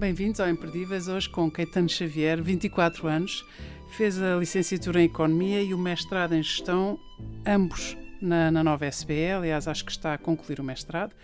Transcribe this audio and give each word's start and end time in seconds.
Bem-vindos 0.00 0.40
ao 0.40 0.48
Imperdíveis, 0.48 1.08
hoje 1.08 1.28
com 1.28 1.50
Caetano 1.50 1.86
Xavier, 1.86 2.42
24 2.42 3.06
anos, 3.06 3.44
fez 3.90 4.18
a 4.18 4.34
licenciatura 4.34 5.02
em 5.02 5.04
Economia 5.04 5.62
e 5.62 5.74
o 5.74 5.78
mestrado 5.78 6.34
em 6.34 6.42
Gestão, 6.42 6.98
ambos 7.46 7.98
na, 8.18 8.50
na 8.50 8.64
nova 8.64 8.86
SBE, 8.86 9.30
aliás, 9.30 9.68
acho 9.68 9.84
que 9.84 9.90
está 9.90 10.14
a 10.14 10.18
concluir 10.18 10.58
o 10.58 10.64
mestrado. 10.64 11.14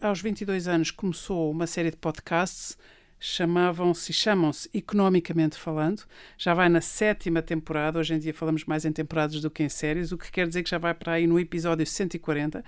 Aos 0.00 0.20
22 0.20 0.68
anos 0.68 0.92
começou 0.92 1.50
uma 1.50 1.66
série 1.66 1.90
de 1.90 1.96
podcasts 1.96 2.78
chamavam-se 3.24 4.12
chamam-se 4.12 4.68
Economicamente 4.74 5.56
Falando. 5.56 6.02
Já 6.36 6.54
vai 6.54 6.68
na 6.68 6.80
sétima 6.80 7.40
temporada, 7.40 8.00
hoje 8.00 8.14
em 8.14 8.18
dia 8.18 8.34
falamos 8.34 8.64
mais 8.64 8.84
em 8.84 8.90
temporadas 8.90 9.40
do 9.40 9.48
que 9.48 9.62
em 9.62 9.68
séries, 9.68 10.10
o 10.10 10.18
que 10.18 10.30
quer 10.32 10.48
dizer 10.48 10.64
que 10.64 10.70
já 10.70 10.78
vai 10.78 10.92
para 10.92 11.12
aí 11.12 11.26
no 11.28 11.38
episódio 11.38 11.86
140. 11.86 12.64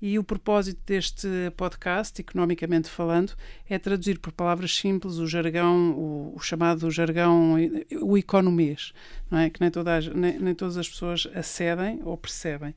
E 0.00 0.18
o 0.18 0.24
propósito 0.24 0.80
deste 0.86 1.26
podcast, 1.56 2.20
Economicamente 2.20 2.88
Falando, 2.88 3.32
é 3.68 3.78
traduzir 3.78 4.18
por 4.18 4.30
palavras 4.30 4.76
simples 4.76 5.16
o 5.16 5.26
jargão, 5.26 5.92
o, 5.92 6.34
o 6.36 6.40
chamado 6.40 6.90
jargão, 6.90 7.54
o 8.02 8.18
economês, 8.18 8.92
não 9.30 9.38
é? 9.38 9.48
que 9.48 9.60
nem, 9.60 9.70
todas, 9.70 10.06
nem, 10.08 10.38
nem 10.38 10.54
todas 10.54 10.76
as 10.76 10.88
pessoas 10.88 11.26
acedem 11.34 12.00
ou 12.04 12.16
percebem. 12.16 12.74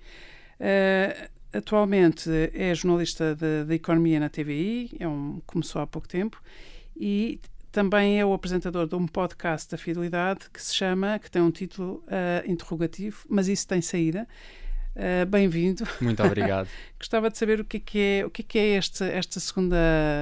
Uh, 0.59 1.29
atualmente 1.51 2.29
é 2.53 2.73
jornalista 2.73 3.35
de, 3.35 3.73
economia 3.73 4.19
na 4.19 4.29
TVI, 4.29 4.91
é 4.99 5.07
um, 5.07 5.41
começou 5.45 5.81
há 5.81 5.87
pouco 5.87 6.07
tempo, 6.07 6.41
e 6.95 7.39
também 7.71 8.19
é 8.19 8.25
o 8.25 8.33
apresentador 8.33 8.87
de 8.87 8.95
um 8.95 9.05
podcast 9.05 9.69
da 9.69 9.77
Fidelidade 9.77 10.49
que 10.51 10.61
se 10.61 10.73
chama, 10.73 11.19
que 11.19 11.29
tem 11.29 11.41
um 11.41 11.51
título 11.51 12.03
uh, 12.07 12.49
interrogativo, 12.49 13.25
mas 13.29 13.47
isso 13.47 13.67
tem 13.67 13.81
saída. 13.81 14.27
Uh, 14.99 15.25
Bem-vindo. 15.25 15.87
Muito 16.01 16.21
obrigado. 16.21 16.67
Gostava 16.99 17.29
de 17.29 17.37
saber 17.37 17.61
o 17.61 17.63
que 17.63 17.77
é, 17.77 17.79
que 17.79 17.99
é, 17.99 18.25
o 18.25 18.29
que 18.29 18.41
é, 18.41 18.45
que 18.45 18.59
é 18.59 18.67
este, 18.77 19.01
esta 19.05 19.39
segunda, 19.39 19.77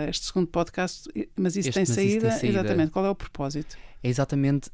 este 0.07 0.27
segundo 0.27 0.45
podcast, 0.47 1.09
mas 1.35 1.55
isso, 1.55 1.69
Este- 1.69 1.73
tem, 1.73 1.81
mas 1.81 1.89
isso 1.89 1.95
saída. 1.95 2.29
tem 2.29 2.39
saída. 2.39 2.59
Exatamente. 2.59 2.91
Qual 2.91 3.03
é 3.03 3.09
o 3.09 3.15
propósito? 3.15 3.75
É 4.03 4.07
exatamente. 4.07 4.69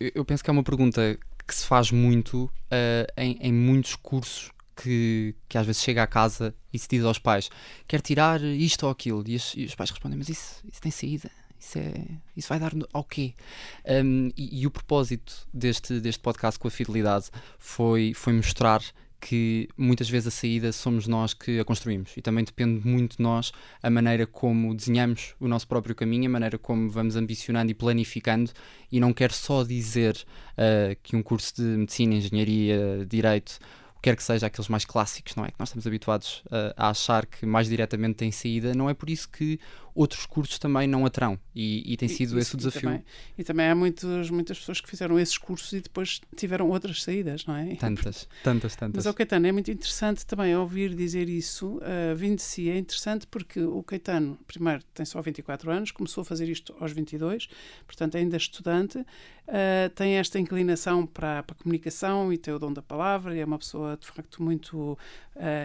Eu 0.00 0.24
penso 0.24 0.42
que 0.42 0.48
é 0.48 0.52
uma 0.52 0.62
pergunta 0.62 1.18
que 1.46 1.54
se 1.54 1.66
faz 1.66 1.90
muito 1.90 2.50
ah, 2.70 3.06
em, 3.16 3.36
em 3.42 3.52
muitos 3.52 3.94
cursos 3.94 4.50
que, 4.74 5.34
que 5.46 5.58
às 5.58 5.66
vezes 5.66 5.82
chega 5.82 6.02
à 6.02 6.06
casa 6.06 6.54
e 6.72 6.78
se 6.78 6.88
diz 6.88 7.04
aos 7.04 7.18
pais: 7.18 7.50
quer 7.86 8.00
tirar 8.00 8.40
isto 8.42 8.84
ou 8.84 8.90
aquilo. 8.90 9.22
E 9.26 9.36
os, 9.36 9.52
e 9.54 9.66
os 9.66 9.74
pais 9.74 9.90
respondem: 9.90 10.16
mas 10.16 10.30
isso, 10.30 10.64
isso 10.72 10.80
tem 10.80 10.90
saída. 10.90 11.30
Isso, 11.60 11.78
é, 11.78 11.92
isso 12.36 12.48
vai 12.48 12.58
dar 12.58 12.72
ao 12.92 13.04
quê? 13.04 13.34
Um, 13.86 14.30
e, 14.36 14.62
e 14.62 14.66
o 14.66 14.70
propósito 14.70 15.46
deste, 15.54 16.00
deste 16.00 16.20
podcast 16.20 16.58
com 16.58 16.66
a 16.66 16.70
Fidelidade 16.70 17.26
foi, 17.58 18.12
foi 18.14 18.32
mostrar 18.32 18.82
que 19.22 19.68
muitas 19.76 20.10
vezes 20.10 20.26
a 20.26 20.30
saída 20.32 20.72
somos 20.72 21.06
nós 21.06 21.32
que 21.32 21.60
a 21.60 21.64
construímos. 21.64 22.12
E 22.16 22.20
também 22.20 22.42
depende 22.44 22.84
muito 22.86 23.18
de 23.18 23.22
nós 23.22 23.52
a 23.80 23.88
maneira 23.88 24.26
como 24.26 24.74
desenhamos 24.74 25.36
o 25.38 25.46
nosso 25.46 25.68
próprio 25.68 25.94
caminho, 25.94 26.26
a 26.26 26.32
maneira 26.32 26.58
como 26.58 26.90
vamos 26.90 27.14
ambicionando 27.14 27.70
e 27.70 27.74
planificando. 27.74 28.50
E 28.90 28.98
não 28.98 29.12
quero 29.12 29.32
só 29.32 29.62
dizer 29.62 30.18
ah, 30.58 30.96
que 31.04 31.14
um 31.14 31.22
curso 31.22 31.54
de 31.54 31.62
medicina, 31.62 32.14
engenharia, 32.14 33.06
direito, 33.08 33.60
o 33.96 34.02
que 34.02 34.10
quer 34.10 34.16
que 34.16 34.24
seja, 34.24 34.48
aqueles 34.48 34.68
mais 34.68 34.84
clássicos, 34.84 35.36
não 35.36 35.44
é? 35.44 35.52
Que 35.52 35.60
nós 35.60 35.68
estamos 35.68 35.86
habituados 35.86 36.42
ah, 36.50 36.74
a 36.76 36.90
achar 36.90 37.24
que 37.24 37.46
mais 37.46 37.68
diretamente 37.68 38.16
tem 38.16 38.32
saída, 38.32 38.74
não 38.74 38.90
é 38.90 38.94
por 38.94 39.08
isso 39.08 39.28
que 39.30 39.60
outros 39.94 40.24
cursos 40.26 40.58
também 40.58 40.86
não 40.88 41.04
a 41.04 41.10
terão 41.10 41.38
e, 41.54 41.92
e 41.92 41.96
tem 41.96 42.08
sido 42.08 42.36
E- 42.38 42.40
esse 42.40 42.54
o 42.54 42.56
e 42.56 42.58
desafio. 42.58 42.80
também- 42.82 43.04
E 43.36 43.44
também 43.44 43.66
há 43.68 43.74
muitos, 43.74 44.30
muitas 44.30 44.58
pessoas 44.58 44.80
que 44.80 44.88
fizeram 44.88 45.18
esses 45.18 45.36
cursos 45.36 45.72
e 45.72 45.80
depois 45.80 46.20
tiveram 46.36 46.68
outras 46.70 47.02
saídas, 47.02 47.44
não 47.46 47.54
é? 47.56 47.74
Tantas, 47.76 48.28
tantas, 48.42 48.74
tantas. 48.76 49.04
Mas 49.04 49.12
o 49.12 49.14
Caetano 49.16 49.46
é 49.46 49.52
muito 49.52 49.70
interessante 49.70 50.24
também 50.24 50.56
ouvir 50.56 50.94
dizer 50.94 51.28
isso, 51.28 51.76
uh, 51.78 52.16
vindo 52.16 52.36
de 52.36 52.42
si. 52.42 52.70
É 52.70 52.78
interessante 52.78 53.26
porque 53.26 53.60
o 53.60 53.82
Caetano, 53.82 54.38
primeiro, 54.46 54.82
tem 54.94 55.04
só 55.04 55.20
24 55.20 55.70
anos, 55.70 55.90
começou 55.90 56.22
a 56.22 56.24
fazer 56.24 56.48
isto 56.48 56.74
aos 56.80 56.92
22, 56.92 57.48
portanto, 57.86 58.16
ainda 58.16 58.36
é 58.36 58.38
estudante, 58.38 58.98
uh, 58.98 59.04
tem 59.94 60.14
esta 60.14 60.38
inclinação 60.38 61.06
para, 61.06 61.42
para 61.42 61.54
a 61.58 61.62
comunicação 61.62 62.32
e 62.32 62.38
tem 62.38 62.54
o 62.54 62.58
dom 62.58 62.72
da 62.72 62.82
palavra, 62.82 63.36
e 63.36 63.40
é 63.40 63.44
uma 63.44 63.58
pessoa, 63.58 63.96
de 64.00 64.06
facto, 64.06 64.42
muito 64.42 64.92
uh, 64.92 64.98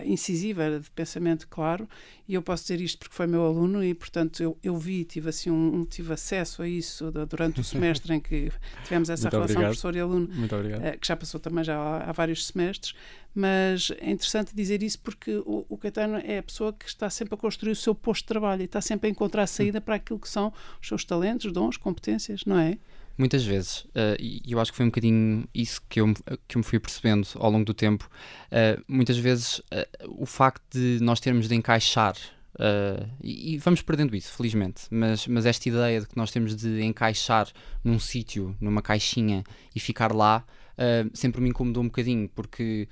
incisiva, 0.05 0.79
de 0.79 0.89
pensamento 0.91 1.47
claro. 1.47 1.87
E 2.27 2.33
eu 2.33 2.41
posso 2.41 2.63
dizer 2.63 2.81
isto 2.81 2.97
porque 2.99 3.15
foi 3.15 3.25
meu 3.27 3.45
aluno 3.45 3.83
e, 3.83 3.93
portanto, 3.93 4.16
eu, 4.39 4.57
eu 4.63 4.77
vi, 4.77 5.03
tive, 5.05 5.29
assim, 5.29 5.49
um, 5.49 5.75
um- 5.81 5.85
tive 5.85 6.13
acesso 6.13 6.61
a 6.61 6.67
isso 6.67 7.11
durante 7.29 7.61
o 7.61 7.63
semestre 7.63 8.13
em 8.13 8.19
que 8.19 8.51
tivemos 8.83 9.09
essa 9.09 9.23
Muito 9.23 9.33
relação 9.33 9.53
obrigado. 9.55 9.69
professor 9.71 9.95
e 9.95 9.99
aluno 9.99 10.29
Muito 10.33 10.55
obrigado. 10.55 10.83
eh, 10.85 10.97
que 10.97 11.07
já 11.07 11.15
passou 11.15 11.39
também 11.39 11.63
já 11.63 11.77
há, 11.77 12.09
há 12.09 12.11
vários 12.11 12.47
semestres, 12.47 12.93
mas 13.35 13.91
é 13.99 14.11
interessante 14.11 14.55
dizer 14.55 14.81
isso 14.81 14.99
porque 14.99 15.35
o, 15.45 15.65
o 15.69 15.77
Caetano 15.77 16.17
é 16.17 16.39
a 16.39 16.43
pessoa 16.43 16.73
que 16.73 16.87
está 16.87 17.09
sempre 17.09 17.35
a 17.35 17.37
construir 17.37 17.71
o 17.71 17.75
seu 17.75 17.93
posto 17.93 18.23
de 18.23 18.27
trabalho 18.27 18.61
e 18.61 18.65
está 18.65 18.81
sempre 18.81 19.07
a 19.07 19.11
encontrar 19.11 19.45
saída 19.47 19.79
para 19.79 19.95
aquilo 19.95 20.19
que 20.19 20.29
são 20.29 20.51
os 20.81 20.87
seus 20.87 21.03
talentos, 21.05 21.51
dons, 21.51 21.77
competências, 21.77 22.45
não 22.45 22.57
é? 22.57 22.77
Muitas 23.17 23.43
vezes, 23.43 23.87
eh, 23.95 24.15
e 24.19 24.41
eu 24.51 24.59
acho 24.59 24.69
que 24.71 24.77
foi 24.77 24.85
um 24.85 24.89
bocadinho 24.89 25.47
isso 25.53 25.81
que 25.89 25.99
eu, 25.99 26.05
me- 26.07 26.15
que 26.47 26.55
eu 26.55 26.59
me 26.59 26.63
fui 26.63 26.79
percebendo 26.79 27.27
ao 27.35 27.49
longo 27.49 27.65
do 27.65 27.73
tempo. 27.73 28.07
eh, 28.51 28.79
muitas 28.87 29.17
vezes, 29.17 29.59
eh, 29.71 29.87
o 30.07 30.25
facto 30.27 30.61
de 30.71 30.99
nós 31.01 31.19
termos 31.19 31.47
de 31.47 31.55
encaixar, 31.55 32.15
eh, 32.59 33.05
e, 33.21 33.53
e 33.53 33.57
vamos 33.57 33.81
perdendo 33.81 34.15
isso, 34.15 34.31
felizmente, 34.33 34.83
mas, 34.89 35.27
mas 35.27 35.45
esta 35.45 35.67
ideia 35.69 36.01
de 36.01 36.07
que 36.07 36.17
nós 36.17 36.31
temos 36.31 36.55
de 36.55 36.81
encaixar 36.83 37.47
num 37.83 37.99
sítio, 37.99 38.55
numa 38.59 38.81
caixinha 38.81 39.43
e 39.75 39.79
ficar 39.79 40.13
lá, 40.13 40.43
eh, 40.77 41.05
sempre 41.13 41.41
me 41.41 41.49
incomodou 41.49 41.83
um 41.83 41.87
bocadinho, 41.87 42.29
porque 42.29 42.87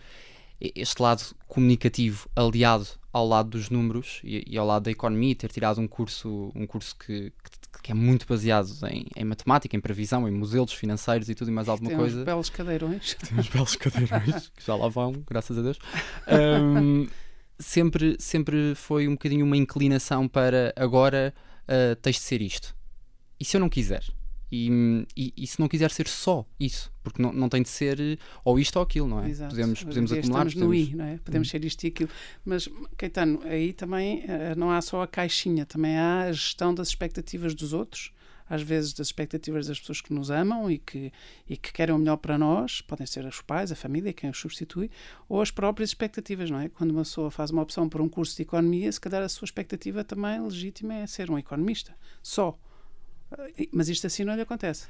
este 0.59 1.01
lado 1.01 1.21
comunicativo 1.47 2.29
aliado 2.35 2.87
ao 3.11 3.27
lado 3.27 3.49
dos 3.49 3.69
números 3.69 4.21
e, 4.23 4.43
e 4.47 4.57
ao 4.57 4.65
lado 4.65 4.83
da 4.83 4.91
economia, 4.91 5.35
ter 5.35 5.51
tirado 5.51 5.79
um 5.81 5.87
curso, 5.87 6.51
um 6.55 6.65
curso 6.65 6.95
que, 6.97 7.31
que, 7.31 7.81
que 7.83 7.91
é 7.91 7.95
muito 7.95 8.25
baseado 8.27 8.69
em, 8.89 9.05
em 9.15 9.23
matemática, 9.23 9.75
em 9.75 9.79
previsão, 9.79 10.27
em 10.27 10.31
modelos 10.31 10.73
financeiros 10.73 11.29
e 11.29 11.35
tudo 11.35 11.49
e 11.49 11.53
mais 11.53 11.67
alguma 11.69 11.89
Tem 11.89 11.97
coisa. 11.97 12.19
uns 12.19 12.23
belos 12.23 12.49
cadeirões. 12.49 13.17
Belos 13.53 13.75
cadeirões, 13.75 14.49
que 14.49 14.65
já 14.65 14.75
lá 14.75 14.87
vão, 14.87 15.13
graças 15.27 15.57
a 15.57 15.61
Deus. 15.61 15.79
Ahm, 16.27 17.07
sempre, 17.59 18.15
sempre 18.19 18.73
foi 18.75 19.07
um 19.07 19.11
bocadinho 19.11 19.45
uma 19.45 19.57
inclinação 19.57 20.27
para 20.27 20.73
agora 20.75 21.33
ah, 21.67 21.95
tens 22.01 22.15
de 22.15 22.21
ser 22.21 22.41
isto. 22.41 22.75
E 23.39 23.45
se 23.45 23.57
eu 23.57 23.61
não 23.61 23.69
quiser? 23.69 24.03
E, 24.51 24.69
e, 25.17 25.33
e 25.35 25.47
se 25.47 25.59
não 25.59 25.67
quiser 25.67 25.89
ser 25.91 26.07
só 26.07 26.45
isso? 26.59 26.91
Porque 27.03 27.21
não, 27.21 27.33
não 27.33 27.49
tem 27.49 27.61
de 27.61 27.67
ser 27.67 27.97
ou 28.43 28.57
isto 28.59 28.77
ou 28.77 28.83
aquilo, 28.83 29.07
não 29.07 29.23
é? 29.23 29.29
Exato. 29.29 29.49
Podemos, 29.53 29.83
podemos 29.83 30.11
acumular, 30.13 30.47
Estamos 30.47 30.55
no 30.55 30.67
podemos- 30.67 30.89
I, 30.93 30.95
não 30.95 31.05
é? 31.05 31.17
Podemos 31.17 31.49
ser 31.49 31.65
isto 31.65 31.83
e 31.83 31.87
aquilo. 31.87 32.09
Mas, 32.45 32.69
Caetano, 32.95 33.41
aí 33.43 33.73
também 33.73 34.23
eh, 34.27 34.53
não 34.55 34.71
há 34.71 34.79
só 34.81 35.01
a 35.01 35.07
caixinha, 35.07 35.65
também 35.65 35.97
há 35.97 36.21
a 36.21 36.31
gestão 36.31 36.73
das 36.73 36.89
expectativas 36.89 37.53
dos 37.55 37.73
outros, 37.73 38.11
às 38.49 38.61
vezes 38.61 38.93
das 38.93 39.07
expectativas 39.07 39.67
das 39.67 39.79
pessoas 39.79 40.01
que 40.01 40.13
nos 40.13 40.29
amam 40.29 40.69
e 40.69 40.77
que, 40.77 41.11
e 41.47 41.57
que 41.57 41.73
querem 41.73 41.93
o 41.93 41.97
melhor 41.97 42.17
para 42.17 42.37
nós, 42.37 42.81
podem 42.81 43.05
ser 43.05 43.25
os 43.25 43.41
pais, 43.41 43.71
a 43.71 43.75
família, 43.75 44.13
quem 44.13 44.29
os 44.29 44.37
substitui, 44.37 44.89
ou 45.27 45.41
as 45.41 45.51
próprias 45.51 45.89
expectativas, 45.89 46.49
não 46.49 46.59
é? 46.59 46.69
Quando 46.69 46.91
uma 46.91 47.03
pessoa 47.03 47.31
faz 47.31 47.51
uma 47.51 47.61
opção 47.61 47.89
por 47.89 48.01
um 48.01 48.09
curso 48.09 48.35
de 48.35 48.43
economia, 48.43 48.91
se 48.91 49.01
calhar 49.01 49.21
a 49.21 49.29
sua 49.29 49.45
expectativa 49.45 50.03
também 50.03 50.41
legítima 50.41 50.93
é 50.93 51.07
ser 51.07 51.29
um 51.31 51.37
economista, 51.37 51.95
só. 52.21 52.57
Eh, 53.57 53.67
Mas 53.71 53.89
isto 53.89 54.07
assim 54.07 54.23
não 54.23 54.35
lhe 54.35 54.41
acontece. 54.41 54.87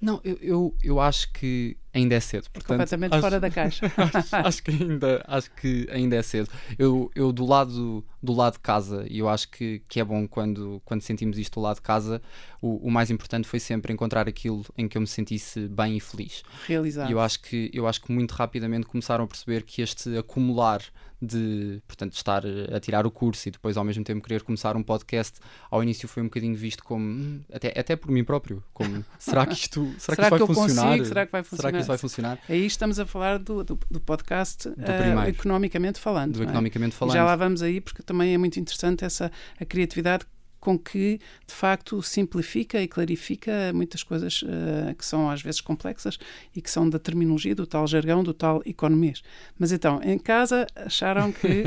Não, 0.00 0.20
eu, 0.24 0.36
eu, 0.40 0.76
eu 0.82 1.00
acho 1.00 1.32
que 1.32 1.76
ainda 1.94 2.14
é 2.14 2.20
cedo. 2.20 2.48
Portanto, 2.50 2.68
completamente 2.68 3.12
acho- 3.12 3.20
fora 3.20 3.40
da 3.40 3.50
caixa. 3.50 3.86
acho, 3.96 4.36
acho 4.36 4.62
que 4.62 4.70
ainda, 4.70 5.24
acho 5.26 5.50
que 5.52 5.88
ainda 5.90 6.16
é 6.16 6.22
cedo. 6.22 6.48
Eu, 6.78 7.10
eu 7.14 7.32
do 7.32 7.44
lado 7.46 8.04
do 8.22 8.32
lado 8.32 8.52
de 8.52 8.60
casa, 8.60 9.04
e 9.10 9.18
eu 9.18 9.28
acho 9.28 9.50
que, 9.50 9.82
que 9.88 9.98
é 9.98 10.04
bom 10.04 10.28
quando, 10.28 10.80
quando 10.84 11.00
sentimos 11.00 11.36
isto 11.38 11.54
do 11.54 11.60
lado 11.60 11.76
de 11.76 11.82
casa, 11.82 12.22
o, 12.60 12.76
o 12.86 12.90
mais 12.90 13.10
importante 13.10 13.48
foi 13.48 13.58
sempre 13.58 13.92
encontrar 13.92 14.28
aquilo 14.28 14.64
em 14.78 14.86
que 14.86 14.96
eu 14.96 15.00
me 15.00 15.08
sentisse 15.08 15.66
bem 15.66 15.96
e 15.96 16.00
feliz. 16.00 16.44
Realizado. 16.66 17.08
E 17.10 17.12
eu 17.12 17.18
acho 17.20 17.40
que 17.42 17.68
eu 17.74 17.86
acho 17.88 18.00
que 18.00 18.12
muito 18.12 18.30
rapidamente 18.32 18.86
começaram 18.86 19.24
a 19.24 19.26
perceber 19.26 19.64
que 19.64 19.82
este 19.82 20.16
acumular 20.16 20.80
de, 21.20 21.80
portanto, 21.86 22.14
estar 22.14 22.42
a 22.74 22.80
tirar 22.80 23.06
o 23.06 23.10
curso 23.10 23.48
e 23.48 23.50
depois 23.52 23.76
ao 23.76 23.84
mesmo 23.84 24.02
tempo 24.02 24.20
querer 24.26 24.42
começar 24.42 24.76
um 24.76 24.82
podcast, 24.82 25.38
ao 25.70 25.80
início 25.82 26.08
foi 26.08 26.20
um 26.22 26.26
bocadinho 26.26 26.54
visto 26.56 26.82
como 26.82 27.04
hum, 27.04 27.40
até, 27.52 27.68
até 27.78 27.94
por 27.94 28.10
mim 28.10 28.24
próprio, 28.24 28.62
como 28.72 29.04
será 29.20 29.46
que 29.46 29.52
isto, 29.54 29.84
será 29.98 30.16
que 30.16 30.22
Será 30.22 30.28
vai 30.30 30.38
que 30.38 30.42
eu 30.42 30.46
funcionar? 30.48 30.82
consigo? 30.88 31.04
Será 31.06 31.26
que 31.26 31.32
vai 31.32 31.42
que 31.42 31.48
funcionar? 31.48 31.72
Isto 31.82 31.88
vai 31.88 31.98
funcionar? 31.98 32.38
Aí 32.48 32.66
estamos 32.66 32.98
a 32.98 33.06
falar 33.06 33.38
do, 33.38 33.62
do, 33.62 33.78
do 33.90 34.00
podcast 34.00 34.68
eh, 34.68 34.72
primeiro. 34.72 35.28
economicamente 35.28 35.98
falando. 35.98 36.34
Do 36.34 36.42
é? 36.42 36.44
economicamente 36.44 36.94
E 36.94 36.98
falando. 36.98 37.14
Já 37.14 37.24
lá 37.24 37.36
vamos 37.36 37.62
aí, 37.62 37.80
porque 37.80 38.02
também 38.02 38.34
é 38.34 38.38
muito 38.38 38.58
interessante 38.58 39.04
essa 39.04 39.30
a 39.60 39.64
criatividade 39.64 40.24
com 40.62 40.78
que, 40.78 41.18
de 41.44 41.52
facto, 41.52 42.00
simplifica 42.04 42.80
e 42.80 42.86
clarifica 42.86 43.72
muitas 43.74 44.04
coisas 44.04 44.44
eh, 44.46 44.94
que 44.94 45.04
são 45.04 45.28
às 45.28 45.42
vezes 45.42 45.60
complexas 45.60 46.20
e 46.54 46.62
que 46.62 46.70
são 46.70 46.88
da 46.88 47.00
terminologia, 47.00 47.52
do 47.52 47.66
tal 47.66 47.84
jargão, 47.84 48.22
do 48.22 48.32
tal 48.32 48.62
economês. 48.64 49.24
Mas 49.58 49.72
então, 49.72 50.00
em 50.04 50.16
casa 50.16 50.64
acharam 50.76 51.32
que. 51.32 51.64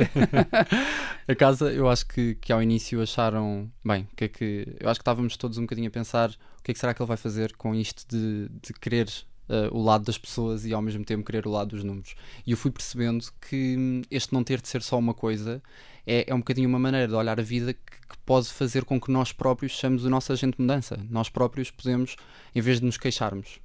A 1.27 1.35
casa, 1.35 1.73
eu 1.73 1.89
acho 1.89 2.05
que, 2.05 2.35
que 2.35 2.53
ao 2.53 2.63
início 2.63 3.01
acharam, 3.01 3.69
bem, 3.83 4.07
que 4.15 4.23
é 4.23 4.27
que. 4.29 4.77
Eu 4.79 4.89
acho 4.89 4.99
que 4.99 5.01
estávamos 5.01 5.35
todos 5.35 5.57
um 5.57 5.63
bocadinho 5.63 5.89
a 5.89 5.91
pensar 5.91 6.29
o 6.29 6.63
que 6.63 6.71
é 6.71 6.73
que 6.73 6.79
será 6.79 6.93
que 6.93 7.01
ele 7.01 7.07
vai 7.07 7.17
fazer 7.17 7.53
com 7.57 7.75
isto 7.75 8.05
de, 8.07 8.47
de 8.61 8.73
querer 8.79 9.09
uh, 9.49 9.75
o 9.75 9.81
lado 9.81 10.05
das 10.05 10.17
pessoas 10.17 10.65
e 10.65 10.73
ao 10.73 10.81
mesmo 10.81 11.03
tempo 11.03 11.23
querer 11.23 11.47
o 11.47 11.51
lado 11.51 11.69
dos 11.69 11.83
números. 11.83 12.15
E 12.45 12.51
eu 12.51 12.57
fui 12.57 12.71
percebendo 12.71 13.25
que 13.49 13.75
hum, 13.77 14.01
este 14.09 14.33
não 14.33 14.43
ter 14.43 14.61
de 14.61 14.67
ser 14.67 14.81
só 14.81 14.97
uma 14.97 15.13
coisa 15.13 15.61
é, 16.05 16.29
é 16.29 16.35
um 16.35 16.39
bocadinho 16.39 16.69
uma 16.69 16.79
maneira 16.79 17.07
de 17.07 17.13
olhar 17.13 17.39
a 17.39 17.43
vida 17.43 17.73
que, 17.73 17.79
que 17.81 18.17
pode 18.25 18.47
fazer 18.47 18.85
com 18.85 18.99
que 18.99 19.11
nós 19.11 19.31
próprios 19.31 19.75
sejamos 19.75 20.05
o 20.05 20.09
nosso 20.09 20.31
agente 20.31 20.57
de 20.57 20.61
mudança. 20.61 20.99
Nós 21.09 21.29
próprios 21.29 21.71
podemos, 21.71 22.15
em 22.53 22.61
vez 22.61 22.79
de 22.79 22.85
nos 22.85 22.97
queixarmos, 22.97 23.59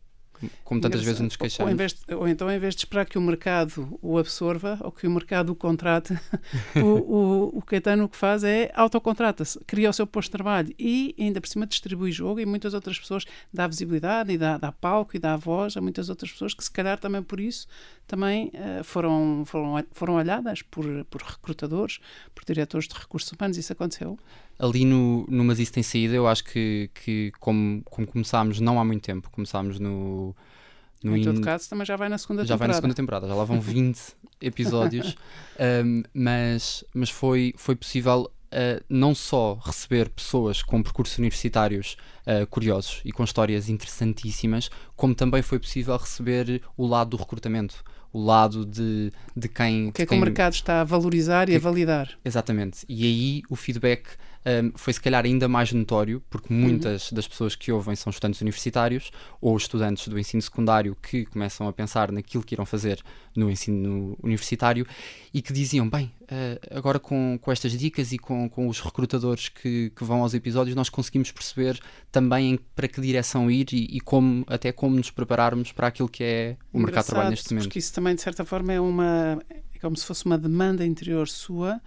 como 0.65 0.81
tantas 0.81 1.03
vezes 1.03 1.21
nos 1.21 1.37
queixamos. 1.37 1.75
Ou, 2.09 2.19
ou, 2.19 2.29
então, 2.29 2.51
em 2.51 2.59
vez 2.59 2.75
de 2.75 2.83
esperar 2.83 3.07
que 3.07 3.19
o 3.19 3.21
mercado 3.21 3.99
o 4.01 4.19
absorva 4.19 4.79
ou 4.81 4.93
que 4.93 5.07
o 5.07 5.11
mercado 5.11 5.51
o 5.51 5.55
contrate, 5.55 6.19
o, 6.77 6.87
o, 6.87 7.59
o 7.59 7.63
Caetano 7.63 8.05
o 8.05 8.09
que 8.09 8.17
faz 8.17 8.45
é 8.45 8.71
autocontrata-se, 8.75 9.59
cria 9.67 9.91
o 9.91 9.93
seu 9.93 10.07
posto 10.07 10.29
de 10.29 10.33
trabalho 10.33 10.75
e 10.79 11.15
ainda 11.19 11.41
por 11.41 11.49
cima 11.49 11.67
distribui 11.67 12.13
jogo 12.13 12.41
e 12.41 12.47
muitas 12.47 12.75
outras 12.75 12.99
pessoas 12.99 13.25
dá 13.53 13.67
visibilidade 13.67 14.33
e 14.33 14.39
dá, 14.39 14.57
dá 14.57 14.73
palco 14.73 15.17
e 15.17 15.19
dá 15.19 15.37
voz 15.37 15.77
a 15.77 15.81
muitas 15.81 16.09
outras 16.09 16.31
pessoas 16.31 16.55
que 16.55 16.65
se 16.65 16.71
calhar 16.71 16.99
também 16.99 17.23
por 17.23 17.41
isso 17.41 17.67
também 18.11 18.49
uh, 18.49 18.83
foram, 18.83 19.45
foram, 19.47 19.85
foram 19.93 20.15
olhadas 20.15 20.62
por, 20.62 20.85
por 21.05 21.23
recrutadores, 21.23 22.01
por 22.35 22.45
diretores 22.45 22.89
de 22.89 22.95
recursos 22.95 23.31
humanos. 23.31 23.57
Isso 23.57 23.73
aconteceu? 23.73 24.19
Ali 24.59 24.85
no, 24.85 25.25
no 25.29 25.45
Mas 25.45 25.61
Isso 25.61 25.73
Tem 25.73 25.83
Saída, 25.83 26.17
eu 26.17 26.27
acho 26.27 26.43
que, 26.43 26.91
que 26.93 27.33
como, 27.39 27.83
como 27.85 28.07
começámos 28.09 28.59
não 28.59 28.81
há 28.81 28.85
muito 28.85 29.05
tempo, 29.05 29.31
começámos 29.31 29.79
no. 29.79 30.35
no 31.05 31.17
em 31.17 31.23
todo 31.23 31.39
in... 31.39 31.43
caso, 31.43 31.71
também 31.71 31.87
já 31.87 31.95
vai 31.95 32.09
na 32.09 32.19
segunda 32.19 32.45
já 32.45 32.55
temporada. 32.55 32.57
Já 32.57 32.59
vai 32.59 32.69
na 32.69 32.75
segunda 32.75 32.95
temporada, 32.95 33.29
já 33.29 33.35
lá 33.35 33.45
vão 33.45 33.61
20 33.61 34.01
episódios, 34.43 35.15
um, 35.85 36.03
mas, 36.13 36.85
mas 36.93 37.11
foi, 37.11 37.55
foi 37.56 37.77
possível 37.77 38.29
uh, 38.53 38.85
não 38.89 39.15
só 39.15 39.55
receber 39.55 40.09
pessoas 40.09 40.65
com 40.65 40.83
percursos 40.83 41.17
universitários 41.17 41.97
uh, 42.27 42.45
curiosos 42.49 43.01
e 43.05 43.13
com 43.13 43.23
histórias 43.23 43.69
interessantíssimas, 43.69 44.69
como 44.97 45.15
também 45.15 45.43
foi 45.43 45.61
possível 45.61 45.97
receber 45.97 46.61
o 46.77 46.87
lado 46.89 47.11
do 47.11 47.17
recrutamento 47.17 47.85
o 48.12 48.23
lado 48.23 48.65
de, 48.65 49.12
de 49.37 49.49
quem. 49.49 49.89
O 49.89 49.93
que 49.93 50.03
é 50.03 50.07
que 50.07 50.11
quem... 50.11 50.19
o 50.19 50.21
mercado 50.21 50.53
está 50.53 50.81
a 50.81 50.85
valorizar 50.85 51.49
e 51.49 51.57
a 51.57 51.59
validar. 51.59 52.11
Exatamente. 52.25 52.85
E 52.89 53.05
aí 53.05 53.43
o 53.49 53.57
feedback 53.57 54.05
um, 54.47 54.73
foi 54.75 54.93
se 54.93 55.01
calhar 55.01 55.25
ainda 55.25 55.47
mais 55.49 55.73
notório, 55.73 56.23
porque 56.31 56.53
muitas 56.53 57.11
uhum. 57.11 57.17
das 57.17 57.29
pessoas 57.29 57.55
que 57.55 57.71
ouvem 57.71 57.95
são 57.95 58.11
estudantes 58.11 58.41
universitários 58.41 59.11
ou 59.41 59.57
estudantes 59.57 60.09
do 60.09 60.19
ensino 60.19 60.41
secundário 60.41 60.97
que 61.03 61.27
começam 61.27 61.69
a 61.69 61.73
pensar 61.73 62.11
naquilo 62.11 62.43
que 62.43 62.55
irão 62.55 62.65
fazer 62.65 63.03
no 63.37 63.51
ensino 63.51 64.17
universitário 64.23 64.87
e 65.33 65.43
que 65.43 65.53
diziam: 65.53 65.89
bem, 65.89 66.13
uh, 66.23 66.77
agora 66.79 66.99
com, 66.99 67.39
com 67.41 67.53
estas 67.53 67.73
dicas 67.73 68.13
e 68.13 68.19
com, 68.19 68.49
com 68.49 68.67
os 68.67 68.81
recrutadores 68.81 69.51
que, 69.51 69.91
que 69.95 70.05
vão 70.05 70.23
aos 70.23 70.33
episódios, 70.33 70.75
nós 70.75 70.89
conseguimos 70.89 71.31
perceber 71.31 71.79
também 72.11 72.59
para 72.75 72.89
que 72.89 73.01
direção 73.01 73.51
ir 73.51 73.67
e, 73.73 73.97
e 73.97 74.01
como, 74.01 74.45
até 74.47 74.73
como 74.73 74.97
nos 74.97 75.11
prepararmos 75.11 75.71
para 75.73 75.89
aquilo 75.89 76.09
que 76.09 76.25
é 76.25 76.57
o 76.73 76.79
Engraçado, 76.79 76.87
mercado 76.87 77.05
de 77.05 77.11
trabalho 77.11 77.31
neste 77.31 77.51
momento. 77.51 77.65
Porque 77.65 77.79
isso 77.79 77.93
também, 77.93 78.15
de 78.15 78.23
certa 78.23 78.45
forma, 78.45 78.73
é 78.73 78.81
uma. 78.81 79.39
É 79.51 79.79
como 79.81 79.97
se 79.97 80.05
fosse 80.05 80.27
uma 80.27 80.37
demanda 80.37 80.85
interior 80.85 81.29
sua 81.29 81.81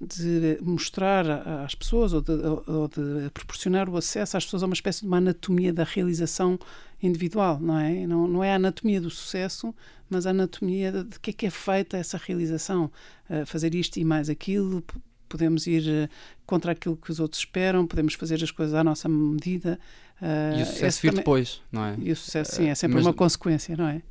de 0.00 0.58
mostrar 0.62 1.26
às 1.64 1.74
pessoas 1.74 2.12
ou 2.12 2.22
de, 2.22 2.32
ou 2.32 2.88
de, 2.88 3.30
proporcionar 3.30 3.88
o 3.88 3.96
acesso 3.96 4.36
às 4.36 4.44
pessoas 4.44 4.62
a 4.62 4.66
uma 4.66 4.74
espécie 4.74 5.02
de 5.02 5.06
uma 5.06 5.18
anatomia 5.18 5.72
da 5.72 5.84
realização 5.84 6.58
individual, 7.02 7.58
não 7.60 7.78
é? 7.78 8.06
Não, 8.06 8.26
não 8.26 8.44
é 8.44 8.52
a 8.52 8.56
anatomia 8.56 9.00
do 9.00 9.10
sucesso, 9.10 9.74
mas 10.08 10.26
a 10.26 10.30
anatomia 10.30 10.90
de, 10.90 11.04
de 11.04 11.20
que 11.20 11.30
é 11.30 11.32
que 11.32 11.46
é 11.46 11.50
feita 11.50 11.96
essa 11.96 12.18
realização. 12.18 12.90
Uh, 13.28 13.46
fazer 13.46 13.74
isto 13.74 13.98
e 13.98 14.04
mais 14.04 14.28
aquilo, 14.28 14.82
podemos 15.28 15.66
ir 15.66 15.82
uh, 15.82 16.08
contra 16.44 16.72
aquilo 16.72 16.96
que 16.96 17.10
os 17.10 17.20
outros 17.20 17.40
esperam, 17.40 17.86
podemos 17.86 18.14
fazer 18.14 18.42
as 18.42 18.50
coisas 18.50 18.74
à 18.74 18.84
nossa 18.84 19.08
medida. 19.08 19.78
Uh, 20.20 20.58
e 20.58 20.62
o 20.62 20.66
sucesso 20.66 21.00
vir 21.00 21.08
também... 21.08 21.20
depois, 21.20 21.62
não 21.72 21.84
é? 21.84 21.96
E 21.98 22.12
o 22.12 22.16
sucesso, 22.16 22.56
sim, 22.56 22.68
é 22.68 22.74
sempre 22.74 22.96
mas... 22.96 23.06
uma 23.06 23.14
consequência, 23.14 23.76
não 23.76 23.88
é? 23.88 24.02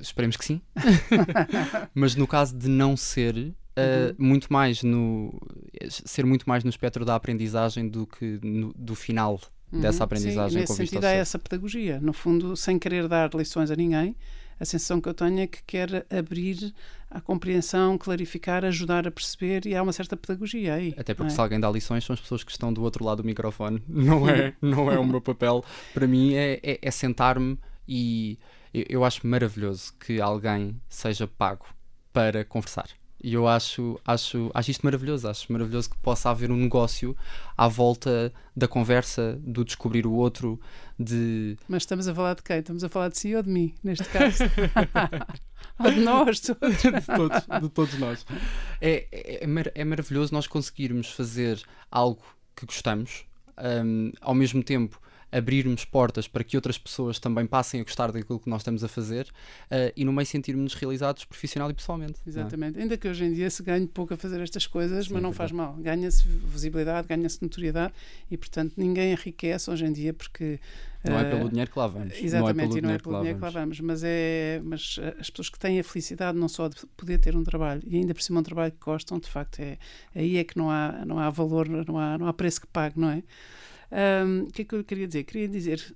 Esperemos 0.00 0.36
que 0.36 0.44
sim. 0.44 0.60
mas 1.94 2.14
no 2.14 2.26
caso 2.26 2.56
de 2.56 2.68
não 2.68 2.96
ser, 2.96 3.54
Uh, 3.78 4.14
muito 4.22 4.52
mais 4.52 4.82
no 4.82 5.32
ser 5.88 6.26
muito 6.26 6.48
mais 6.48 6.64
no 6.64 6.70
espectro 6.70 7.04
da 7.04 7.14
aprendizagem 7.14 7.88
do 7.88 8.06
que 8.06 8.40
no, 8.42 8.72
do 8.74 8.94
final 8.94 9.40
uhum. 9.72 9.80
dessa 9.80 10.02
aprendizagem 10.04 10.50
Sim, 10.52 10.58
nesse 10.60 10.74
sentido 10.74 11.06
é 11.06 11.16
essa 11.16 11.38
pedagogia 11.38 12.00
no 12.00 12.12
fundo 12.12 12.56
sem 12.56 12.78
querer 12.78 13.06
dar 13.06 13.32
lições 13.34 13.70
a 13.70 13.76
ninguém 13.76 14.16
a 14.60 14.64
sensação 14.64 15.00
que 15.00 15.08
eu 15.08 15.14
tenho 15.14 15.40
é 15.40 15.46
que 15.46 15.62
quer 15.64 16.04
abrir 16.10 16.74
a 17.10 17.20
compreensão, 17.20 17.96
clarificar, 17.96 18.64
ajudar 18.64 19.06
a 19.06 19.10
perceber 19.10 19.66
e 19.66 19.74
há 19.74 19.82
uma 19.82 19.92
certa 19.92 20.16
pedagogia 20.16 20.74
aí. 20.74 20.94
Até 20.98 21.14
porque 21.14 21.32
é? 21.32 21.34
se 21.34 21.40
alguém 21.40 21.60
dá 21.60 21.70
lições 21.70 22.04
são 22.04 22.12
as 22.14 22.20
pessoas 22.20 22.42
que 22.42 22.50
estão 22.50 22.72
do 22.72 22.82
outro 22.82 23.04
lado 23.04 23.22
do 23.22 23.26
microfone. 23.26 23.82
Não 23.88 24.28
é, 24.28 24.54
não 24.60 24.90
é 24.90 24.98
o 24.98 25.04
meu 25.04 25.20
papel. 25.20 25.64
Para 25.94 26.06
mim 26.06 26.34
é, 26.34 26.60
é, 26.62 26.78
é 26.82 26.90
sentar-me 26.90 27.58
e 27.86 28.38
eu, 28.74 28.84
eu 28.88 29.04
acho 29.04 29.26
maravilhoso 29.26 29.92
que 29.98 30.20
alguém 30.20 30.80
seja 30.88 31.26
pago 31.26 31.66
para 32.12 32.44
conversar. 32.44 32.88
E 33.22 33.34
eu 33.34 33.48
acho, 33.48 33.98
acho, 34.06 34.50
acho 34.54 34.70
isto 34.70 34.84
maravilhoso. 34.84 35.28
Acho 35.28 35.52
maravilhoso 35.52 35.90
que 35.90 35.96
possa 35.98 36.30
haver 36.30 36.50
um 36.50 36.56
negócio 36.56 37.16
à 37.56 37.66
volta 37.66 38.32
da 38.56 38.68
conversa, 38.68 39.38
do 39.42 39.64
descobrir 39.64 40.06
o 40.06 40.12
outro, 40.12 40.60
de. 40.98 41.56
Mas 41.68 41.82
estamos 41.82 42.06
a 42.06 42.14
falar 42.14 42.34
de 42.34 42.42
quem? 42.42 42.58
Estamos 42.58 42.84
a 42.84 42.88
falar 42.88 43.08
de 43.08 43.18
si 43.18 43.34
ou 43.34 43.42
de 43.42 43.50
mim, 43.50 43.74
neste 43.82 44.08
caso? 44.08 44.44
ou 45.80 45.90
de 45.90 46.00
nós 46.00 46.38
todos. 46.40 46.76
de, 46.80 47.00
todos 47.00 47.62
de 47.62 47.68
todos 47.70 47.98
nós. 47.98 48.26
É, 48.80 49.06
é, 49.10 49.44
é, 49.44 49.72
é 49.74 49.84
maravilhoso 49.84 50.32
nós 50.32 50.46
conseguirmos 50.46 51.10
fazer 51.10 51.60
algo 51.90 52.22
que 52.54 52.66
gostamos, 52.66 53.24
um, 53.84 54.12
ao 54.20 54.34
mesmo 54.34 54.62
tempo 54.62 55.00
abrirmos 55.30 55.84
portas 55.84 56.26
para 56.26 56.42
que 56.42 56.56
outras 56.56 56.78
pessoas 56.78 57.18
também 57.18 57.46
passem 57.46 57.80
a 57.80 57.84
gostar 57.84 58.10
daquilo 58.10 58.40
que 58.40 58.48
nós 58.48 58.62
estamos 58.62 58.82
a 58.82 58.88
fazer 58.88 59.26
uh, 59.26 59.92
e 59.96 60.04
no 60.04 60.12
meio 60.12 60.26
sentirmos 60.26 60.74
realizados 60.74 61.24
profissional 61.24 61.70
e 61.70 61.74
pessoalmente. 61.74 62.18
É? 62.26 62.28
Exatamente. 62.28 62.78
É? 62.78 62.82
Ainda 62.82 62.96
que 62.96 63.08
hoje 63.08 63.24
em 63.24 63.32
dia 63.32 63.50
se 63.50 63.62
ganhe 63.62 63.86
pouco 63.86 64.14
a 64.14 64.16
fazer 64.16 64.40
estas 64.40 64.66
coisas, 64.66 65.06
Sim, 65.06 65.14
mas 65.14 65.22
não 65.22 65.30
é 65.30 65.34
faz 65.34 65.52
mal. 65.52 65.74
Ganha-se 65.74 66.26
visibilidade, 66.26 67.06
ganha-se 67.06 67.42
notoriedade 67.42 67.92
e, 68.30 68.36
portanto, 68.36 68.74
ninguém 68.76 69.12
enriquece 69.12 69.70
hoje 69.70 69.84
em 69.84 69.92
dia 69.92 70.14
porque. 70.14 70.58
Não 71.04 71.18
é 71.18 71.24
pelo 71.24 71.46
uh, 71.46 71.48
dinheiro 71.48 71.70
que 71.70 71.78
lá 71.78 71.86
vamos. 71.86 72.14
Exatamente, 72.20 72.56
não 72.56 72.64
é 72.64 72.66
pelo, 72.66 72.78
e 72.78 72.80
não 72.80 72.90
é 72.90 72.98
pelo 72.98 73.18
dinheiro 73.18 73.38
que 73.38 73.44
lá 73.44 73.50
vamos. 73.50 73.80
Mas, 73.80 74.02
é, 74.02 74.60
mas 74.64 74.96
eh, 75.00 75.14
as 75.20 75.30
pessoas 75.30 75.48
que 75.48 75.58
têm 75.58 75.78
a 75.78 75.84
felicidade 75.84 76.36
não 76.36 76.48
só 76.48 76.68
de 76.68 76.74
poder 76.96 77.18
ter 77.18 77.36
um 77.36 77.44
trabalho 77.44 77.82
e 77.86 77.96
ainda 77.96 78.12
por 78.12 78.22
cima 78.22 78.40
um 78.40 78.42
trabalho 78.42 78.72
que 78.72 78.84
gostam, 78.84 79.18
de 79.20 79.28
facto, 79.28 79.60
é, 79.60 79.78
aí 80.14 80.38
é 80.38 80.44
que 80.44 80.58
não 80.58 80.68
há, 80.68 81.04
não 81.06 81.20
há 81.20 81.30
valor, 81.30 81.68
não 81.68 81.98
há, 81.98 82.18
não 82.18 82.26
há 82.26 82.32
preço 82.32 82.60
que 82.62 82.66
pague, 82.66 82.98
não 82.98 83.10
é? 83.10 83.22
Um, 83.90 84.42
o 84.42 84.52
que 84.52 84.62
é 84.62 84.64
que 84.64 84.74
eu 84.74 84.84
queria 84.84 85.06
dizer? 85.06 85.24
Queria 85.24 85.48
dizer, 85.48 85.94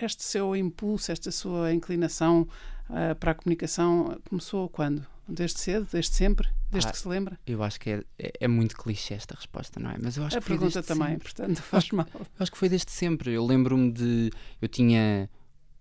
este 0.00 0.22
seu 0.22 0.54
impulso, 0.54 1.10
esta 1.10 1.30
sua 1.30 1.72
inclinação 1.72 2.46
uh, 2.90 3.14
para 3.18 3.32
a 3.32 3.34
comunicação 3.34 4.20
começou 4.28 4.68
quando? 4.68 5.06
Desde 5.28 5.58
cedo? 5.58 5.88
Desde 5.90 6.14
sempre? 6.14 6.48
Desde 6.70 6.88
ah, 6.88 6.92
que 6.92 6.98
se 6.98 7.08
lembra? 7.08 7.38
Eu 7.46 7.62
acho 7.62 7.80
que 7.80 7.90
é, 7.90 8.04
é, 8.18 8.32
é, 8.40 8.48
muito 8.48 8.76
clichê 8.76 9.14
esta 9.14 9.34
resposta, 9.34 9.80
não 9.80 9.90
é? 9.90 9.96
Mas 10.00 10.16
eu 10.16 10.24
acho 10.24 10.38
a 10.38 10.40
que 10.40 10.46
pergunta 10.46 10.82
também, 10.82 11.08
sempre. 11.08 11.22
portanto, 11.24 11.62
faz 11.62 11.90
mal. 11.90 12.06
Eu 12.14 12.26
acho 12.38 12.52
que 12.52 12.58
foi 12.58 12.68
desde 12.68 12.92
sempre. 12.92 13.32
Eu 13.32 13.44
lembro-me 13.44 13.90
de. 13.90 14.30
Eu 14.62 14.68
tinha 14.68 15.28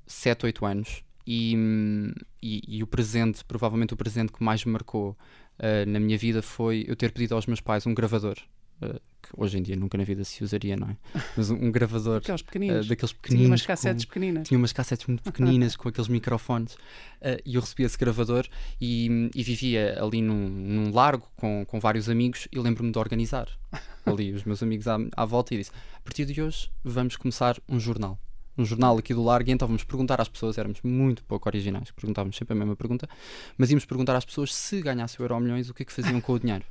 7, 0.07 0.47
8 0.47 0.65
anos 0.65 1.03
e, 1.27 1.55
e, 2.41 2.77
e, 2.77 2.83
o 2.83 2.87
presente, 2.87 3.43
provavelmente 3.45 3.93
o 3.93 3.97
presente 3.97 4.31
que 4.31 4.43
mais 4.43 4.63
me 4.63 4.71
marcou 4.71 5.11
uh, 5.59 5.89
na 5.89 5.99
minha 5.99 6.17
vida 6.17 6.41
foi 6.41 6.85
eu 6.87 6.95
ter 6.95 7.11
pedido 7.11 7.35
aos 7.35 7.45
meus 7.45 7.61
pais 7.61 7.85
um 7.85 7.93
gravador. 7.93 8.37
Uh, 8.81 8.99
que 9.25 9.29
hoje 9.35 9.57
em 9.57 9.63
dia 9.63 9.75
nunca 9.75 9.97
na 9.97 10.03
vida 10.03 10.23
se 10.23 10.43
usaria, 10.43 10.77
não 10.77 10.89
é? 10.89 10.97
Mas 11.35 11.49
um, 11.49 11.55
um 11.55 11.71
gravador 11.71 12.17
Aqueles 12.17 12.41
pequeninos. 12.41 12.85
Uh, 12.85 12.89
daqueles 12.89 13.13
pequeninos. 13.13 13.39
Tinha 13.39 13.51
umas 13.51 13.65
cassetes 13.65 14.05
com, 14.05 14.09
pequeninas. 14.09 14.47
Tinha 14.47 14.57
umas 14.57 14.73
cassetes 14.73 15.07
muito 15.07 15.23
pequeninas 15.23 15.75
com 15.75 15.89
aqueles 15.89 16.07
microfones 16.07 16.73
uh, 16.73 17.41
e 17.45 17.55
eu 17.55 17.61
recebi 17.61 17.83
esse 17.83 17.97
gravador 17.97 18.47
e, 18.79 19.29
e 19.33 19.43
vivia 19.43 20.01
ali 20.01 20.21
num, 20.21 20.47
num, 20.47 20.91
largo 20.93 21.27
com, 21.35 21.65
com 21.65 21.79
vários 21.79 22.09
amigos 22.09 22.47
e 22.51 22.59
lembro-me 22.59 22.91
de 22.91 22.99
organizar 22.99 23.47
ali 24.05 24.31
os 24.31 24.43
meus 24.43 24.61
amigos 24.61 24.87
à, 24.87 24.97
à 25.15 25.25
volta 25.25 25.53
e 25.53 25.57
disse: 25.57 25.71
a 25.95 26.01
partir 26.01 26.25
de 26.25 26.41
hoje 26.41 26.69
vamos 26.83 27.15
começar 27.15 27.57
um 27.67 27.79
jornal 27.79 28.19
um 28.57 28.65
jornal 28.65 28.97
aqui 28.97 29.13
do 29.13 29.23
Largo, 29.23 29.49
e 29.49 29.53
então 29.53 29.67
vamos 29.67 29.83
perguntar 29.83 30.21
às 30.21 30.27
pessoas, 30.27 30.57
éramos 30.57 30.79
muito 30.83 31.23
pouco 31.23 31.47
originais, 31.49 31.91
perguntávamos 31.91 32.35
sempre 32.35 32.53
a 32.53 32.55
mesma 32.55 32.75
pergunta, 32.75 33.07
mas 33.57 33.69
íamos 33.69 33.85
perguntar 33.85 34.15
às 34.15 34.25
pessoas 34.25 34.53
se 34.53 34.81
ganhasse 34.81 35.19
o 35.19 35.23
Euro 35.23 35.39
Milhões, 35.39 35.69
o 35.69 35.73
que 35.73 35.83
é 35.83 35.85
que 35.85 35.91
faziam 35.91 36.19
com 36.21 36.33
o 36.33 36.39
dinheiro. 36.39 36.63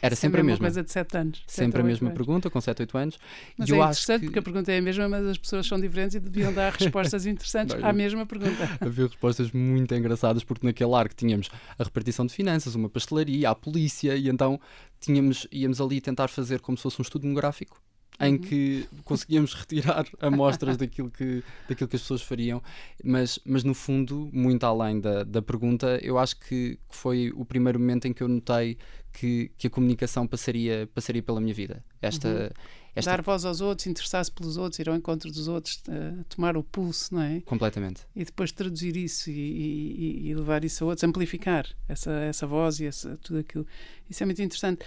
Era 0.00 0.14
sempre, 0.14 0.16
sempre 0.16 0.40
a 0.40 0.44
mesma. 0.44 0.64
coisa 0.64 0.82
de 0.82 0.90
7 0.90 1.16
anos. 1.16 1.42
Sempre 1.46 1.80
a 1.80 1.84
mesma 1.84 2.08
anos. 2.08 2.16
pergunta, 2.16 2.50
com 2.50 2.60
7, 2.60 2.82
8 2.82 2.98
anos. 2.98 3.18
Mas 3.58 3.68
e 3.68 3.72
é 3.72 3.74
eu 3.74 3.78
interessante 3.78 4.10
acho 4.12 4.20
que... 4.20 4.26
porque 4.26 4.38
a 4.38 4.42
pergunta 4.42 4.72
é 4.72 4.78
a 4.78 4.82
mesma, 4.82 5.08
mas 5.08 5.26
as 5.26 5.38
pessoas 5.38 5.66
são 5.66 5.80
diferentes 5.80 6.14
e 6.14 6.20
deviam 6.20 6.52
dar 6.52 6.72
respostas 6.78 7.26
interessantes 7.26 7.76
à 7.82 7.92
mesma 7.92 8.26
pergunta. 8.26 8.68
Havia 8.80 9.06
respostas 9.06 9.50
muito 9.52 9.94
engraçadas, 9.94 10.44
porque 10.44 10.66
naquele 10.66 10.90
largo 10.90 11.14
tínhamos 11.14 11.48
a 11.78 11.84
repartição 11.84 12.26
de 12.26 12.32
finanças, 12.32 12.74
uma 12.74 12.88
pastelaria, 12.88 13.50
a 13.50 13.54
polícia, 13.54 14.16
e 14.16 14.28
então 14.28 14.60
tínhamos, 15.00 15.46
íamos 15.50 15.80
ali 15.80 16.00
tentar 16.00 16.28
fazer 16.28 16.60
como 16.60 16.76
se 16.76 16.82
fosse 16.82 17.00
um 17.00 17.02
estudo 17.02 17.22
demográfico 17.22 17.80
em 18.20 18.34
uhum. 18.34 18.38
que 18.38 18.88
conseguíamos 19.04 19.52
retirar 19.54 20.06
amostras 20.20 20.76
daquilo 20.76 21.10
que, 21.10 21.42
daquilo 21.68 21.88
que 21.88 21.96
as 21.96 22.02
pessoas 22.02 22.22
fariam, 22.22 22.62
mas, 23.04 23.38
mas 23.44 23.64
no 23.64 23.74
fundo, 23.74 24.28
muito 24.32 24.64
além 24.64 25.00
da, 25.00 25.22
da 25.24 25.42
pergunta, 25.42 25.98
eu 26.02 26.18
acho 26.18 26.38
que 26.38 26.78
foi 26.88 27.32
o 27.34 27.44
primeiro 27.44 27.78
momento 27.78 28.06
em 28.06 28.12
que 28.12 28.22
eu 28.22 28.28
notei 28.28 28.78
que, 29.12 29.50
que 29.56 29.66
a 29.66 29.70
comunicação 29.70 30.26
passaria, 30.26 30.88
passaria 30.94 31.22
pela 31.22 31.40
minha 31.40 31.54
vida. 31.54 31.82
Esta, 32.02 32.28
uhum. 32.28 32.48
esta... 32.94 33.10
Dar 33.10 33.22
voz 33.22 33.46
aos 33.46 33.62
outros, 33.62 33.86
interessar-se 33.86 34.30
pelos 34.30 34.58
outros, 34.58 34.78
ir 34.78 34.88
ao 34.90 34.94
encontro 34.94 35.30
dos 35.32 35.48
outros, 35.48 35.82
uh, 35.88 36.22
tomar 36.28 36.56
o 36.56 36.62
pulso, 36.62 37.14
não 37.14 37.22
é? 37.22 37.40
Completamente. 37.40 38.02
E 38.14 38.24
depois 38.24 38.52
traduzir 38.52 38.94
isso 38.94 39.30
e, 39.30 39.32
e, 39.32 40.28
e 40.28 40.34
levar 40.34 40.64
isso 40.64 40.84
a 40.84 40.88
outros, 40.88 41.04
amplificar 41.04 41.66
essa, 41.88 42.12
essa 42.12 42.46
voz 42.46 42.78
e 42.78 42.84
essa, 42.84 43.16
tudo 43.22 43.38
aquilo. 43.38 43.66
Isso 44.10 44.22
é 44.22 44.26
muito 44.26 44.42
interessante. 44.42 44.84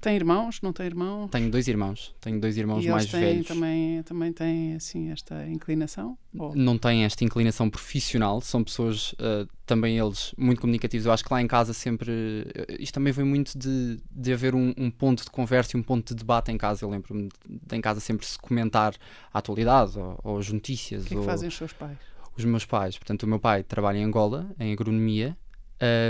Tem 0.00 0.14
irmãos? 0.14 0.60
Não 0.62 0.72
tem 0.72 0.86
irmão? 0.86 1.28
Tenho 1.28 1.50
dois 1.50 1.66
irmãos. 1.68 2.14
Tenho 2.20 2.40
dois 2.40 2.56
irmãos 2.56 2.84
e 2.84 2.88
mais 2.88 3.06
têm, 3.06 3.20
velhos. 3.20 3.46
Também, 3.46 4.02
também 4.02 4.32
têm 4.32 4.74
assim, 4.74 5.10
esta 5.10 5.46
inclinação? 5.48 6.16
Ou? 6.38 6.54
Não 6.54 6.78
têm 6.78 7.04
esta 7.04 7.24
inclinação 7.24 7.68
profissional. 7.70 8.40
São 8.40 8.62
pessoas, 8.62 9.12
uh, 9.14 9.48
também 9.64 9.98
eles, 9.98 10.34
muito 10.36 10.60
comunicativos. 10.60 11.06
Eu 11.06 11.12
acho 11.12 11.24
que 11.24 11.32
lá 11.32 11.40
em 11.40 11.46
casa 11.46 11.72
sempre. 11.72 12.10
Uh, 12.10 12.76
isto 12.78 12.94
também 12.94 13.12
vem 13.12 13.24
muito 13.24 13.58
de, 13.58 13.98
de 14.10 14.32
haver 14.32 14.54
um, 14.54 14.72
um, 14.76 14.90
ponto 14.90 15.24
de 15.24 15.30
conversa 15.30 15.76
e 15.76 15.80
um 15.80 15.82
ponto 15.82 16.14
de 16.14 16.14
debate 16.14 16.52
em 16.52 16.58
casa. 16.58 16.84
Eu 16.84 16.90
lembro-me 16.90 17.28
de 17.48 17.76
em 17.76 17.80
casa 17.80 18.00
sempre 18.00 18.26
se 18.26 18.38
comentar 18.38 18.94
a 19.32 19.38
atualidade 19.38 19.98
ou, 19.98 20.18
ou 20.22 20.38
as 20.38 20.50
notícias. 20.52 21.04
O 21.04 21.08
que, 21.08 21.14
é 21.14 21.18
que 21.18 21.24
fazem 21.24 21.48
os 21.48 21.56
seus 21.56 21.72
pais? 21.72 21.98
Os 22.36 22.44
meus 22.44 22.64
pais. 22.64 22.98
Portanto, 22.98 23.22
o 23.22 23.26
meu 23.26 23.40
pai 23.40 23.62
trabalha 23.62 23.98
em 23.98 24.04
Angola, 24.04 24.46
em 24.60 24.72
agronomia, 24.72 25.36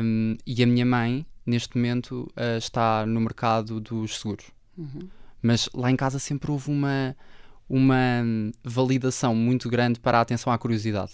um, 0.02 0.36
e 0.46 0.62
a 0.62 0.66
minha 0.66 0.84
mãe 0.84 1.24
neste 1.46 1.76
momento 1.76 2.28
uh, 2.36 2.58
está 2.58 3.06
no 3.06 3.20
mercado 3.20 3.80
dos 3.80 4.18
seguros. 4.18 4.46
Uhum. 4.76 5.08
Mas 5.40 5.68
lá 5.72 5.90
em 5.90 5.96
casa 5.96 6.18
sempre 6.18 6.50
houve 6.50 6.70
uma, 6.70 7.16
uma 7.68 8.24
validação 8.64 9.34
muito 9.34 9.68
grande 9.68 10.00
para 10.00 10.18
a 10.18 10.20
atenção 10.20 10.52
à 10.52 10.58
curiosidade. 10.58 11.12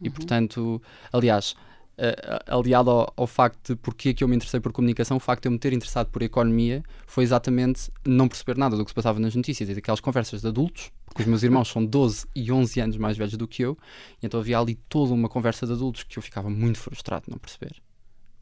Uhum. 0.00 0.06
E 0.06 0.10
portanto, 0.10 0.82
aliás, 1.12 1.54
uh, 1.98 2.58
aliado 2.58 2.90
ao, 2.90 3.12
ao, 3.14 3.26
facto 3.26 3.74
de 3.74 3.76
porque 3.76 4.10
é 4.10 4.14
que 4.14 4.24
eu 4.24 4.28
me 4.28 4.36
interessei 4.36 4.58
por 4.58 4.72
comunicação, 4.72 5.16
o 5.16 5.20
facto 5.20 5.42
de 5.42 5.48
eu 5.48 5.52
me 5.52 5.58
ter 5.58 5.72
interessado 5.72 6.08
por 6.08 6.22
economia 6.22 6.82
foi 7.06 7.24
exatamente 7.24 7.90
não 8.06 8.26
perceber 8.26 8.56
nada 8.56 8.76
do 8.76 8.84
que 8.84 8.90
se 8.90 8.94
passava 8.94 9.20
nas 9.20 9.34
notícias 9.34 9.68
e 9.68 9.74
daquelas 9.74 10.00
conversas 10.00 10.40
de 10.40 10.48
adultos, 10.48 10.90
porque 11.04 11.22
os 11.22 11.28
meus 11.28 11.42
irmãos 11.44 11.68
são 11.68 11.84
12 11.84 12.26
e 12.34 12.50
11 12.50 12.80
anos 12.80 12.96
mais 12.96 13.16
velhos 13.16 13.36
do 13.36 13.46
que 13.46 13.62
eu, 13.62 13.76
então 14.22 14.40
havia 14.40 14.58
ali 14.58 14.76
toda 14.88 15.12
uma 15.12 15.28
conversa 15.28 15.66
de 15.66 15.72
adultos 15.72 16.04
que 16.04 16.18
eu 16.18 16.22
ficava 16.22 16.48
muito 16.48 16.78
frustrado 16.78 17.26
de 17.26 17.30
não 17.30 17.38
perceber 17.38 17.74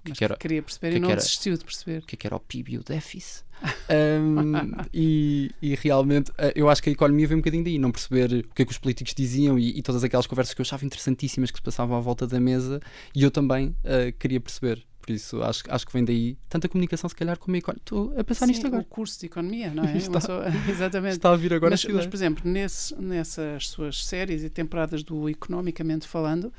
que, 0.04 0.12
que, 0.12 0.24
era, 0.24 0.36
queria 0.36 0.62
perceber 0.62 0.90
que 0.90 0.96
e 0.96 1.00
não 1.00 1.10
era, 1.10 1.20
desistiu 1.20 1.56
de 1.56 1.64
perceber. 1.64 2.02
O 2.02 2.06
que, 2.06 2.14
é 2.14 2.18
que 2.18 2.26
era 2.26 2.36
o 2.36 2.40
PIB 2.40 2.72
e 2.72 2.78
o 2.78 2.82
déficit. 2.82 3.44
um, 4.20 4.82
e, 4.92 5.50
e, 5.62 5.74
realmente 5.76 6.32
eh, 6.36 6.52
eu 6.56 6.68
acho 6.68 6.82
que 6.82 6.90
a 6.90 6.92
economia 6.92 7.28
veio 7.28 7.38
um 7.38 7.40
bocadinho 7.40 7.62
daí, 7.62 7.78
não 7.78 7.92
perceber 7.92 8.44
o 8.50 8.54
que 8.54 8.62
é 8.62 8.64
que 8.64 8.72
os 8.72 8.78
políticos 8.78 9.14
diziam 9.14 9.58
e, 9.58 9.78
e 9.78 9.82
todas 9.82 10.02
aquelas 10.02 10.26
conversas 10.26 10.52
que 10.52 10.60
eu 10.60 10.64
achava 10.64 10.84
interessantíssimas 10.84 11.50
que 11.50 11.58
se 11.58 11.62
passavam 11.62 11.96
à 11.96 12.00
volta 12.00 12.26
da 12.26 12.40
mesa 12.40 12.80
e 13.14 13.22
eu 13.22 13.30
também 13.30 13.68
uh, 13.68 14.12
queria 14.18 14.40
perceber. 14.40 14.84
Por 15.02 15.12
isso 15.12 15.42
acho, 15.42 15.64
acho 15.68 15.84
que 15.84 15.92
vem 15.92 16.04
daí 16.04 16.38
tanta 16.48 16.68
comunicação, 16.68 17.10
se 17.10 17.16
calhar, 17.16 17.36
como 17.36 17.56
a 17.56 17.58
economia. 17.58 17.82
Estou 17.82 18.14
a 18.16 18.22
pensar 18.22 18.46
Sim, 18.46 18.52
nisto 18.52 18.66
agora. 18.68 18.82
o 18.82 18.84
curso 18.84 19.18
de 19.18 19.26
economia, 19.26 19.74
não 19.74 19.82
é? 19.84 19.96
está, 19.96 20.18
exatamente. 20.70 21.14
Está 21.14 21.32
a 21.32 21.36
vir 21.36 21.52
agora 21.52 21.72
mas, 21.72 21.84
mas 21.84 22.06
por 22.06 22.14
exemplo, 22.14 22.48
nesse, 22.48 22.94
nessas 22.94 23.68
suas 23.68 24.04
séries 24.04 24.44
e 24.44 24.48
temporadas 24.48 25.02
do 25.02 25.28
Economicamente 25.28 26.06
Falando, 26.06 26.52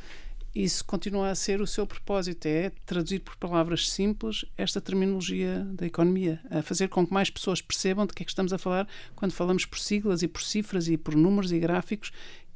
isso 0.55 0.85
continua 0.85 1.29
a 1.29 1.35
ser 1.35 1.61
o 1.61 1.67
seu 1.67 1.87
propósito, 1.87 2.45
é 2.45 2.71
traduzir 2.85 3.19
por 3.19 3.35
palavras 3.37 3.89
simples 3.89 4.45
esta 4.55 4.79
terminologia 4.79 5.65
da 5.73 5.85
economia, 5.85 6.39
a 6.49 6.61
fazer 6.61 6.89
com 6.89 7.05
que 7.05 7.13
mais 7.13 7.29
pessoas 7.29 7.61
percebam 7.61 8.05
de 8.05 8.13
que 8.13 8.21
é 8.21 8.25
que 8.25 8.31
estamos 8.31 8.53
a 8.53 8.57
falar 8.57 8.87
quando 9.15 9.31
falamos 9.31 9.65
por 9.65 9.79
siglas 9.79 10.21
e 10.21 10.27
por 10.27 10.43
cifras 10.43 10.87
e 10.87 10.97
por 10.97 11.15
números 11.15 11.51
e 11.51 11.59
gráficos 11.59 12.11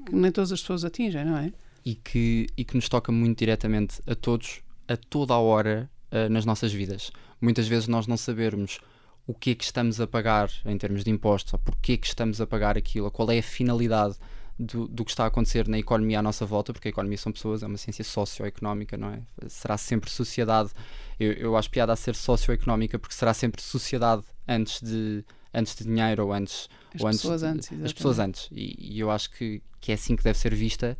que 0.06 0.16
nem 0.16 0.32
todas 0.32 0.52
as 0.52 0.62
pessoas 0.62 0.86
atingem, 0.86 1.26
não 1.26 1.38
é? 1.38 1.52
E 1.84 1.96
que, 1.96 2.48
e 2.56 2.64
que 2.64 2.76
nos 2.76 2.88
toca 2.88 3.12
muito 3.12 3.40
diretamente 3.40 4.00
a 4.06 4.14
todos, 4.14 4.62
a 4.88 4.96
toda 4.96 5.34
a 5.34 5.40
hora 5.40 5.90
uh, 6.12 6.30
nas 6.30 6.46
nossas 6.46 6.72
vidas. 6.72 7.12
Muitas 7.42 7.68
vezes 7.68 7.88
nós 7.88 8.06
não 8.06 8.18
sabermos 8.18 8.80
o 9.26 9.34
que 9.34 9.52
é 9.52 9.56
que 9.56 9.64
estamos 9.64 10.00
a 10.00 10.08
pagar 10.08 10.50
em 10.66 10.78
termos 10.78 11.04
de 11.04 11.10
impostos, 11.10 11.54
ou 11.54 11.60
porquê 11.60 11.94
é 11.94 11.98
que 11.98 12.08
estamos 12.08 12.40
a 12.40 12.48
pagar 12.48 12.78
aquilo, 12.78 13.12
qual 13.12 13.30
é 13.32 13.40
a 13.40 13.44
finalidade 13.44 14.16
do, 14.60 14.88
do, 14.88 15.06
que 15.06 15.12
está 15.12 15.24
a 15.26 15.28
acontecer 15.28 15.68
na 15.68 15.78
economia 15.78 16.20
à 16.20 16.22
nossa 16.22 16.46
volta, 16.46 16.74
porque 16.74 16.88
a 16.88 16.92
economia 16.92 17.18
são 17.18 17.32
pessoas, 17.32 17.62
é 17.62 17.68
uma 17.68 17.78
ciência 17.78 18.04
socioeconómica, 18.04 18.98
não 18.98 19.10
é? 19.10 19.22
Será 19.48 19.78
sempre 19.78 20.10
sociedade. 20.10 20.72
Eu, 21.20 21.32
eu 21.34 21.58
acho 21.58 21.70
piada 21.70 21.94
a 21.94 21.96
ser 21.96 22.16
socioeconómica 22.16 22.98
porque 22.98 23.14
será 23.14 23.34
sempre 23.34 23.62
sociedade 23.62 24.24
antes 24.48 24.82
de, 24.82 25.24
antes 25.54 25.76
de 25.76 25.84
dinheiro 25.84 26.26
ou 26.26 26.34
antes. 26.34 26.68
As 26.96 27.02
ou 27.02 27.10
pessoas 27.10 27.44
antes. 27.44 27.72
antes 27.72 27.86
as 27.86 27.94
pessoas 27.94 28.20
antes. 28.20 28.50
E, 28.52 28.96
e, 28.96 29.00
eu 29.00 29.12
acho 29.12 29.30
que, 29.32 29.62
que 29.80 29.92
é 29.92 29.96
assim 29.96 30.16
que 30.16 30.24
deve 30.24 30.40
ser 30.40 30.56
vista. 30.56 30.98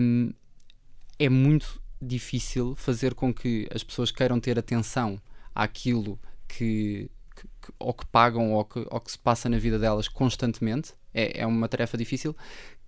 Um, 0.00 0.32
é 1.18 1.28
muito 1.28 1.80
difícil 2.00 2.74
fazer 2.74 3.14
com 3.14 3.34
que 3.34 3.68
as 3.74 3.82
pessoas 3.82 4.10
queiram 4.10 4.40
ter 4.40 4.58
atenção 4.58 5.20
àquilo 5.54 6.18
que, 6.46 7.10
que, 7.34 7.42
que 7.42 7.72
ou 7.78 7.92
que 7.92 8.06
pagam 8.06 8.52
ou 8.52 8.64
que, 8.64 8.86
ou 8.88 9.00
que 9.00 9.10
se 9.10 9.18
passa 9.18 9.48
na 9.48 9.58
vida 9.58 9.78
delas 9.78 10.06
constantemente 10.06 10.94
é, 11.12 11.40
é 11.40 11.46
uma 11.46 11.68
tarefa 11.68 11.98
difícil 11.98 12.36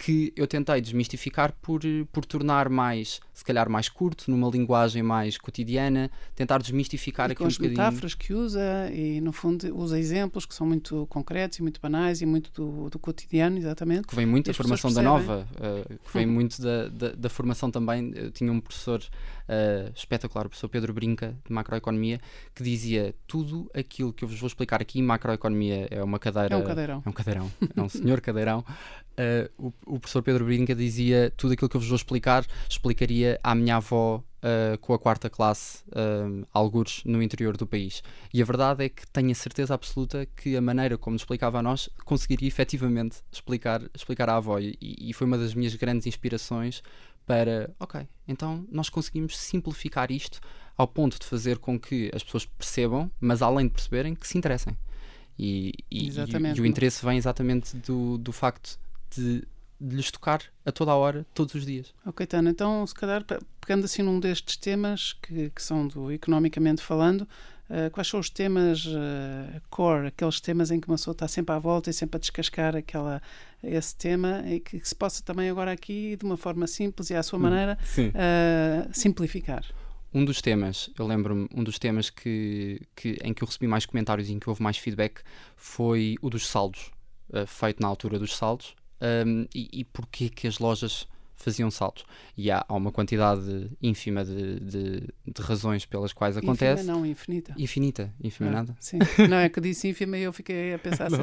que 0.00 0.32
eu 0.34 0.46
tentei 0.46 0.80
desmistificar 0.80 1.52
por, 1.60 1.82
por 2.10 2.24
tornar 2.24 2.70
mais, 2.70 3.20
se 3.34 3.44
calhar 3.44 3.68
mais 3.68 3.86
curto, 3.86 4.30
numa 4.30 4.48
linguagem 4.48 5.02
mais 5.02 5.36
cotidiana, 5.36 6.10
tentar 6.34 6.56
desmistificar 6.56 7.28
e 7.28 7.32
aquilo 7.32 7.44
com 7.44 7.48
as 7.48 7.60
um 7.60 7.62
metáforas 7.62 8.14
que 8.14 8.32
usa 8.32 8.90
e 8.94 9.20
no 9.20 9.30
fundo 9.30 9.76
usa 9.76 9.98
exemplos 9.98 10.46
que 10.46 10.54
são 10.54 10.66
muito 10.66 11.06
concretos 11.10 11.58
e 11.58 11.62
muito 11.62 11.78
banais 11.82 12.22
e 12.22 12.26
muito 12.26 12.50
do, 12.50 12.88
do 12.88 12.98
cotidiano, 12.98 13.58
exatamente. 13.58 14.06
Que 14.06 14.16
vem 14.16 14.24
muito 14.24 14.46
da 14.46 14.54
formação 14.54 14.90
da 14.90 15.02
nova, 15.02 15.46
uh, 15.56 15.98
que 15.98 16.12
vem 16.14 16.24
muito 16.24 16.62
da, 16.62 16.88
da, 16.88 17.12
da, 17.12 17.28
formação 17.28 17.70
também. 17.70 18.10
Eu 18.14 18.30
tinha 18.30 18.50
um 18.50 18.58
professor 18.58 19.02
uh, 19.02 19.92
espetacular, 19.94 20.46
o 20.46 20.48
professor 20.48 20.68
Pedro 20.70 20.94
Brinca, 20.94 21.36
de 21.46 21.52
macroeconomia, 21.52 22.18
que 22.54 22.62
dizia 22.62 23.14
tudo 23.26 23.70
aquilo 23.74 24.14
que 24.14 24.24
eu 24.24 24.28
vos 24.28 24.40
vou 24.40 24.46
explicar 24.46 24.80
aqui, 24.80 25.02
macroeconomia 25.02 25.88
é 25.90 26.02
uma 26.02 26.18
cadeira. 26.18 26.54
É 26.54 26.56
um 26.56 26.64
cadeirão. 26.64 27.02
É 27.04 27.08
um 27.08 27.12
cadeirão. 27.12 27.52
é 27.76 27.82
um 27.82 27.88
senhor 27.90 28.22
cadeirão. 28.22 28.64
Uh, 29.20 29.72
o, 29.84 29.89
o, 29.94 29.98
professor 29.98 30.22
Pedro 30.22 30.44
Brinca 30.44 30.74
dizia 30.74 31.32
tudo 31.36 31.52
aquilo 31.52 31.68
que 31.68 31.76
eu 31.76 31.80
vos 31.80 31.88
vou 31.88 31.96
explicar, 31.96 32.46
explicaria 32.68 33.38
à 33.42 33.54
minha 33.54 33.76
avó 33.76 34.16
uh, 34.16 34.78
com 34.78 34.94
a 34.94 34.98
quarta 34.98 35.28
classe, 35.28 35.82
uh, 35.88 36.46
algures 36.52 37.02
no 37.04 37.22
interior 37.22 37.56
do 37.56 37.66
país. 37.66 38.02
E 38.32 38.40
a 38.42 38.44
verdade 38.44 38.84
é 38.84 38.88
que 38.88 39.06
tenho 39.08 39.30
a 39.30 39.34
certeza 39.34 39.74
absoluta 39.74 40.26
que 40.36 40.56
a 40.56 40.60
maneira 40.60 40.96
como 40.96 41.14
nos 41.14 41.22
explicava 41.22 41.58
a 41.58 41.62
nós 41.62 41.88
conseguiria 42.04 42.48
efetivamente 42.48 43.18
explicar, 43.30 43.82
explicar 43.94 44.28
à 44.28 44.36
avó. 44.36 44.58
E, 44.58 44.76
e 44.80 45.12
foi 45.12 45.26
uma 45.26 45.38
das 45.38 45.54
minhas 45.54 45.74
grandes 45.74 46.06
inspirações 46.06 46.82
para, 47.26 47.72
ok, 47.78 48.08
então 48.26 48.66
nós 48.72 48.88
conseguimos 48.88 49.38
simplificar 49.38 50.10
isto 50.10 50.40
ao 50.76 50.88
ponto 50.88 51.18
de 51.18 51.26
fazer 51.26 51.58
com 51.58 51.78
que 51.78 52.10
as 52.14 52.24
pessoas 52.24 52.44
percebam, 52.44 53.10
mas 53.20 53.42
além 53.42 53.66
de 53.66 53.72
perceberem, 53.72 54.14
que 54.14 54.26
se 54.26 54.36
interessem. 54.38 54.76
E, 55.38 55.72
e, 55.90 56.08
e, 56.08 56.56
e, 56.56 56.60
o 56.60 56.66
interesse 56.66 57.04
vem 57.04 57.16
exatamente 57.16 57.76
do, 57.76 58.18
do 58.18 58.32
facto 58.32 58.78
de, 59.16 59.46
de 59.80 59.96
lhes 59.96 60.10
tocar 60.10 60.42
a 60.64 60.70
toda 60.70 60.92
a 60.92 60.96
hora, 60.96 61.26
todos 61.34 61.54
os 61.54 61.64
dias. 61.64 61.94
Ok, 62.04 62.26
Tana, 62.26 62.50
então 62.50 62.86
se 62.86 62.94
calhar 62.94 63.24
pegando 63.60 63.84
assim 63.86 64.02
num 64.02 64.20
destes 64.20 64.56
temas 64.56 65.14
que, 65.14 65.50
que 65.50 65.62
são 65.62 65.88
do 65.88 66.12
economicamente 66.12 66.82
falando, 66.82 67.22
uh, 67.22 67.90
quais 67.90 68.06
são 68.06 68.20
os 68.20 68.28
temas 68.28 68.84
uh, 68.84 69.60
core, 69.70 70.08
aqueles 70.08 70.40
temas 70.40 70.70
em 70.70 70.78
que 70.78 70.86
uma 70.86 70.96
pessoa 70.96 71.12
está 71.12 71.26
sempre 71.26 71.54
à 71.54 71.58
volta 71.58 71.88
e 71.88 71.92
sempre 71.92 72.18
a 72.18 72.20
descascar 72.20 72.76
aquela, 72.76 73.22
esse 73.62 73.96
tema 73.96 74.42
e 74.46 74.60
que, 74.60 74.78
que 74.78 74.88
se 74.88 74.94
possa 74.94 75.22
também 75.22 75.48
agora 75.48 75.72
aqui, 75.72 76.16
de 76.16 76.24
uma 76.26 76.36
forma 76.36 76.66
simples 76.66 77.08
e 77.08 77.14
à 77.14 77.22
sua 77.22 77.38
hum, 77.38 77.42
maneira, 77.42 77.78
uh, 77.98 78.90
simplificar? 78.92 79.64
Um 80.12 80.24
dos 80.24 80.42
temas, 80.42 80.90
eu 80.98 81.06
lembro-me, 81.06 81.48
um 81.54 81.62
dos 81.62 81.78
temas 81.78 82.10
que, 82.10 82.82
que, 82.96 83.16
em 83.22 83.32
que 83.32 83.44
eu 83.44 83.46
recebi 83.46 83.68
mais 83.68 83.86
comentários 83.86 84.28
e 84.28 84.32
em 84.32 84.40
que 84.40 84.50
houve 84.50 84.60
mais 84.60 84.76
feedback 84.76 85.22
foi 85.54 86.16
o 86.20 86.28
dos 86.28 86.48
saldos, 86.48 86.90
feito 87.46 87.80
na 87.80 87.86
altura 87.86 88.18
dos 88.18 88.36
saldos, 88.36 88.74
um, 89.00 89.46
e, 89.54 89.80
e 89.80 89.84
porquê 89.84 90.28
que 90.28 90.46
as 90.46 90.58
lojas 90.58 91.06
faziam 91.40 91.70
saltos. 91.70 92.04
E 92.36 92.50
há, 92.50 92.64
há 92.68 92.74
uma 92.74 92.92
quantidade 92.92 93.70
ínfima 93.82 94.24
de, 94.24 94.60
de, 94.60 95.00
de, 95.00 95.42
razões 95.42 95.86
pelas 95.86 96.12
quais 96.12 96.36
acontece. 96.36 96.82
Ínfima 96.82 96.98
não, 96.98 97.06
infinita. 97.06 97.54
Infinita, 97.56 98.14
ínfima 98.22 98.50
ah, 98.50 98.52
nada. 98.52 98.76
Sim, 98.78 98.98
não 99.28 99.38
é 99.38 99.48
que 99.48 99.58
eu 99.58 99.62
disse 99.62 99.88
ínfima 99.88 100.18
e 100.18 100.22
eu 100.22 100.32
fiquei 100.32 100.74
a 100.74 100.78
pensar 100.78 101.06
assim. 101.08 101.16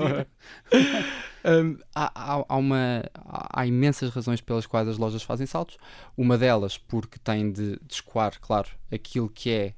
um, 1.45 1.77
há, 1.93 2.11
há, 2.15 2.45
há, 2.49 2.57
uma, 2.57 3.03
há, 3.13 3.65
imensas 3.65 4.09
razões 4.09 4.41
pelas 4.41 4.65
quais 4.65 4.87
as 4.87 4.97
lojas 4.97 5.21
fazem 5.21 5.45
saltos. 5.45 5.77
Uma 6.17 6.37
delas 6.37 6.77
porque 6.77 7.19
tem 7.19 7.51
de, 7.51 7.79
de 7.79 7.93
escoar, 7.93 8.39
claro, 8.41 8.69
aquilo 8.91 9.29
que 9.29 9.51
é 9.51 9.73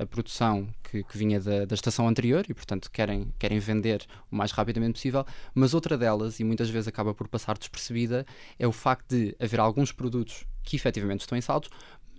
a 0.00 0.06
produção 0.06 0.68
que, 0.82 1.02
que 1.04 1.18
vinha 1.18 1.40
da, 1.40 1.64
da, 1.64 1.74
estação 1.74 2.08
anterior 2.08 2.44
e, 2.48 2.54
portanto, 2.54 2.90
querem, 2.90 3.32
querem 3.38 3.58
vender 3.58 4.04
o 4.30 4.36
mais 4.36 4.52
rapidamente 4.52 4.94
possível. 4.94 5.24
Mas 5.54 5.74
outra 5.74 5.96
delas, 5.96 6.40
e 6.40 6.44
muitas 6.44 6.70
vezes 6.70 6.88
acaba 6.88 7.14
por 7.14 7.28
passar 7.28 7.56
despercebida, 7.58 8.26
é 8.58 8.66
o 8.66 8.72
facto 8.72 9.10
de 9.10 9.36
haver 9.40 9.60
alguns 9.60 9.92
produtos 9.92 10.44
que 10.62 10.76
efetivamente 10.76 11.20
estão 11.20 11.36
em 11.36 11.40
saltos, 11.40 11.70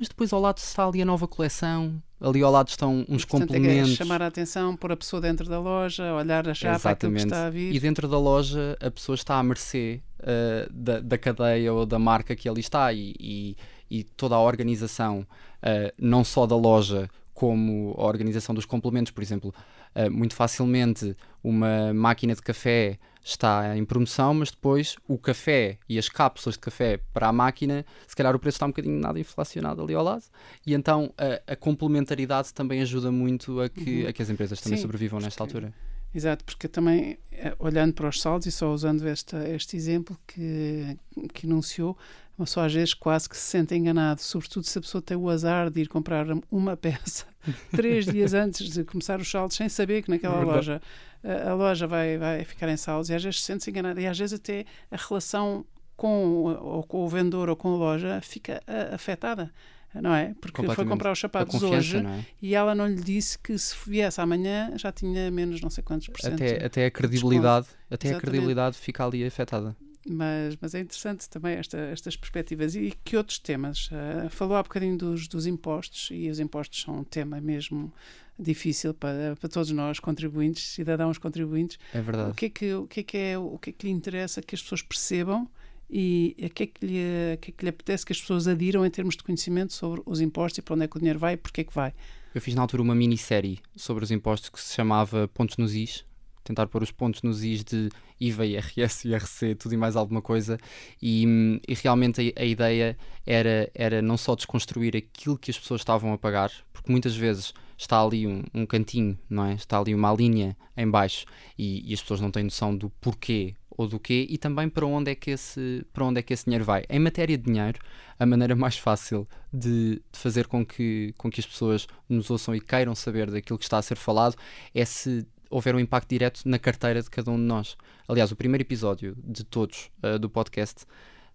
mas 0.01 0.07
depois 0.07 0.33
ao 0.33 0.41
lado 0.41 0.57
está 0.57 0.88
ali 0.88 1.00
a 1.00 1.05
nova 1.05 1.27
coleção, 1.27 2.01
ali 2.19 2.41
ao 2.41 2.51
lado 2.51 2.69
estão 2.69 3.05
uns 3.07 3.24
Portanto, 3.24 3.50
complementos. 3.50 3.91
É 3.91 3.95
chamar 3.95 4.19
a 4.24 4.25
atenção, 4.25 4.75
pôr 4.75 4.91
a 4.91 4.98
pessoa 4.98 5.21
dentro 5.21 5.48
da 5.48 5.60
loja, 5.60 6.12
olhar 6.15 6.43
para 6.81 6.91
aquilo 6.91 7.13
que 7.13 7.19
está 7.19 7.45
a 7.45 7.50
vir. 7.51 7.71
E 7.71 7.79
dentro 7.79 8.07
da 8.07 8.17
loja 8.17 8.75
a 8.81 8.89
pessoa 8.89 9.13
está 9.13 9.36
à 9.36 9.43
mercê 9.43 10.01
uh, 10.21 10.74
da, 10.74 11.01
da 11.01 11.19
cadeia 11.19 11.71
ou 11.71 11.86
da 11.86 12.00
marca 12.00 12.36
que 12.36 12.50
ali 12.50 12.62
está 12.62 12.91
e, 12.91 13.13
e, 13.19 13.57
e 13.91 14.03
toda 14.03 14.33
a 14.33 14.41
organização, 14.41 15.19
uh, 15.19 15.93
não 16.00 16.24
só 16.24 16.48
da 16.48 16.55
loja, 16.55 17.07
como 17.33 17.95
a 17.97 18.03
organização 18.05 18.53
dos 18.53 18.65
complementos, 18.65 19.11
por 19.11 19.21
exemplo, 19.21 19.53
uh, 19.95 20.11
muito 20.11 20.35
facilmente 20.35 21.15
uma 21.43 21.93
máquina 21.93 22.35
de 22.35 22.41
café 22.41 23.00
está 23.23 23.77
em 23.77 23.85
promoção, 23.85 24.33
mas 24.33 24.51
depois 24.51 24.95
o 25.07 25.17
café 25.17 25.77
e 25.88 25.97
as 25.97 26.09
cápsulas 26.09 26.55
de 26.55 26.59
café 26.59 27.00
para 27.13 27.27
a 27.27 27.33
máquina, 27.33 27.85
se 28.07 28.15
calhar 28.15 28.35
o 28.35 28.39
preço 28.39 28.55
está 28.55 28.65
um 28.65 28.69
bocadinho 28.69 29.00
nada 29.00 29.19
inflacionado 29.19 29.81
ali 29.81 29.93
ao 29.93 30.03
lado, 30.03 30.23
e 30.65 30.73
então 30.73 31.13
a, 31.17 31.53
a 31.53 31.55
complementaridade 31.55 32.53
também 32.53 32.81
ajuda 32.81 33.11
muito 33.11 33.61
a 33.61 33.69
que, 33.69 34.03
uhum. 34.03 34.09
a 34.09 34.13
que 34.13 34.21
as 34.21 34.29
empresas 34.29 34.59
também 34.59 34.77
Sim, 34.77 34.81
sobrevivam 34.81 35.19
nesta 35.19 35.43
altura. 35.43 35.73
Exato, 36.13 36.43
porque 36.43 36.67
também, 36.67 37.17
eh, 37.31 37.55
olhando 37.57 37.93
para 37.93 38.09
os 38.09 38.19
saldos 38.19 38.45
e 38.45 38.51
só 38.51 38.73
usando 38.73 39.07
esta, 39.07 39.47
este 39.47 39.77
exemplo 39.77 40.17
que, 40.27 40.97
que 41.33 41.45
enunciou, 41.45 41.97
uma 42.41 42.45
pessoa 42.45 42.65
às 42.65 42.74
vezes 42.74 42.93
quase 42.93 43.29
que 43.29 43.38
se 43.38 43.43
sente 43.43 43.75
enganado, 43.75 44.21
sobretudo 44.21 44.65
se 44.65 44.77
a 44.77 44.81
pessoa 44.81 45.01
tem 45.01 45.15
o 45.15 45.29
azar 45.29 45.69
de 45.69 45.81
ir 45.81 45.88
comprar 45.88 46.25
uma 46.50 46.75
peça 46.77 47.25
três 47.71 48.05
dias 48.05 48.33
antes 48.33 48.69
de 48.69 48.83
começar 48.83 49.19
os 49.19 49.29
saldos, 49.29 49.55
sem 49.55 49.69
saber 49.69 50.01
que 50.01 50.10
naquela 50.10 50.41
loja 50.41 50.81
a, 51.24 51.51
a, 51.51 51.53
loja 51.53 51.88
vai, 51.88 52.17
vai 52.17 52.43
ficar 52.43 52.69
em 52.69 52.77
saldos, 52.77 53.10
e 53.10 53.15
às 53.15 53.24
vezes 53.24 53.39
se 53.39 53.45
sente 53.45 53.69
enganado, 53.69 54.00
e 54.00 54.07
às 54.07 54.17
vezes 54.17 54.33
até 54.33 54.65
a 54.89 54.98
relação 54.98 55.65
com, 55.95 56.43
ou 56.60 56.83
com 56.83 57.05
o 57.05 57.07
vendedor 57.07 57.50
ou 57.50 57.55
com 57.55 57.74
a 57.74 57.77
loja 57.77 58.19
fica 58.21 58.62
a, 58.67 58.95
afetada 58.95 59.51
não 59.93 60.15
é? 60.15 60.33
Porque 60.39 60.63
foi 60.74 60.86
comprar 60.86 61.12
os 61.12 61.19
sapatos 61.19 61.62
hoje 61.62 61.98
é? 61.98 62.25
e 62.41 62.55
ela 62.55 62.74
não 62.74 62.88
lhe 62.88 63.01
disse 63.01 63.38
que 63.38 63.57
se 63.57 63.75
viesse 63.86 64.21
amanhã 64.21 64.71
já 64.77 64.89
tinha 64.89 65.29
menos 65.29 65.60
não 65.60 65.69
sei 65.69 65.83
quantos 65.83 66.07
por 66.07 66.21
cento. 66.21 66.36
Até, 66.36 66.65
até 66.65 66.86
a 66.86 66.91
credibilidade, 66.91 67.67
até 67.89 68.15
a 68.15 68.19
credibilidade 68.19 68.77
fica 68.77 69.05
ali 69.05 69.25
afetada. 69.25 69.75
Mas, 70.08 70.58
mas 70.60 70.74
é 70.74 70.79
interessante 70.79 71.29
também 71.29 71.55
esta, 71.55 71.77
estas 71.77 72.15
perspectivas. 72.15 72.75
E 72.75 72.93
que 73.03 73.15
outros 73.15 73.38
temas? 73.38 73.88
Uh, 73.88 74.29
falou 74.29 74.55
há 74.55 74.63
bocadinho 74.63 74.98
dos, 74.98 75.27
dos 75.27 75.46
impostos, 75.46 76.10
e 76.12 76.29
os 76.29 76.39
impostos 76.39 76.81
são 76.81 77.00
um 77.00 77.03
tema 77.03 77.39
mesmo 77.39 77.93
difícil 78.39 78.93
para, 78.93 79.36
para 79.39 79.50
todos 79.50 79.72
nós, 79.72 80.00
contribuintes, 80.00 80.70
cidadãos 80.70 81.17
contribuintes. 81.17 81.77
É 81.93 82.01
verdade. 82.01 82.31
O 82.31 82.34
que 82.34 82.46
é 82.46 82.50
que, 82.50 82.74
o 82.74 82.88
que, 82.88 83.00
é, 83.01 83.03
que 83.03 83.17
é, 83.17 83.38
o 83.38 83.58
que 83.58 83.70
é 83.70 83.74
que 83.74 83.86
lhe 83.86 83.93
interessa 83.93 84.41
que 84.41 84.55
as 84.55 84.62
pessoas 84.62 84.81
percebam 84.81 85.48
e 85.89 86.36
a 86.43 86.50
que, 86.50 86.63
é 86.63 86.67
que, 86.67 86.86
lhe, 86.86 87.38
que 87.38 87.51
é 87.51 87.53
que 87.53 87.65
lhe 87.65 87.70
apetece 87.70 88.05
que 88.05 88.13
as 88.13 88.20
pessoas 88.20 88.48
adiram 88.48 88.86
em 88.86 88.89
termos 88.89 89.15
de 89.15 89.24
conhecimento 89.24 89.74
sobre 89.74 90.01
os 90.05 90.22
impostos 90.22 90.60
e 90.60 90.62
para 90.62 90.74
onde 90.74 90.86
é 90.86 90.88
que 90.88 90.98
o 90.98 91.00
dinheiro 91.00 91.20
vai 91.20 91.34
e 91.34 91.38
porque 91.38 91.62
é 91.62 91.63
que 91.63 91.74
vai? 91.74 91.93
Eu 92.34 92.41
fiz 92.41 92.55
na 92.55 92.62
altura 92.62 92.81
uma 92.81 92.96
minissérie 92.96 93.60
sobre 93.75 94.03
os 94.03 94.10
impostos 94.10 94.50
que 94.50 94.60
se 94.60 94.74
chamava 94.74 95.27
Pontos 95.27 95.58
nos 95.58 95.75
Is, 95.75 96.05
tentar 96.43 96.67
pôr 96.67 96.83
os 96.83 96.91
pontos 96.91 97.21
nos 97.21 97.43
is 97.43 97.63
de 97.63 97.89
IVA, 98.19 98.45
IRS, 98.45 99.07
IRC, 99.10 99.55
tudo 99.55 99.74
e 99.74 99.77
mais 99.77 99.95
alguma 99.95 100.21
coisa. 100.21 100.57
E, 101.01 101.60
e 101.67 101.74
realmente 101.74 102.33
a, 102.36 102.41
a, 102.41 102.45
ideia 102.45 102.98
era, 103.25 103.69
era 103.74 104.01
não 104.01 104.17
só 104.17 104.36
desconstruir 104.36 104.95
aquilo 104.95 105.38
que 105.38 105.51
as 105.51 105.57
pessoas 105.57 105.81
estavam 105.81 106.13
a 106.13 106.17
pagar, 106.17 106.51
porque 106.71 106.91
muitas 106.91 107.15
vezes 107.15 107.53
está 107.77 108.01
ali 108.01 108.27
um, 108.27 108.43
um 108.53 108.65
cantinho, 108.65 109.17
não 109.29 109.45
é? 109.45 109.53
Está 109.55 109.79
ali 109.79 109.93
uma 109.95 110.13
linha 110.13 110.55
em 110.77 110.89
baixo 110.89 111.25
e, 111.57 111.89
e 111.89 111.93
as 111.93 112.01
pessoas 112.01 112.21
não 112.21 112.31
têm 112.31 112.43
noção 112.43 112.75
do 112.75 112.89
porquê 113.01 113.55
ou 113.69 113.88
do 113.88 114.00
quê 114.00 114.27
e 114.29 114.38
também 114.38 114.69
para 114.69 114.86
onde 114.86 115.12
é 115.12 115.15
que 115.15 115.31
esse, 115.31 115.86
para 115.91 116.05
onde 116.05 116.19
é 116.19 116.21
que 116.21 116.33
esse 116.33 116.45
dinheiro 116.45 116.63
vai. 116.63 116.83
Em 116.89 117.00
matéria 117.00 117.38
de 117.38 117.43
dinheiro, 117.43 117.79
a 118.19 118.25
maneira 118.25 118.55
mais 118.55 118.77
fácil 118.77 119.27
de, 119.51 119.95
de, 120.12 120.19
fazer 120.19 120.48
com 120.48 120.65
que, 120.65 121.13
com 121.17 121.29
que 121.29 121.39
as 121.39 121.45
pessoas 121.45 121.88
nos 122.07 122.29
ouçam 122.29 122.53
e 122.53 122.62
queiram 122.62 122.93
saber 122.93 123.31
daquilo 123.31 123.57
que 123.57 123.65
está 123.65 123.77
a 123.77 123.81
ser 123.81 123.95
falado 123.95 124.36
é 124.75 124.86
se 124.86 125.25
houver 125.51 125.75
um 125.75 125.79
impacto 125.79 126.10
direto 126.10 126.41
na 126.46 126.58
carteira 126.58 127.01
de 127.01 127.10
cada 127.10 127.29
um 127.29 127.36
de 127.36 127.43
nós. 127.43 127.75
Aliás, 128.08 128.31
o 128.31 128.36
primeiro 128.36 128.63
episódio 128.63 129.15
de 129.24 129.43
todos 129.43 129.91
uh, 130.03 130.17
do 130.17 130.29
podcast 130.29 130.86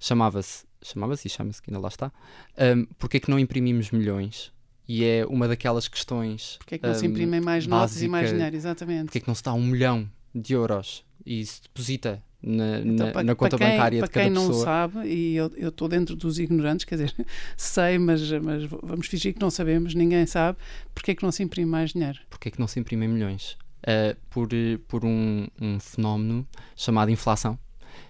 chamava-se, 0.00 0.64
chamava-se 0.82 1.28
e 1.28 1.30
chama-se, 1.30 1.62
que 1.62 1.70
ainda 1.70 1.80
lá 1.80 1.88
está, 1.88 2.10
um, 2.58 2.86
porque 2.98 3.18
é 3.18 3.20
que 3.20 3.30
não 3.30 3.38
imprimimos 3.38 3.90
milhões? 3.90 4.52
E 4.88 5.04
é 5.04 5.26
uma 5.26 5.48
daquelas 5.48 5.88
questões. 5.88 6.56
Porque 6.58 6.76
é 6.76 6.78
que 6.78 6.86
não 6.86 6.92
um, 6.92 6.98
se 6.98 7.06
imprimem 7.06 7.40
mais 7.40 7.66
notas 7.66 8.02
e 8.02 8.08
mais 8.08 8.30
dinheiro? 8.30 8.54
Exatamente. 8.54 9.06
Porque 9.06 9.18
é 9.18 9.20
que 9.20 9.28
não 9.28 9.34
se 9.34 9.42
dá 9.42 9.52
um 9.52 9.64
milhão 9.64 10.08
de 10.34 10.54
euros 10.54 11.04
e 11.24 11.44
se 11.44 11.62
deposita 11.62 12.22
na, 12.40 12.78
então, 12.78 13.06
na, 13.06 13.12
para, 13.12 13.22
na 13.24 13.34
conta 13.34 13.58
quem, 13.58 13.68
bancária 13.68 14.02
de 14.02 14.08
cada 14.08 14.28
pessoa. 14.28 14.44
Para 14.44 14.44
quem 14.44 14.54
não 14.54 14.64
sabe, 14.64 15.08
e 15.08 15.36
eu 15.36 15.68
estou 15.68 15.88
dentro 15.88 16.14
dos 16.14 16.38
ignorantes, 16.38 16.84
quer 16.84 16.96
dizer, 16.96 17.14
sei, 17.56 17.98
mas, 17.98 18.30
mas 18.30 18.64
vamos 18.64 19.08
fingir 19.08 19.34
que 19.34 19.40
não 19.40 19.50
sabemos, 19.50 19.94
ninguém 19.94 20.24
sabe, 20.26 20.58
porque 20.94 21.10
é 21.10 21.14
que 21.16 21.22
não 21.24 21.32
se 21.32 21.42
imprime 21.42 21.68
mais 21.68 21.90
dinheiro? 21.90 22.20
Porque 22.30 22.48
é 22.48 22.52
que 22.52 22.60
não 22.60 22.68
se 22.68 22.78
imprimem 22.78 23.08
milhões? 23.08 23.56
Uh, 23.86 24.16
por, 24.28 24.48
por 24.88 25.04
um, 25.04 25.46
um 25.60 25.78
fenómeno 25.78 26.46
chamado 26.74 27.10
inflação. 27.10 27.56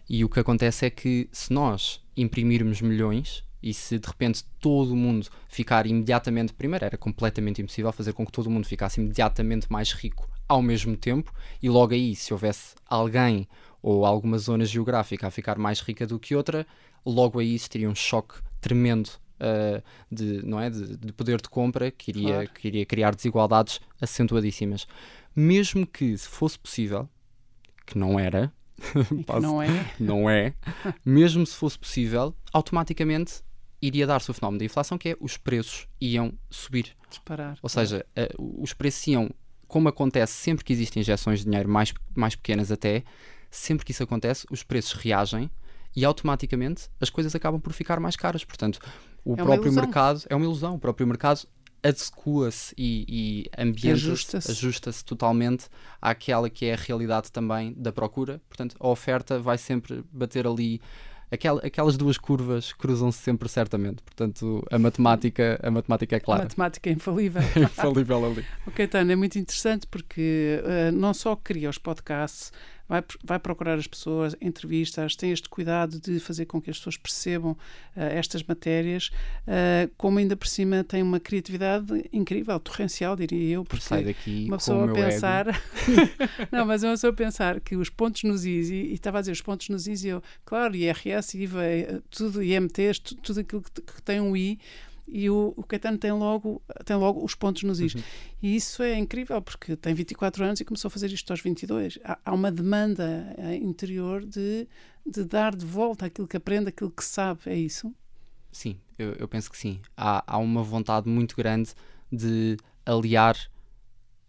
E 0.09 0.25
o 0.25 0.29
que 0.29 0.41
acontece 0.41 0.87
é 0.87 0.91
que 0.91 1.29
se 1.31 1.53
nós 1.53 2.01
imprimirmos 2.17 2.81
milhões, 2.81 3.45
e 3.62 3.75
se 3.75 3.99
de 3.99 4.07
repente 4.07 4.45
todo 4.61 4.93
o 4.93 4.97
mundo 4.97 5.27
ficar 5.49 5.87
imediatamente, 5.87 6.53
primeiro 6.53 6.85
era 6.85 6.97
completamente 6.97 7.61
impossível 7.61 7.93
fazer 7.93 8.12
com 8.12 8.25
que 8.25 8.33
todo 8.33 8.47
o 8.47 8.51
mundo 8.51 8.67
ficasse 8.67 9.01
imediatamente 9.01 9.71
mais 9.71 9.93
rico 9.93 10.29
ao 10.49 10.62
mesmo 10.62 10.97
tempo, 10.97 11.35
e 11.61 11.69
logo 11.69 11.93
aí, 11.93 12.15
se 12.15 12.33
houvesse 12.33 12.75
alguém 12.89 13.49
ou 13.83 14.07
alguma 14.07 14.39
zona 14.39 14.65
geográfica 14.65 15.27
a 15.27 15.31
ficar 15.31 15.59
mais 15.59 15.81
rica 15.81 16.07
do 16.07 16.19
que 16.19 16.35
outra, 16.35 16.67
logo 17.05 17.39
aí 17.39 17.55
existiria 17.55 17.91
um 17.91 17.95
choque 17.95 18.37
tremendo 18.61 19.11
uh, 19.40 19.83
de, 20.11 20.44
não 20.44 20.61
é, 20.61 20.70
de, 20.70 20.96
de, 20.96 21.12
poder 21.12 21.40
de 21.40 21.49
compra 21.49 21.90
que 21.90 22.11
iria, 22.11 22.35
claro. 22.35 22.51
que 22.51 22.68
iria 22.68 22.87
criar 22.87 23.14
desigualdades 23.14 23.81
acentuadíssimas. 24.01 24.87
Mesmo 25.35 25.87
que, 25.87 26.16
se 26.16 26.29
fosse 26.29 26.59
possível, 26.59 27.09
que 27.87 27.99
não 27.99 28.18
era, 28.18 28.53
que 28.79 29.40
não 29.40 29.62
é, 29.62 29.68
não 29.99 30.31
é, 30.31 30.55
mesmo 31.05 31.46
se 31.46 31.55
fosse 31.55 31.79
possível, 31.79 32.35
automaticamente 32.53 33.42
iria 33.81 34.07
dar-se 34.07 34.31
o 34.31 34.35
fenómeno 34.35 34.59
da 34.59 34.64
inflação, 34.64 34.96
que 34.96 35.11
é 35.11 35.16
os 35.20 35.37
preços 35.37 35.87
iam 36.01 36.33
subir. 36.51 36.96
Disparar. 37.09 37.59
Ou 37.62 37.68
seja, 37.68 38.05
uh, 38.38 38.62
os 38.62 38.72
preços 38.72 39.07
iam, 39.07 39.31
como 39.68 39.88
acontece 39.88 40.33
sempre 40.33 40.64
que 40.64 40.72
existem 40.72 41.01
injeções 41.01 41.40
de 41.40 41.44
dinheiro 41.44 41.68
mais, 41.68 41.92
mais 42.14 42.35
pequenas 42.35 42.72
até, 42.72 43.05
sempre 43.51 43.85
que 43.85 43.92
isso 43.92 44.03
acontece, 44.03 44.46
os 44.51 44.62
preços 44.62 44.92
reagem 44.94 45.51
e 45.96 46.04
automaticamente 46.04 46.90
as 47.00 47.09
coisas 47.09 47.35
acabam 47.35 47.59
por 47.59 47.72
ficar 47.72 47.98
mais 47.98 48.14
caras. 48.14 48.44
Portanto, 48.44 48.78
o 49.24 49.32
é 49.32 49.37
próprio 49.37 49.72
mercado 49.72 50.22
é 50.28 50.37
uma 50.37 50.44
ilusão. 50.44 50.74
O 50.74 50.78
próprio 50.78 51.06
mercado 51.06 51.48
adequa-se 51.82 52.74
e, 52.76 53.04
e 53.09 53.50
ambienta-se, 53.59 54.06
ajusta-se. 54.06 54.50
ajusta 54.50 54.90
totalmente 55.04 55.66
àquela 56.00 56.50
que 56.50 56.66
é 56.66 56.74
a 56.74 56.76
realidade 56.76 57.32
também 57.32 57.72
da 57.74 57.92
procura. 57.92 58.40
Portanto, 58.48 58.76
a 58.78 58.88
oferta 58.88 59.38
vai 59.38 59.56
sempre 59.56 60.04
bater 60.12 60.46
ali 60.46 60.80
aquel, 61.30 61.59
aquelas 61.59 61.96
duas 61.96 62.18
curvas 62.18 62.72
cruzam-se 62.72 63.18
sempre 63.18 63.48
certamente. 63.48 64.02
Portanto, 64.02 64.64
a 64.70 64.78
matemática, 64.78 65.59
a 65.62 65.70
matemática 65.70 66.16
é 66.16 66.20
clara. 66.20 66.42
A 66.42 66.44
matemática 66.44 66.90
é 66.90 66.92
infalível. 66.92 67.42
é 67.42 67.61
infalível 67.64 68.24
ali. 68.24 68.44
ok, 68.66 68.87
Tânia, 68.87 69.12
é 69.12 69.16
muito 69.16 69.38
interessante 69.38 69.87
porque 69.87 70.61
uh, 70.62 70.92
não 70.92 71.14
só 71.14 71.37
cria 71.37 71.70
os 71.70 71.78
podcasts, 71.78 72.52
vai, 72.88 73.03
vai 73.25 73.38
procurar 73.38 73.79
as 73.79 73.87
pessoas, 73.87 74.35
entrevistas, 74.40 75.16
tem 75.16 75.31
este 75.33 75.49
cuidado 75.49 76.01
de 76.01 76.20
fazer 76.20 76.46
com 76.46 76.61
que 76.61 76.70
as 76.70 76.79
pessoas 76.79 76.96
percebam 76.96 77.53
uh, 77.53 77.57
estas 77.94 78.42
matérias, 78.42 79.11
uh, 79.46 79.90
como 79.96 80.18
ainda 80.18 80.37
por 80.37 80.46
cima 80.46 80.85
tem 80.85 81.03
uma 81.03 81.20
criatividade 81.20 82.09
incrível, 82.12 82.59
torrencial, 82.61 83.16
diria 83.16 83.57
eu, 83.57 83.64
porque 83.64 83.85
Sai 83.85 84.05
daqui 84.05 84.46
uma 84.49 84.59
pessoa 84.59 84.90
a 84.90 84.94
pensar 84.94 85.46
não, 86.51 86.66
mas 86.66 86.83
uma 86.83 86.92
pessoa 86.92 87.12
a 87.12 87.16
pensar 87.16 87.61
que 87.61 87.77
os 87.77 87.90
pontos 87.90 88.22
nos 88.22 88.44
is, 88.44 88.70
e, 88.70 88.92
estava 88.92 89.18
a 89.18 89.20
dizer 89.20 89.33
os 89.33 89.42
pontos 89.42 89.68
nos 89.68 89.87
is, 89.87 90.05
e 90.05 90.09
eu, 90.09 90.22
claro, 90.44 90.75
IRS, 90.75 91.37
IVA, 91.37 91.64
eh, 91.64 92.01
tudo, 92.11 92.42
IMTs, 92.42 92.99
tudo, 92.99 93.20
tudo 93.20 93.40
aquilo 93.40 93.62
que, 93.62 93.81
que 93.81 94.03
tem 94.03 94.20
um 94.20 94.37
I, 94.37 94.59
e 95.09 95.31
o, 95.31 95.55
o 95.57 95.62
Caetano 95.62 95.99
tem 95.99 96.12
logo, 96.12 96.61
tem 96.85 96.97
logo 96.97 97.25
os 97.25 97.35
pontos 97.35 97.62
nos 97.62 97.81
is. 97.81 97.95
Uhum. 97.95 98.03
E 98.42 98.57
isso 98.57 98.83
é 98.83 98.99
incrível, 98.99 99.40
porque 99.40 99.77
tem 99.77 99.95
24 99.95 100.45
anos 100.45 100.61
e 100.61 100.64
começou 100.64 100.88
a 100.88 100.90
fazer 100.90 101.11
isto 101.12 101.31
aos 101.31 101.40
22. 101.40 101.99
Há, 102.05 102.19
há 102.25 102.35
uma 102.35 102.51
demanda 102.51 103.35
eh, 103.38 103.57
interior 103.57 104.25
de, 104.25 104.66
de 105.07 105.25
dar 105.25 105.55
de 105.55 105.64
volta 105.64 106.07
aquilo 106.07 106.27
que 106.27 106.37
aprende, 106.37 106.69
aquilo 106.69 106.90
que 106.90 107.05
sabe. 107.05 107.40
É 107.47 107.57
isso? 107.57 107.95
Sim, 108.51 108.79
eu, 108.99 109.12
eu 109.12 109.29
penso 109.29 109.51
que 109.51 109.57
sim. 109.57 109.81
Há, 109.97 110.25
há 110.27 110.38
uma 110.38 110.62
vontade 110.62 111.09
muito 111.09 111.37
grande 111.37 111.71
de 112.11 112.57
aliar 112.85 113.37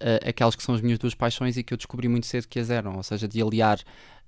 uh, 0.02 0.28
aquelas 0.30 0.56
que 0.56 0.63
são 0.63 0.76
as 0.76 0.82
minhas 0.82 1.00
duas 1.00 1.16
paixões 1.16 1.58
e 1.58 1.63
que 1.63 1.74
eu 1.74 1.78
descobri 1.78 2.08
muito 2.08 2.28
cedo 2.28 2.48
que 2.48 2.60
as 2.60 2.70
eram, 2.70 2.98
ou 2.98 3.04
seja, 3.04 3.28
de 3.28 3.42
aliar 3.42 3.80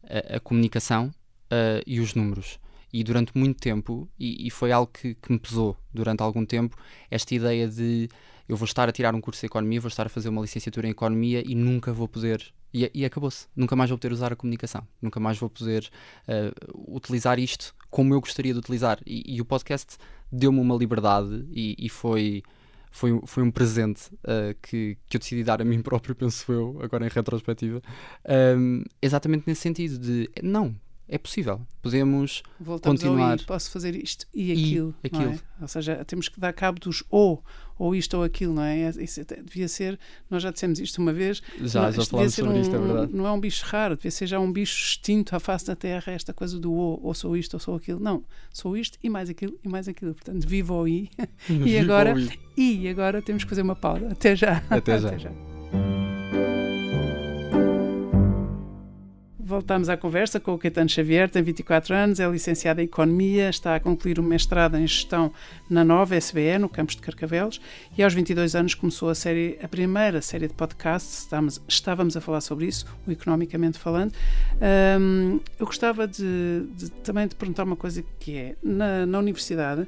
a, 0.04 0.38
a 0.38 0.40
comunicação 0.40 1.08
uh, 1.08 1.84
e 1.86 2.00
os 2.00 2.16
números. 2.16 2.60
E 2.92 3.04
durante 3.04 3.38
muito 3.38 3.60
tempo, 3.60 4.10
e, 4.20 4.48
e 4.48 4.50
foi 4.50 4.72
algo 4.72 4.92
que, 4.92 5.16
que 5.16 5.32
me 5.32 5.40
pesou 5.40 5.78
durante 5.94 6.22
algum 6.22 6.46
tempo, 6.46 6.76
esta 7.10 7.34
ideia 7.36 7.68
de 7.68 8.10
eu 8.50 8.58
vou 8.58 8.66
estar 8.66 8.90
a 8.90 8.92
tirar 8.92 9.14
um 9.14 9.22
curso 9.22 9.42
de 9.42 9.46
economia, 9.46 9.80
vou 9.80 9.90
estar 9.90 10.08
a 10.08 10.10
fazer 10.10 10.28
uma 10.28 10.42
licenciatura 10.42 10.88
em 10.88 10.90
economia 10.90 11.44
e 11.46 11.54
nunca 11.54 11.94
vou 11.94 12.08
poder. 12.08 12.44
E, 12.74 12.90
e 12.96 13.06
acabou-se. 13.06 13.48
Nunca 13.56 13.76
mais 13.76 13.92
vou 13.92 14.00
poder 14.00 14.12
usar 14.12 14.34
a 14.34 14.36
comunicação. 14.36 14.88
Nunca 15.00 15.20
mais 15.20 15.38
vou 15.38 15.52
poder 15.52 15.88
uh, 16.28 16.96
utilizar 16.96 17.38
isto 17.38 17.76
como 17.92 18.14
eu 18.16 18.20
gostaria 18.20 18.52
de 18.52 18.58
utilizar. 18.58 19.00
E, 19.06 19.36
e 19.36 19.40
o 19.40 19.46
podcast 19.46 19.98
deu-me 20.32 20.60
uma 20.60 20.76
liberdade 20.76 21.46
e, 21.52 21.88
foi. 21.90 22.42
Foi, 22.92 23.22
foi 23.28 23.44
um 23.44 23.52
presente 23.52 24.12
uh, 24.24 24.58
que, 24.64 24.98
que 25.08 25.18
eu 25.18 25.20
decidi 25.20 25.44
dar 25.44 25.62
a 25.62 25.64
mim 25.64 25.80
próprio, 25.84 26.16
penso 26.16 26.52
eu, 26.52 26.80
agora 26.82 27.06
em 27.06 27.10
retrospectiva, 27.10 27.84
um, 28.58 28.84
exatamente 29.00 29.44
nesse 29.46 29.62
sentido 29.62 30.00
de 30.00 30.28
não, 30.42 30.76
é 31.10 31.18
possível. 31.18 31.60
Podemos 31.82 32.44
Voltamos 32.60 33.02
continuar. 33.02 33.40
Ao 33.40 33.46
posso 33.46 33.72
fazer 33.72 33.96
isto 33.96 34.28
e 34.34 34.52
aquilo. 34.52 34.96
Aquilo. 35.04 35.32
É? 35.32 35.40
Ou 35.62 35.68
seja, 35.68 36.06
temos 36.06 36.30
que 36.30 36.40
dar 36.40 36.54
cabo 36.54 36.80
dos 36.80 37.04
ou, 37.10 37.44
ou 37.80 37.96
isto 37.96 38.16
ou 38.16 38.24
aquilo, 38.24 38.54
não 38.54 38.64
é? 38.64 38.90
Isso 38.90 39.26
devia 39.44 39.68
ser, 39.68 40.00
nós 40.30 40.44
já 40.44 40.52
dissemos 40.52 40.80
isto 40.80 41.02
uma 41.02 41.12
vez. 41.12 41.42
Já, 41.62 41.84
não, 41.84 41.92
já 41.92 42.06
falamos 42.06 42.36
sobre 42.36 42.54
um, 42.54 42.62
isto, 42.62 42.76
é 42.76 42.80
verdade. 42.80 43.14
Não 43.14 43.26
é 43.26 43.32
um 43.32 43.40
bicho 43.40 43.66
raro, 43.66 43.96
devia 43.96 44.12
ser 44.12 44.28
já 44.28 44.40
um 44.40 44.52
bicho 44.52 44.78
extinto 44.78 45.36
à 45.36 45.40
face 45.40 45.66
da 45.66 45.76
Terra, 45.76 46.14
esta 46.14 46.32
coisa 46.32 46.60
do 46.60 46.72
ou, 46.72 47.00
ou 47.04 47.14
sou 47.16 47.36
isto 47.36 47.56
ou 47.56 47.60
sou 47.60 47.76
aquilo. 47.76 48.00
Não, 48.00 48.24
sou 48.54 48.78
isto 48.78 49.00
e 49.02 49.10
mais 49.10 49.30
aquilo 49.30 49.60
e 49.64 49.68
mais 49.68 49.88
aquilo. 49.88 50.14
Portanto, 50.14 50.48
viva 50.48 50.76
o 50.76 50.88
i. 50.88 51.10
e 51.50 51.76
agora, 51.78 52.14
e 52.56 52.88
agora 52.88 53.20
temos 53.20 53.44
que 53.44 53.50
fazer 53.50 53.64
uma 53.64 53.76
pausa. 53.76 54.10
Até 54.10 54.36
já. 54.36 54.64
Até 54.70 55.00
já. 55.00 55.10
Até 55.10 55.20
já. 55.20 56.09
Voltamos 59.50 59.90
à 59.90 59.98
conversa 59.98 60.40
com 60.40 60.54
o 60.54 60.60
Caetano 60.60 60.88
Xavier, 60.88 61.28
tem 61.28 61.42
24 61.42 61.96
anos, 61.96 62.20
é 62.20 62.30
licenciado 62.30 62.82
em 62.82 62.84
Economia, 62.84 63.50
está 63.50 63.74
a 63.74 63.80
concluir 63.80 64.20
o 64.20 64.24
mestrado 64.24 64.78
em 64.78 64.86
Gestão 64.86 65.34
na 65.68 65.84
Nova 65.84 66.16
SBE, 66.16 66.60
no 66.60 66.70
campus 66.70 66.96
de 66.96 67.02
Carcavelos, 67.02 67.60
e 67.98 68.04
aos 68.04 68.14
22 68.14 68.54
anos 68.54 68.76
começou 68.76 69.10
a 69.10 69.16
série, 69.16 69.58
a 69.64 69.68
primeira 69.68 70.22
série 70.22 70.48
de 70.48 70.54
podcasts, 70.54 71.22
estávamos, 71.22 71.60
estávamos 71.68 72.16
a 72.16 72.22
falar 72.22 72.42
sobre 72.42 72.68
isso, 72.68 72.86
o 73.08 73.12
Economicamente 73.12 73.80
Falando. 73.80 74.14
Um, 75.02 75.40
eu 75.60 75.66
gostava 75.66 76.08
de, 76.08 76.68
de, 76.76 76.92
também 77.02 77.28
de 77.28 77.34
perguntar 77.34 77.64
uma 77.64 77.76
coisa 77.76 78.06
que 78.20 78.38
é, 78.38 78.56
na, 78.62 79.08
na 79.08 79.18
universidade, 79.18 79.88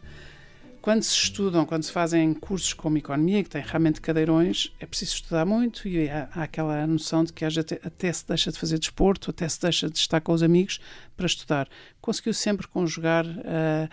quando 0.82 1.04
se 1.04 1.14
estudam, 1.14 1.66
quando 1.66 1.84
se 1.84 1.92
fazem 1.92 2.34
cursos 2.34 2.74
como 2.74 2.98
economia, 2.98 3.44
que 3.44 3.50
tem 3.50 3.62
realmente 3.62 4.02
cadeirões, 4.02 4.74
é 4.80 4.86
preciso 4.86 5.16
estudar 5.16 5.46
muito 5.46 5.88
e 5.88 6.10
há, 6.10 6.28
há 6.34 6.44
aquela 6.44 6.86
noção 6.88 7.24
de 7.24 7.32
que 7.32 7.46
até, 7.46 7.80
até, 7.84 8.12
se 8.12 8.28
deixa 8.28 8.52
de 8.52 8.58
fazer 8.58 8.80
desporto, 8.80 9.30
até 9.30 9.48
se 9.48 9.62
deixa 9.62 9.90
de 9.90 9.98
estar 9.98 10.20
com 10.22 10.34
os 10.34 10.42
amigos 10.42 10.80
para 11.16 11.26
estudar. 11.28 11.70
Conseguiu 12.02 12.34
sempre 12.34 12.68
conjugar 12.68 13.26
uh, 13.26 13.90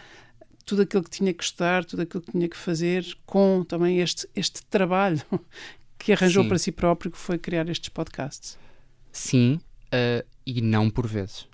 tudo 0.64 0.83
aquilo 0.83 1.03
que 1.03 1.11
tinha 1.11 1.35
que 1.35 1.44
estudar, 1.44 1.85
tudo 1.85 2.03
aquilo 2.03 2.22
que 2.22 2.33
tinha 2.33 2.48
que 2.48 2.57
fazer, 2.57 3.05
com 3.27 3.64
também 3.64 4.01
este, 4.01 4.29
este 4.35 4.62
trabalho 4.64 5.22
que 5.98 6.12
arranjou 6.12 6.42
Sim. 6.44 6.48
para 6.48 6.59
si 6.59 6.72
próprio, 6.72 7.11
que 7.11 7.18
foi 7.18 7.38
criar 7.38 7.68
estes 7.68 7.90
podcasts. 7.90 8.59
Sim, 9.12 9.61
uh, 9.87 10.27
e 10.46 10.62
não 10.62 10.88
por 10.88 11.07
vezes 11.07 11.47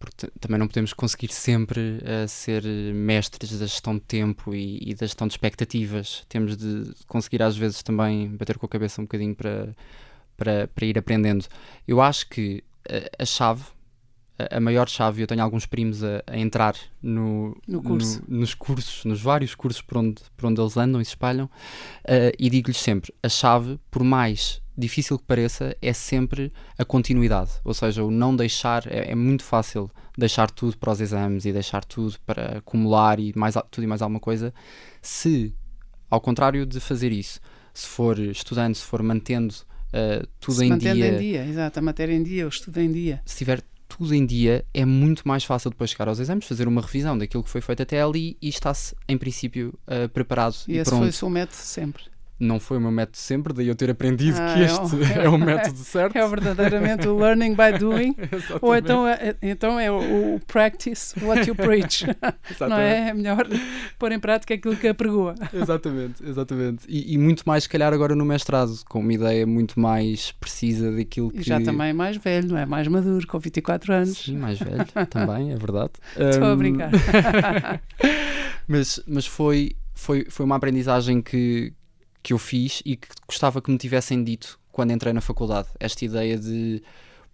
porque 0.00 0.28
também 0.40 0.58
não 0.58 0.66
podemos 0.66 0.94
conseguir 0.94 1.30
sempre 1.30 1.98
uh, 1.98 2.26
ser 2.26 2.64
mestres 2.64 3.58
da 3.58 3.66
gestão 3.66 3.94
de 3.94 4.00
tempo 4.00 4.54
e, 4.54 4.78
e, 4.82 4.94
da 4.94 5.06
gestão 5.06 5.28
de 5.28 5.34
expectativas. 5.34 6.24
Temos 6.26 6.56
de 6.56 6.90
conseguir, 7.06 7.42
às 7.42 7.54
vezes, 7.54 7.82
também 7.82 8.28
bater 8.28 8.56
com 8.56 8.64
a 8.64 8.68
cabeça 8.68 9.00
um 9.00 9.04
bocadinho 9.04 9.34
para, 9.34 9.76
para, 10.38 10.68
para 10.68 10.86
ir 10.86 10.98
aprendendo. 10.98 11.44
Eu 11.86 12.00
acho 12.00 12.26
que 12.30 12.64
a, 12.88 13.22
a 13.22 13.26
chave, 13.26 13.62
a, 14.38 14.56
a, 14.56 14.60
maior 14.60 14.88
chave, 14.88 15.22
eu 15.22 15.26
tenho 15.26 15.42
alguns 15.42 15.66
primos 15.66 16.02
a, 16.02 16.24
a 16.26 16.38
entrar 16.38 16.74
no, 17.02 17.54
no 17.68 17.82
curso. 17.82 18.22
No, 18.26 18.38
nos 18.38 18.54
cursos, 18.54 19.04
nos 19.04 19.20
vários 19.20 19.54
cursos 19.54 19.82
por 19.82 19.98
onde, 19.98 20.22
por 20.34 20.46
onde 20.46 20.62
eles 20.62 20.78
andam 20.78 20.98
e 20.98 21.04
se 21.04 21.10
espalham, 21.10 21.44
uh, 21.44 22.32
e 22.38 22.48
digo-lhes 22.48 22.78
sempre: 22.78 23.12
a 23.22 23.28
chave, 23.28 23.78
por 23.90 24.02
mais 24.02 24.62
difícil 24.80 25.18
que 25.18 25.24
pareça, 25.24 25.76
é 25.80 25.92
sempre 25.92 26.52
a 26.76 26.84
continuidade. 26.84 27.50
Ou 27.64 27.74
seja, 27.74 28.02
o 28.02 28.10
não 28.10 28.34
deixar, 28.34 28.86
é, 28.86 29.12
é, 29.12 29.14
muito 29.14 29.44
fácil 29.44 29.90
deixar 30.16 30.50
tudo 30.50 30.76
para 30.76 30.92
os 30.92 31.00
exames 31.00 31.44
e 31.44 31.52
deixar 31.52 31.84
tudo 31.84 32.16
para 32.26 32.58
acumular 32.58 33.20
e 33.20 33.32
mais, 33.36 33.54
tudo 33.70 33.84
e 33.84 33.86
mais 33.86 34.02
alguma 34.02 34.18
coisa. 34.18 34.52
Se, 35.00 35.54
ao 36.10 36.20
contrário 36.20 36.66
de 36.66 36.80
fazer 36.80 37.12
isso, 37.12 37.38
se 37.72 37.86
for 37.86 38.18
estudando, 38.18 38.74
se 38.74 38.84
for 38.84 39.02
mantendo 39.02 39.54
uh, 39.54 40.26
tudo 40.40 40.56
se 40.56 40.64
em 40.64 40.70
mantendo 40.70 40.96
dia. 40.96 41.08
em 41.08 41.18
dia, 41.18 41.46
exato, 41.46 41.78
a 41.78 41.82
matéria 41.82 42.14
em 42.14 42.22
dia, 42.22 42.46
o 42.46 42.48
estudo 42.48 42.80
em 42.80 42.90
dia. 42.90 43.20
Se 43.24 43.36
tiver 43.36 43.62
tudo 43.88 44.14
em 44.14 44.24
dia, 44.24 44.64
é 44.72 44.84
muito 44.84 45.26
mais 45.26 45.44
fácil 45.44 45.70
depois 45.70 45.90
chegar 45.90 46.08
aos 46.08 46.18
exames, 46.18 46.46
fazer 46.46 46.66
uma 46.66 46.80
revisão 46.80 47.18
daquilo 47.18 47.44
que 47.44 47.50
foi 47.50 47.60
feito 47.60 47.82
até 47.82 48.00
ali 48.02 48.36
e 48.40 48.48
está-se, 48.48 48.94
em 49.08 49.18
princípio, 49.18 49.78
uh, 49.86 50.08
preparado 50.08 50.56
e, 50.66 50.72
e 50.72 50.78
esse 50.78 50.88
pronto. 50.88 51.00
foi 51.00 51.08
o 51.10 51.12
seu 51.12 51.28
método 51.28 51.56
sempre 51.56 52.04
não 52.40 52.58
foi 52.58 52.78
o 52.78 52.80
meu 52.80 52.90
método 52.90 53.18
sempre, 53.18 53.52
daí 53.52 53.68
eu 53.68 53.74
ter 53.74 53.90
aprendido 53.90 54.38
ah, 54.40 54.54
que 54.54 54.62
este 54.62 55.12
é, 55.12 55.18
o, 55.18 55.22
é 55.24 55.28
o 55.28 55.38
método 55.38 55.76
certo. 55.84 56.16
É 56.16 56.26
verdadeiramente 56.26 57.06
o 57.06 57.16
learning 57.16 57.54
by 57.54 57.78
doing, 57.78 58.16
ou 58.62 58.74
então 58.74 59.06
é, 59.06 59.36
então 59.42 59.78
é 59.78 59.90
o, 59.90 60.36
o, 60.36 60.40
practice 60.46 61.14
what 61.22 61.46
you 61.46 61.54
preach. 61.54 62.06
não 62.58 62.78
é? 62.78 63.10
É 63.10 63.14
melhor 63.14 63.46
pôr 63.98 64.12
em 64.12 64.18
prática 64.18 64.54
aquilo 64.54 64.74
que 64.74 64.88
apregoa. 64.88 65.34
Exatamente, 65.52 66.24
exatamente. 66.26 66.84
E, 66.88 67.14
e, 67.14 67.18
muito 67.18 67.42
mais, 67.44 67.64
se 67.64 67.68
calhar, 67.68 67.92
agora 67.92 68.14
no 68.14 68.24
mestrado, 68.24 68.72
com 68.88 69.00
uma 69.00 69.12
ideia 69.12 69.46
muito 69.46 69.78
mais 69.78 70.32
precisa 70.32 70.90
daquilo 70.90 71.30
que. 71.30 71.40
E 71.40 71.42
já 71.42 71.60
também 71.60 71.92
mais 71.92 72.16
velho, 72.16 72.48
não 72.48 72.58
é? 72.58 72.64
Mais 72.64 72.88
maduro, 72.88 73.26
com 73.26 73.38
24 73.38 73.92
anos. 73.92 74.18
Sim, 74.18 74.38
mais 74.38 74.58
velho, 74.58 74.86
também, 75.10 75.52
é 75.52 75.56
verdade. 75.56 75.92
Estou 76.16 76.48
um... 76.48 76.52
a 76.52 76.56
brincar. 76.56 76.90
mas, 78.66 79.02
mas 79.06 79.26
foi, 79.26 79.72
foi, 79.94 80.24
foi 80.30 80.46
uma 80.46 80.56
aprendizagem 80.56 81.20
que 81.20 81.74
que 82.22 82.32
eu 82.32 82.38
fiz 82.38 82.82
e 82.84 82.96
que 82.96 83.08
gostava 83.26 83.60
que 83.60 83.70
me 83.70 83.78
tivessem 83.78 84.22
dito 84.22 84.58
quando 84.70 84.92
entrei 84.92 85.12
na 85.12 85.20
faculdade. 85.20 85.68
Esta 85.78 86.04
ideia 86.04 86.38
de 86.38 86.82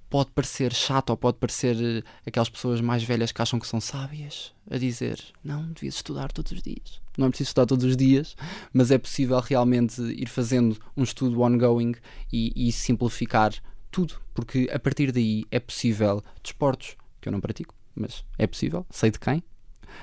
pode 0.09 0.31
parecer 0.31 0.73
chato 0.73 1.11
ou 1.11 1.17
pode 1.17 1.39
parecer 1.39 1.77
eh, 1.77 2.03
aquelas 2.25 2.49
pessoas 2.49 2.81
mais 2.81 3.03
velhas 3.03 3.33
que 3.33 3.43
acham 3.43 3.59
que 3.59 3.67
são 3.67 3.81
sábias 3.81 4.55
a 4.71 4.79
dizer 4.79 5.21
não, 5.43 5.67
devias 5.73 5.97
estudar 5.97 6.31
todos 6.33 6.53
os 6.53 6.63
dias. 6.63 7.01
Não 7.19 7.27
é 7.27 7.29
preciso 7.29 7.49
estudar 7.49 7.67
todos 7.67 7.85
os 7.85 7.97
dias, 7.97 8.37
mas 8.73 8.91
é 8.91 8.99
possível 8.99 9.41
realmente 9.41 10.01
ir 10.03 10.29
fazendo 10.29 10.79
um 10.97 11.03
estudo 11.03 11.41
ongoing 11.43 11.95
e, 12.33 12.53
e 12.69 12.73
simplificar 12.73 13.53
tudo, 13.91 14.15
porque 14.35 14.69
a 14.73 14.79
partir 14.79 15.11
daí 15.11 15.45
é 15.51 15.59
possível 15.59 16.23
desportos 16.43 16.97
que 17.21 17.29
eu 17.29 17.33
não 17.33 17.41
pratico, 17.41 17.75
mas 17.95 18.25
é 18.39 18.47
possível, 18.47 18.87
sei 18.91 19.11
de 19.11 19.19
quem, 19.19 19.43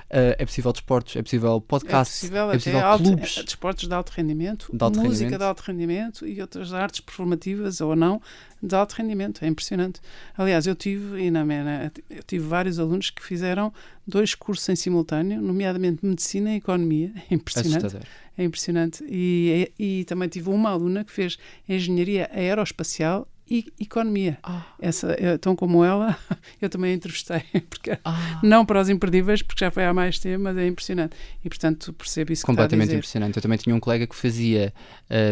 Uh, 0.09 0.35
é 0.37 0.45
possível 0.45 0.71
desportos, 0.71 1.15
é 1.15 1.21
possível 1.21 1.61
podcasts, 1.61 2.23
é 2.23 2.27
possível, 2.27 2.51
é 2.51 2.53
possível 2.53 2.79
alto, 2.79 3.03
clubes. 3.03 3.37
É, 3.37 3.43
desportos 3.43 3.87
de 3.87 3.93
alto 3.93 4.09
rendimento, 4.11 4.69
de 4.71 4.83
alto 4.83 4.99
música 4.99 5.13
rendimento. 5.13 5.39
de 5.39 5.45
alto 5.45 5.59
rendimento 5.61 6.27
e 6.27 6.41
outras 6.41 6.73
artes 6.73 6.99
performativas 6.99 7.81
ou 7.81 7.95
não 7.95 8.21
de 8.61 8.75
alto 8.75 8.93
rendimento. 8.93 9.43
É 9.43 9.47
impressionante. 9.47 9.99
Aliás, 10.37 10.65
eu 10.65 10.75
tive, 10.75 11.21
e 11.21 11.29
na 11.29 11.43
minha, 11.43 11.91
eu 12.09 12.23
tive 12.23 12.45
vários 12.45 12.79
alunos 12.79 13.09
que 13.09 13.23
fizeram 13.23 13.73
dois 14.07 14.33
cursos 14.35 14.67
em 14.69 14.75
simultâneo, 14.75 15.41
nomeadamente 15.41 16.05
Medicina 16.05 16.51
e 16.53 16.57
Economia. 16.57 17.11
É 17.29 17.35
impressionante. 17.35 17.85
Assustador. 17.85 18.07
É 18.37 18.43
impressionante. 18.43 19.03
E, 19.07 19.71
e, 19.79 20.01
e 20.01 20.05
também 20.05 20.27
tive 20.27 20.49
uma 20.49 20.69
aluna 20.69 21.03
que 21.03 21.11
fez 21.11 21.37
Engenharia 21.67 22.29
Aeroespacial 22.33 23.27
e 23.49 23.65
economia. 23.79 24.37
Ah. 24.43 24.65
Essa, 24.79 25.15
tão 25.39 25.55
como 25.55 25.83
ela, 25.83 26.17
eu 26.61 26.69
também 26.69 26.91
a 26.91 26.95
entrevistei, 26.95 27.43
porque, 27.69 27.97
ah. 28.03 28.39
não 28.41 28.65
para 28.65 28.81
os 28.81 28.89
imperdíveis, 28.89 29.41
porque 29.41 29.63
já 29.63 29.71
foi 29.71 29.85
há 29.85 29.93
mais 29.93 30.19
tempo, 30.19 30.43
mas 30.43 30.57
é 30.57 30.67
impressionante. 30.67 31.15
E 31.43 31.49
portanto 31.49 31.93
percebo 31.93 32.31
isso 32.31 32.45
Completamente 32.45 32.89
que 32.89 32.95
impressionante. 32.95 33.37
Eu 33.37 33.41
também 33.41 33.57
tinha 33.57 33.75
um 33.75 33.79
colega 33.79 34.07
que 34.07 34.15
fazia 34.15 34.73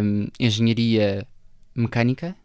um, 0.03 0.27
engenharia 0.39 1.25
mecânica 1.75 2.35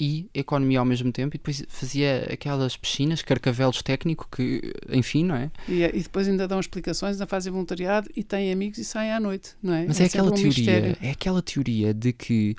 e 0.00 0.28
economia 0.34 0.80
ao 0.80 0.84
mesmo 0.84 1.12
tempo 1.12 1.36
e 1.36 1.38
depois 1.38 1.64
fazia 1.68 2.26
aquelas 2.32 2.76
piscinas, 2.76 3.22
carcavelos 3.22 3.82
técnico 3.82 4.26
que, 4.34 4.72
enfim, 4.90 5.24
não 5.24 5.36
é? 5.36 5.50
E, 5.68 5.82
e 5.82 6.02
depois 6.02 6.26
ainda 6.26 6.48
dão 6.48 6.58
explicações, 6.58 7.12
ainda 7.16 7.26
fazem 7.26 7.52
voluntariado 7.52 8.08
e 8.16 8.24
têm 8.24 8.50
amigos 8.52 8.78
e 8.78 8.84
saem 8.84 9.12
à 9.12 9.20
noite, 9.20 9.54
não 9.62 9.74
é? 9.74 9.86
Mas 9.86 10.00
é, 10.00 10.04
é 10.04 10.06
aquela 10.06 10.28
um 10.28 10.34
teoria, 10.34 10.48
mistério. 10.48 10.96
é 11.00 11.10
aquela 11.10 11.42
teoria 11.42 11.94
de 11.94 12.12
que 12.12 12.56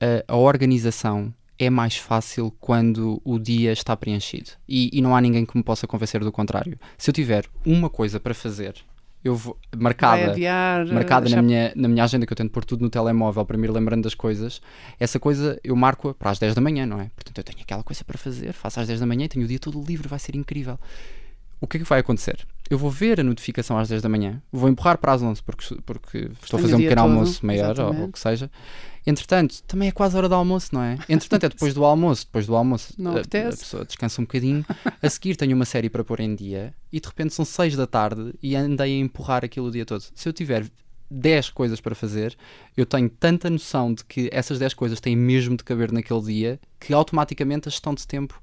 a, 0.00 0.32
a 0.32 0.36
organização 0.36 1.34
é 1.58 1.68
mais 1.68 1.96
fácil 1.96 2.52
quando 2.60 3.20
o 3.24 3.38
dia 3.38 3.72
está 3.72 3.96
preenchido. 3.96 4.50
E, 4.68 4.90
e, 4.92 5.02
não 5.02 5.16
há 5.16 5.20
ninguém 5.20 5.44
que 5.44 5.56
me 5.56 5.62
possa 5.62 5.86
convencer 5.86 6.22
do 6.22 6.30
contrário. 6.30 6.78
Se 6.96 7.10
eu 7.10 7.14
tiver 7.14 7.46
uma 7.66 7.90
coisa 7.90 8.20
para 8.20 8.32
fazer, 8.32 8.76
eu 9.24 9.34
vou, 9.34 9.58
marcada, 9.76 10.30
adiar, 10.30 10.86
marcada 10.86 11.26
deixar... 11.26 11.36
na, 11.36 11.42
minha, 11.42 11.72
na 11.74 11.88
minha 11.88 12.04
agenda, 12.04 12.24
que 12.24 12.32
eu 12.32 12.36
tento 12.36 12.52
pôr 12.52 12.64
tudo 12.64 12.82
no 12.82 12.90
telemóvel 12.90 13.44
para 13.44 13.58
me 13.58 13.66
ir 13.66 13.70
lembrando 13.70 14.04
das 14.04 14.14
coisas, 14.14 14.62
essa 15.00 15.18
coisa 15.18 15.58
eu 15.64 15.74
marco 15.74 16.14
para 16.14 16.30
as 16.30 16.38
10 16.38 16.54
da 16.54 16.60
manhã, 16.60 16.86
não 16.86 17.00
é? 17.00 17.10
Portanto, 17.16 17.38
eu 17.38 17.44
tenho 17.44 17.60
aquela 17.60 17.82
coisa 17.82 18.04
para 18.04 18.16
fazer, 18.16 18.52
faço 18.52 18.78
às 18.78 18.86
10 18.86 19.00
da 19.00 19.06
manhã 19.06 19.24
e 19.24 19.28
tenho 19.28 19.44
o 19.44 19.48
dia 19.48 19.58
todo 19.58 19.82
livre, 19.82 20.06
vai 20.06 20.18
ser 20.18 20.36
incrível. 20.36 20.78
O 21.60 21.66
que 21.66 21.76
é 21.76 21.80
que 21.80 21.86
vai 21.86 22.00
acontecer? 22.00 22.46
Eu 22.70 22.78
vou 22.78 22.90
ver 22.90 23.18
a 23.20 23.24
notificação 23.24 23.78
às 23.78 23.88
10 23.88 24.02
da 24.02 24.08
manhã, 24.08 24.42
vou 24.52 24.68
empurrar 24.68 24.98
para 24.98 25.12
as 25.12 25.22
11 25.22 25.42
porque, 25.42 25.74
porque 25.86 26.30
estou 26.42 26.58
a 26.58 26.62
fazer 26.62 26.74
um 26.74 26.78
pequeno 26.78 27.02
todo, 27.02 27.10
almoço 27.10 27.46
maior 27.46 27.80
ou, 27.80 27.94
ou 27.94 28.04
o 28.04 28.12
que 28.12 28.18
seja. 28.18 28.50
Entretanto, 29.06 29.62
também 29.62 29.88
é 29.88 29.92
quase 29.92 30.14
a 30.14 30.18
hora 30.18 30.28
do 30.28 30.34
almoço, 30.34 30.68
não 30.74 30.82
é? 30.82 30.98
Entretanto, 31.08 31.46
é 31.46 31.48
depois 31.48 31.72
do 31.72 31.82
almoço. 31.82 32.26
Depois 32.26 32.46
do 32.46 32.54
almoço, 32.54 32.92
não 32.98 33.16
a, 33.16 33.20
a 33.20 33.24
pessoa 33.24 33.84
descansa 33.84 34.20
um 34.20 34.24
bocadinho. 34.24 34.66
A 35.00 35.08
seguir, 35.08 35.34
tenho 35.34 35.56
uma 35.56 35.64
série 35.64 35.88
para 35.88 36.04
pôr 36.04 36.20
em 36.20 36.34
dia 36.34 36.74
e 36.92 37.00
de 37.00 37.08
repente 37.08 37.32
são 37.32 37.44
6 37.44 37.74
da 37.74 37.86
tarde 37.86 38.34
e 38.42 38.54
andei 38.54 38.94
a 38.94 39.02
empurrar 39.02 39.44
aquilo 39.44 39.68
o 39.68 39.70
dia 39.70 39.86
todo. 39.86 40.04
Se 40.14 40.28
eu 40.28 40.32
tiver 40.32 40.66
10 41.10 41.50
coisas 41.50 41.80
para 41.80 41.94
fazer, 41.94 42.36
eu 42.76 42.84
tenho 42.84 43.08
tanta 43.08 43.48
noção 43.48 43.94
de 43.94 44.04
que 44.04 44.28
essas 44.30 44.58
10 44.58 44.74
coisas 44.74 45.00
têm 45.00 45.16
mesmo 45.16 45.56
de 45.56 45.64
caber 45.64 45.90
naquele 45.90 46.20
dia 46.20 46.60
que 46.78 46.92
automaticamente 46.92 47.68
a 47.68 47.70
gestão 47.70 47.94
de 47.94 48.06
tempo 48.06 48.42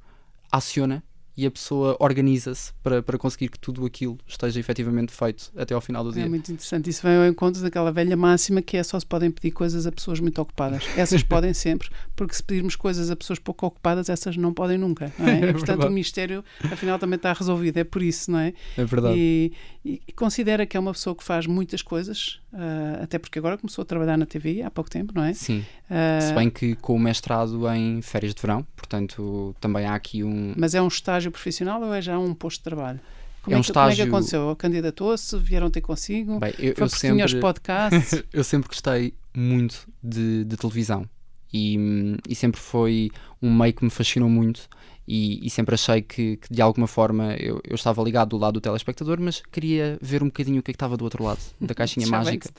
aciona 0.51 1.03
e 1.37 1.45
a 1.45 1.51
pessoa 1.51 1.97
organiza-se 1.99 2.73
para, 2.81 3.03
para 3.03 3.17
conseguir 3.17 3.49
que 3.49 3.59
tudo 3.59 3.85
aquilo 3.85 4.17
esteja 4.25 4.59
efetivamente 4.59 5.11
feito 5.11 5.51
até 5.55 5.73
ao 5.73 5.81
final 5.81 6.03
do 6.03 6.11
dia. 6.11 6.23
É 6.23 6.29
muito 6.29 6.51
interessante. 6.51 6.89
Isso 6.89 7.01
vem 7.01 7.17
ao 7.17 7.25
encontro 7.25 7.61
daquela 7.61 7.91
velha 7.91 8.15
máxima 8.15 8.61
que 8.61 8.77
é 8.77 8.83
só 8.83 8.99
se 8.99 9.05
podem 9.05 9.29
pedir 9.29 9.51
coisas 9.51 9.85
a 9.85 9.91
pessoas 9.91 10.19
muito 10.19 10.41
ocupadas. 10.41 10.83
Essas 10.95 11.23
podem 11.23 11.53
sempre, 11.53 11.89
porque 12.15 12.33
se 12.33 12.43
pedirmos 12.43 12.75
coisas 12.75 13.11
a 13.11 13.15
pessoas 13.15 13.39
pouco 13.39 13.65
ocupadas, 13.65 14.09
essas 14.09 14.37
não 14.37 14.53
podem 14.53 14.77
nunca. 14.77 15.11
Não 15.19 15.27
é? 15.27 15.49
é 15.49 15.51
portanto, 15.51 15.87
o 15.87 15.91
mistério, 15.91 16.43
afinal, 16.71 16.97
também 16.97 17.17
está 17.17 17.33
resolvido. 17.33 17.77
É 17.77 17.83
por 17.83 18.01
isso, 18.01 18.31
não 18.31 18.39
é? 18.39 18.53
É 18.77 18.85
verdade. 18.85 19.15
E, 19.17 19.51
e, 19.83 20.01
e 20.07 20.11
considera 20.13 20.65
que 20.65 20.77
é 20.77 20.79
uma 20.79 20.93
pessoa 20.93 21.15
que 21.15 21.23
faz 21.23 21.45
muitas 21.45 21.81
coisas, 21.81 22.39
uh, 22.55 23.03
até 23.03 23.19
porque 23.19 23.37
agora 23.37 23.57
começou 23.57 23.83
a 23.83 23.85
trabalhar 23.85 24.17
na 24.17 24.25
TV 24.25 24.61
há 24.61 24.71
pouco 24.71 24.89
tempo, 24.89 25.13
não 25.15 25.23
é? 25.23 25.33
Sim. 25.33 25.65
Uh, 25.89 26.21
se 26.21 26.33
bem 26.33 26.49
que 26.49 26.75
com 26.75 26.95
o 26.95 26.99
mestrado 26.99 27.67
em 27.73 28.01
férias 28.01 28.33
de 28.33 28.41
verão, 28.41 28.65
portanto, 28.75 29.55
também 29.59 29.85
há 29.85 29.93
aqui 29.93 30.23
um. 30.23 30.53
Mas 30.57 30.73
é 30.73 30.81
um 30.81 30.87
estágio 30.87 31.31
profissional 31.31 31.81
ou 31.81 31.93
é 31.93 32.01
já 32.01 32.17
um 32.17 32.33
posto 32.33 32.57
de 32.59 32.63
trabalho? 32.63 32.99
Como 33.43 33.53
é, 33.53 33.57
um 33.57 33.59
é 33.59 33.63
que, 33.63 33.69
estágio... 33.69 33.89
como 33.89 33.91
é 33.91 33.95
que 33.95 34.01
aconteceu? 34.15 34.55
Candidatou-se? 34.55 35.37
Vieram 35.37 35.69
ter 35.69 35.81
consigo? 35.81 36.39
Bem, 36.39 36.53
eu, 36.57 36.73
Foi 36.73 36.85
eu 36.85 36.89
sempre... 36.89 37.21
aos 37.21 37.33
podcasts? 37.35 38.23
eu 38.33 38.43
sempre 38.43 38.67
gostei 38.69 39.13
muito 39.35 39.87
de, 40.01 40.43
de 40.45 40.57
televisão 40.57 41.07
e, 41.55 42.17
e, 42.27 42.35
sempre 42.35 42.59
foi 42.59 43.09
um 43.41 43.55
meio 43.55 43.73
que 43.73 43.83
me 43.83 43.89
fascinou 43.89 44.27
muito 44.27 44.67
e, 45.07 45.45
e 45.45 45.49
sempre 45.49 45.75
achei 45.75 46.01
que, 46.01 46.35
que, 46.35 46.53
de 46.53 46.61
alguma 46.61 46.85
forma 46.85 47.33
eu, 47.35 47.61
eu, 47.63 47.75
estava 47.75 48.03
ligado 48.03 48.29
do 48.29 48.37
lado 48.37 48.55
do 48.55 48.61
telespectador, 48.61 49.19
mas 49.21 49.41
queria 49.51 49.97
ver 50.01 50.21
um 50.21 50.25
bocadinho 50.25 50.59
o 50.59 50.63
que, 50.63 50.71
é 50.71 50.73
que 50.73 50.75
estava 50.75 50.97
do 50.97 51.05
outro 51.05 51.23
lado, 51.23 51.39
da 51.61 51.73
caixinha 51.73 52.05
já 52.07 52.11
mágica. 52.11 52.49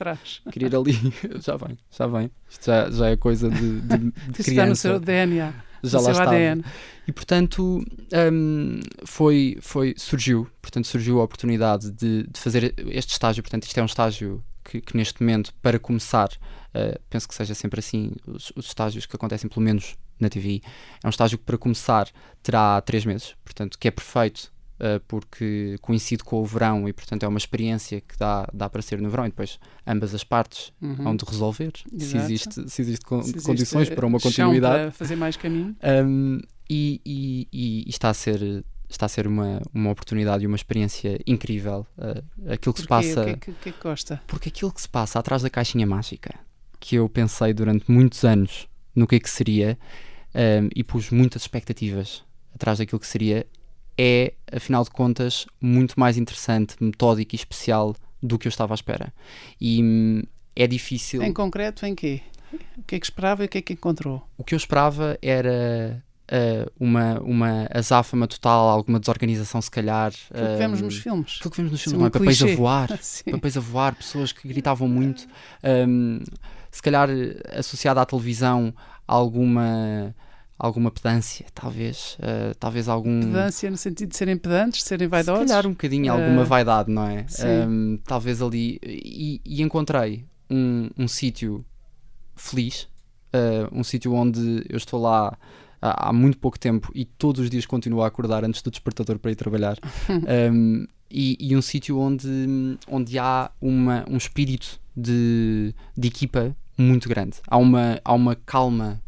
Queria 0.51 0.67
ir 0.67 0.75
ali, 0.75 0.93
já 1.39 1.55
vem, 1.57 1.77
já 1.91 2.07
vem. 2.07 2.31
Isto 2.49 2.65
já, 2.65 2.89
já 2.89 3.09
é 3.09 3.17
coisa 3.17 3.49
de, 3.49 3.81
de, 3.81 3.97
de 3.97 4.11
criança. 4.43 4.49
Está 4.49 4.65
no 4.65 4.75
seu 4.75 4.99
DNA 4.99 5.53
já 5.83 5.99
lá 5.99 6.11
estava. 6.11 6.31
ADN. 6.31 6.63
E 7.07 7.11
portanto 7.11 7.83
um, 8.33 8.79
foi, 9.05 9.57
foi, 9.61 9.93
surgiu, 9.95 10.47
portanto 10.61 10.87
surgiu 10.87 11.21
a 11.21 11.23
oportunidade 11.23 11.91
de, 11.91 12.23
de, 12.23 12.39
fazer 12.39 12.73
este 12.87 13.11
estágio, 13.11 13.43
portanto 13.43 13.63
isto 13.63 13.77
é 13.77 13.83
um 13.83 13.85
estágio 13.85 14.43
que, 14.67 14.81
que 14.81 14.97
neste 14.97 15.21
momento, 15.21 15.53
para 15.61 15.79
começar, 15.79 16.27
uh, 16.27 16.99
penso 17.09 17.27
que 17.27 17.33
seja 17.33 17.55
sempre 17.55 17.79
assim, 17.79 18.11
os, 18.27 18.51
os, 18.55 18.65
estágios 18.65 19.05
que 19.05 19.15
acontecem 19.15 19.49
pelo 19.49 19.61
menos 19.61 19.95
na 20.19 20.29
TV, 20.29 20.61
é 21.03 21.07
um 21.07 21.09
estágio 21.09 21.37
que 21.37 21.45
para 21.45 21.57
começar 21.57 22.09
terá 22.43 22.81
três 22.81 23.05
meses, 23.05 23.35
portanto 23.45 23.77
que 23.79 23.87
é 23.87 23.91
perfeito 23.91 24.51
uh, 24.79 24.99
porque 25.07 25.77
coincide 25.81 26.23
com 26.23 26.41
o 26.41 26.45
verão 26.45 26.87
e, 26.87 26.93
portanto, 26.93 27.23
é 27.23 27.27
uma 27.27 27.37
experiência 27.37 28.01
que 28.01 28.17
dá, 28.17 28.47
dá 28.53 28.69
para 28.69 28.81
ser 28.81 28.99
no 28.99 29.09
verão 29.09 29.25
e 29.25 29.29
depois 29.29 29.59
ambas 29.85 30.13
as 30.13 30.23
partes 30.23 30.73
uhum. 30.81 30.95
vão 30.95 31.15
de 31.15 31.23
resolver 31.25 31.71
se 31.97 32.17
existe, 32.17 32.69
se 32.69 32.81
existe, 32.81 33.05
con 33.05 33.21
se 33.21 33.29
existe 33.29 33.45
condições 33.45 33.89
para 33.89 34.05
uma 34.05 34.19
continuidade. 34.19 34.83
Para 34.83 34.91
fazer 34.91 35.15
mais 35.15 35.37
caminho. 35.37 35.75
Um, 35.83 36.39
e, 36.69 36.99
e, 37.05 37.47
e, 37.53 37.89
está 37.89 38.09
a 38.09 38.13
ser 38.13 38.65
está 38.89 39.05
a 39.05 39.09
ser 39.09 39.27
uma, 39.27 39.61
uma 39.73 39.91
oportunidade 39.91 40.43
e 40.43 40.47
uma 40.47 40.55
experiência 40.55 41.19
incrível. 41.25 41.85
Uh, 41.97 42.51
aquilo 42.51 42.73
que 42.73 42.81
Porquê? 42.85 43.03
se 43.03 43.15
passa. 43.15 43.21
O 43.21 43.25
que, 43.25 43.29
é 43.29 43.35
que, 43.35 43.51
que, 43.51 43.69
é 43.69 43.71
que 43.71 43.81
gosta? 43.81 44.21
Porque 44.27 44.49
aquilo 44.49 44.71
que 44.71 44.81
se 44.81 44.89
passa 44.89 45.19
atrás 45.19 45.41
da 45.41 45.49
caixinha 45.49 45.85
mágica, 45.85 46.33
que 46.79 46.95
eu 46.95 47.07
pensei 47.09 47.53
durante 47.53 47.91
muitos 47.91 48.23
anos 48.23 48.67
no 48.95 49.05
que 49.05 49.15
é 49.15 49.19
que 49.19 49.29
seria 49.29 49.77
um, 50.33 50.69
e 50.75 50.83
pus 50.83 51.11
muitas 51.11 51.43
expectativas 51.43 52.23
atrás 52.53 52.79
daquilo 52.79 52.99
que 52.99 53.07
seria, 53.07 53.45
é, 53.97 54.33
afinal 54.51 54.83
de 54.83 54.89
contas, 54.89 55.45
muito 55.61 55.99
mais 55.99 56.17
interessante, 56.17 56.75
metódico 56.79 57.35
e 57.35 57.37
especial 57.37 57.95
do 58.21 58.37
que 58.37 58.47
eu 58.47 58.49
estava 58.49 58.73
à 58.73 58.75
espera. 58.75 59.13
E 59.61 59.83
hum, 59.83 60.23
é 60.55 60.65
difícil. 60.65 61.21
Em 61.21 61.33
concreto, 61.33 61.85
em 61.85 61.93
quê? 61.93 62.21
O 62.77 62.83
que 62.83 62.95
é 62.95 62.99
que 62.99 63.05
esperava 63.05 63.43
e 63.43 63.45
o 63.45 63.49
que 63.49 63.57
é 63.57 63.61
que 63.61 63.73
encontrou? 63.73 64.25
O 64.37 64.43
que 64.43 64.55
eu 64.55 64.57
esperava 64.57 65.17
era 65.21 66.03
uh, 66.31 66.71
uma, 66.79 67.19
uma 67.21 67.67
azáfama 67.73 68.27
total, 68.27 68.69
alguma 68.69 68.99
desorganização, 68.99 69.61
se 69.61 69.71
calhar. 69.71 70.11
Aquilo 70.29 70.47
que 70.47 70.57
vemos 70.57 70.81
nos 70.81 70.97
filmes. 70.97 71.35
Aquilo 71.37 71.51
que 71.51 71.57
vemos 71.57 71.71
nos 71.71 71.81
filmes, 71.81 72.01
é? 72.01 72.05
um 72.05 72.09
papéis 72.09 72.43
a 72.43 72.55
voar, 72.55 72.89
papéis 73.31 73.57
a 73.57 73.59
voar, 73.59 73.95
pessoas 73.95 74.31
que 74.31 74.47
gritavam 74.47 74.87
muito. 74.87 75.27
Um, 75.63 76.19
se 76.71 76.81
calhar 76.81 77.09
associada 77.53 78.01
à 78.01 78.05
televisão, 78.05 78.73
alguma 79.07 80.13
alguma 80.59 80.89
pedância, 80.89 81.45
talvez, 81.53 82.17
uh, 82.19 82.55
talvez 82.59 82.89
algum... 82.89 83.21
Pedância 83.21 83.69
no 83.69 83.77
sentido 83.77 84.09
de 84.09 84.17
serem 84.17 84.35
pedantes, 84.35 84.79
de 84.79 84.87
serem 84.87 85.07
vaidosos? 85.07 85.43
Se 85.43 85.47
calhar 85.49 85.67
um 85.67 85.71
bocadinho, 85.71 86.11
uh... 86.11 86.17
alguma 86.17 86.43
vaidade, 86.43 86.91
não 86.91 87.03
é? 87.03 87.27
Um, 87.67 87.99
talvez 88.03 88.41
ali, 88.41 88.79
e, 88.83 89.39
e 89.45 89.61
encontrei 89.61 90.25
um, 90.49 90.89
um 90.97 91.07
sítio 91.07 91.63
feliz, 92.35 92.87
uh, 93.35 93.69
um 93.71 93.83
sítio 93.83 94.13
onde 94.13 94.65
eu 94.67 94.77
estou 94.77 94.99
lá 94.99 95.37
há, 95.91 96.09
há, 96.09 96.13
muito 96.13 96.37
pouco 96.37 96.59
tempo 96.59 96.91
e 96.93 97.05
todos 97.05 97.41
os 97.41 97.49
dias 97.49 97.65
continuo 97.65 98.01
a 98.01 98.07
acordar 98.07 98.43
antes 98.43 98.61
do 98.61 98.71
despertador 98.71 99.19
para 99.19 99.31
ir 99.31 99.35
trabalhar, 99.35 99.77
um, 100.51 100.85
e, 101.09 101.37
e, 101.39 101.55
um 101.55 101.61
sítio 101.61 101.97
onde, 101.99 102.77
onde 102.87 103.17
há 103.17 103.49
uma, 103.61 104.05
um 104.09 104.17
espírito 104.17 104.79
de, 104.95 105.73
de 105.97 106.07
equipa 106.07 106.55
muito 106.77 107.07
grande, 107.07 107.37
há 107.47 107.57
uma, 107.57 107.99
há 108.03 108.13
uma 108.13 108.35
calma 108.35 109.01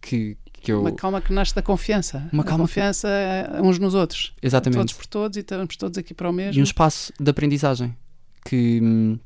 que, 0.00 0.36
que 0.52 0.72
eu... 0.72 0.80
Uma 0.80 0.92
calma 0.92 1.20
que 1.20 1.32
nasce 1.32 1.54
da 1.54 1.62
confiança. 1.62 2.28
Uma 2.32 2.44
calma 2.44 2.64
confiança 2.64 3.08
que... 3.50 3.62
uns 3.62 3.78
nos 3.78 3.94
outros. 3.94 4.34
Exatamente. 4.42 4.78
Todos 4.78 4.92
por 4.94 5.06
todos 5.06 5.36
e 5.36 5.40
estamos 5.40 5.76
todos 5.76 5.98
aqui 5.98 6.12
para 6.12 6.28
o 6.28 6.32
mesmo. 6.32 6.58
E 6.58 6.60
um 6.60 6.64
espaço 6.64 7.12
de 7.18 7.30
aprendizagem 7.30 7.96
que, 8.44 9.18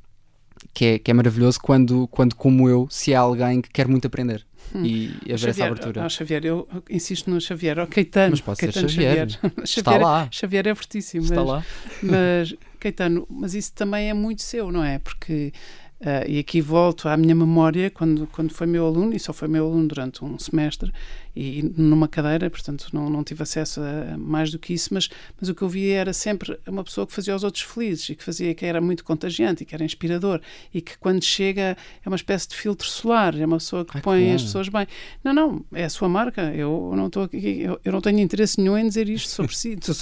que, 0.73 0.85
é, 0.85 0.99
que 0.99 1.11
é 1.11 1.15
maravilhoso 1.15 1.61
quando, 1.61 2.07
quando, 2.09 2.35
como 2.35 2.69
eu, 2.69 2.87
se 2.91 3.15
há 3.15 3.21
alguém 3.21 3.61
que 3.61 3.71
quer 3.71 3.89
muito 3.89 4.07
aprender. 4.07 4.47
Hum. 4.75 4.85
E 4.85 5.07
haver 5.25 5.39
Xavier, 5.39 5.51
essa 5.51 5.65
abertura. 5.65 6.03
Não, 6.03 6.09
Xavier, 6.09 6.45
eu 6.45 6.69
insisto 6.91 7.31
no 7.31 7.41
Xavier, 7.41 7.79
ou 7.79 7.87
Caetano. 7.87 8.31
Mas 8.31 8.41
pode 8.41 8.61
Caetano 8.61 8.89
ser 8.89 8.95
Xavier. 8.95 9.31
Xavier. 9.31 9.53
Está 9.65 9.97
lá. 9.99 10.29
Xavier 10.31 10.67
é 10.67 10.75
fortíssimo. 10.75 11.25
Está 11.25 11.37
mas, 11.37 11.47
lá. 11.47 11.65
Mas, 12.03 12.55
Caetano, 12.79 13.27
mas 13.31 13.55
isso 13.55 13.73
também 13.73 14.11
é 14.11 14.15
muito 14.15 14.43
seu, 14.43 14.71
não 14.71 14.85
é? 14.85 14.99
Porque 14.99 15.53
Uh, 16.01 16.23
e 16.29 16.39
aqui 16.39 16.61
volto 16.61 17.09
à 17.09 17.17
minha 17.17 17.35
memória 17.35 17.91
quando, 17.91 18.29
quando 18.29 18.53
foi 18.53 18.69
meu 18.69 18.87
aluno, 18.87 19.13
e 19.17 19.19
só 19.19 19.33
foi 19.33 19.49
meu 19.49 19.67
aluno 19.67 19.89
durante 19.89 20.25
um 20.25 20.39
semestre, 20.39 20.93
e 21.41 21.63
numa 21.77 22.09
cadeira, 22.09 22.51
portanto 22.51 22.89
não, 22.93 23.09
não 23.09 23.23
tive 23.23 23.45
acesso 23.45 23.81
a 23.81 24.19
mais 24.19 24.51
do 24.51 24.59
que 24.59 24.75
isso, 24.75 24.93
mas, 24.93 25.09
mas 25.41 25.49
o 25.49 25.55
que 25.55 25.63
eu 25.63 25.69
via 25.69 25.99
era 25.99 26.13
sempre 26.13 26.59
uma 26.67 26.83
pessoa 26.83 27.07
que 27.07 27.13
fazia 27.13 27.33
os 27.37 27.45
outros 27.45 27.63
felizes 27.63 28.09
e 28.09 28.17
que 28.17 28.25
fazia 28.25 28.53
que 28.57 28.67
era 28.67 28.81
muito 28.81 29.05
contagiante 29.05 29.63
e 29.63 29.67
que 29.67 29.73
era 29.73 29.85
inspirador 29.85 30.41
e 30.75 30.81
que 30.81 30.99
quando 30.99 31.23
chega 31.23 31.77
é 32.05 32.09
uma 32.09 32.17
espécie 32.17 32.49
de 32.49 32.57
filtro 32.57 32.89
solar, 32.89 33.39
é 33.39 33.47
uma 33.47 33.59
pessoa 33.59 33.85
que 33.85 33.99
Ai, 33.99 34.03
põe 34.03 34.33
as 34.33 34.43
pessoas 34.43 34.69
bem. 34.69 34.89
Não, 35.23 35.33
não, 35.33 35.65
é 35.73 35.85
a 35.85 35.91
sua 35.91 36.09
marca, 36.09 36.53
eu 36.53 36.93
não 36.97 37.07
estou 37.07 37.23
aqui, 37.23 37.61
eu, 37.61 37.81
eu 37.85 37.93
não 37.93 38.01
tenho 38.01 38.19
interesse 38.19 38.61
nenhum 38.61 38.77
em 38.77 38.89
dizer 38.89 39.09
isto 39.09 39.29
sobre 39.29 39.57
si, 39.57 39.79
estou, 39.81 39.95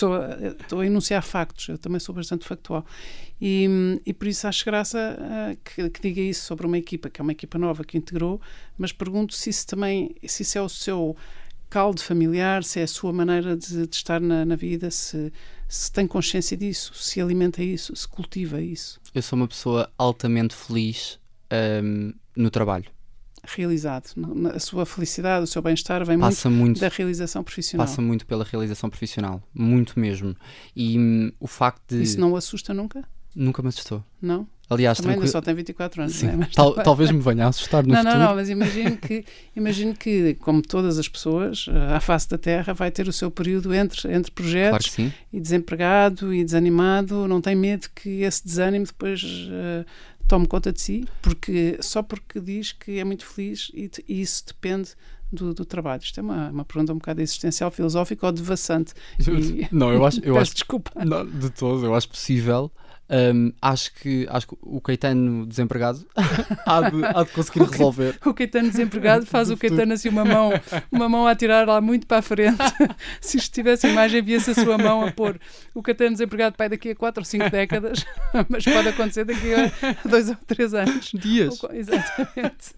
estou 0.59 0.81
a 0.81 0.87
enunciar 0.87 1.23
factos, 1.23 1.69
eu 1.69 1.77
também 1.77 2.01
sou 2.01 2.15
bastante 2.15 2.47
factual. 2.47 2.83
E, 3.41 4.01
e 4.07 4.15
por 4.15 4.27
isso 4.29 4.47
acho 4.49 4.65
graça 4.65 5.19
uh, 5.21 5.59
que, 5.63 5.91
que, 5.91 6.01
diga 6.01 6.23
isso 6.23 6.47
sobre 6.47 6.67
uma 6.67 6.79
equipa, 6.79 7.11
que 7.11 7.21
é 7.21 7.23
uma 7.23 7.33
equipa 7.33 7.59
nova 7.59 7.85
que 7.85 7.99
integrou, 7.99 8.41
mas 8.79 8.93
pergunto 8.93 9.35
se 9.35 9.51
isso 9.51 9.67
também, 9.67 10.15
se 10.25 10.43
isso 10.43 10.57
é 10.57 10.63
o 10.63 10.69
seu 10.69 11.15
caldo 11.69 12.03
familiar, 12.03 12.65
se 12.65 12.81
é 12.81 12.83
a 12.85 12.89
sua 12.89 13.13
maneira 13.13 13.57
de, 13.57 13.87
de 13.87 13.97
estar 13.97 14.21
na, 14.21 14.45
na 14.45 14.57
vida, 14.57 14.91
se, 14.91 15.33
se 15.69 15.91
tem 15.91 16.07
consciência 16.07 16.57
disso, 16.57 16.93
se 16.95 17.21
alimenta 17.21 17.63
isso, 17.63 17.95
se 17.95 18.07
cultiva 18.07 18.61
isso. 18.61 19.01
Eu 19.15 19.23
sou 19.23 19.37
uma 19.39 19.49
pessoa 19.49 19.91
altamente 19.99 20.55
feliz 20.55 21.19
um, 21.83 22.13
no 22.37 22.51
trabalho. 22.51 22.87
Realizado. 23.45 24.11
A 24.53 24.59
sua 24.59 24.85
felicidade, 24.85 25.45
o 25.45 25.47
seu 25.47 25.63
bem-estar 25.63 26.05
vem 26.05 26.17
muito, 26.17 26.51
muito, 26.51 26.81
da 26.81 26.89
realização 26.89 27.45
profissional. 27.45 27.87
Passa 27.87 28.03
muito 28.03 28.27
pela 28.27 28.45
realização 28.45 28.91
profissional, 28.91 29.41
muito 29.55 30.01
mesmo. 30.01 30.35
E 30.75 30.99
um, 30.99 31.31
o 31.39 31.47
facto 31.47 31.95
de. 31.95 32.03
Isso 32.03 32.19
não 32.19 32.33
o 32.33 32.37
assusta 32.37 32.75
nunca? 32.75 33.05
Nunca 33.37 33.63
me 33.63 33.69
assustou. 33.69 34.05
Não? 34.21 34.49
Aliás, 34.69 34.99
também 34.99 35.15
ainda 35.15 35.29
só 35.29 35.41
tem 35.41 35.55
24 35.55 36.03
anos. 36.03 36.17
Sim, 36.17 36.27
né? 36.27 36.49
Tal, 36.53 36.75
talvez 36.75 37.11
me 37.13 37.21
venha 37.21 37.45
a 37.47 37.49
assustar 37.49 37.85
no 37.85 37.91
não, 37.91 37.99
futuro. 37.99 38.19
Não, 38.19 38.27
não, 38.27 38.35
mas 38.35 38.51
imagino 38.51 38.97
que, 38.97 39.25
imagino 39.55 39.95
que, 39.95 40.35
como 40.41 40.61
todas 40.61 40.99
as 40.99 41.09
pessoas, 41.09 41.67
eh, 41.69 41.95
à 41.95 42.01
face 42.01 42.29
da 42.29 42.37
Terra 42.37 42.75
vai 42.75 42.91
ter 42.91 43.07
o 43.07 43.13
seu 43.13 43.31
período 43.31 43.73
entre, 43.73 44.13
entre 44.13 44.33
projetos 44.33 44.89
claro 44.89 45.13
e 45.33 45.41
desempregado 45.41 46.35
e 46.35 46.45
desanimado. 46.45 47.29
Não 47.29 47.41
tem 47.41 47.55
medo 47.55 47.89
que 47.95 48.23
esse 48.23 48.45
desânimo 48.45 48.87
depois, 48.87 49.23
uh, 49.23 49.87
tome 50.27 50.49
conta 50.49 50.73
de 50.73 50.81
si, 50.81 51.05
porque 51.23 51.79
só 51.81 52.03
porque 52.03 52.41
diz 52.41 52.73
que 52.73 52.99
é 52.99 53.05
muito 53.05 53.25
feliz 53.25 53.71
e, 53.73 53.89
e 54.09 54.21
isso 54.21 54.47
depende 54.49 54.91
do, 55.31 55.55
do, 55.55 55.65
trabalho? 55.65 56.03
Isto 56.03 56.19
é 56.19 56.23
uma, 56.23 56.51
uma 56.51 56.65
pergunta 56.65 56.93
um 56.93 56.97
bocado 56.99 57.21
existencial, 57.21 57.71
filosófica 57.71 58.27
ou 58.27 58.33
devassante. 58.33 58.95
E... 59.21 59.69
Não, 59.75 59.93
eu 59.93 60.05
acho. 60.05 60.21
Eu 60.25 60.37
acho 60.39 60.55
desculpa. 60.55 60.91
Não, 61.05 61.25
de 61.25 61.51
todo, 61.51 61.85
eu 61.87 61.95
acho 61.95 62.09
possível. 62.09 62.71
Um, 63.09 63.53
acho, 63.63 63.95
que, 63.95 64.27
acho 64.29 64.49
que 64.49 64.57
o 64.61 64.81
Caetano 64.81 65.47
desempregado 65.47 66.05
há, 66.67 66.91
de, 66.91 67.05
há 67.05 67.23
de 67.23 67.31
conseguir 67.31 67.63
o 67.63 67.65
resolver. 67.67 68.19
O 68.25 68.35
Caetano 68.35 68.69
desempregado 68.69 69.25
faz 69.27 69.49
o 69.49 69.57
Caetano 69.57 69.93
assim 69.93 70.09
uma 70.09 70.25
mão, 70.25 70.51
uma 70.91 71.09
mão 71.09 71.27
a 71.27 71.35
tirar 71.37 71.67
lá 71.69 71.81
muito 71.81 72.07
para 72.07 72.19
a 72.19 72.23
frente. 72.23 72.57
Se 73.21 73.37
isto 73.37 73.53
tivesse 73.55 73.87
imagem, 73.87 74.23
via-se 74.23 74.51
a 74.51 74.55
sua 74.55 74.77
mão 74.77 75.05
a 75.05 75.13
pôr 75.13 75.39
o 75.73 75.83
Caetano 75.83 76.13
desempregado 76.13 76.57
pai 76.57 76.69
daqui 76.69 76.91
a 76.91 76.97
4 76.97 77.21
ou 77.21 77.25
5 77.25 77.51
décadas, 77.51 78.05
mas 78.49 78.65
pode 78.65 78.89
acontecer 78.89 79.25
daqui 79.25 79.55
a 79.55 80.09
2 80.09 80.31
ou 80.31 80.37
3 80.47 80.75
anos. 80.75 81.11
Dias. 81.15 81.63
Ou, 81.63 81.73
exatamente. 81.73 82.75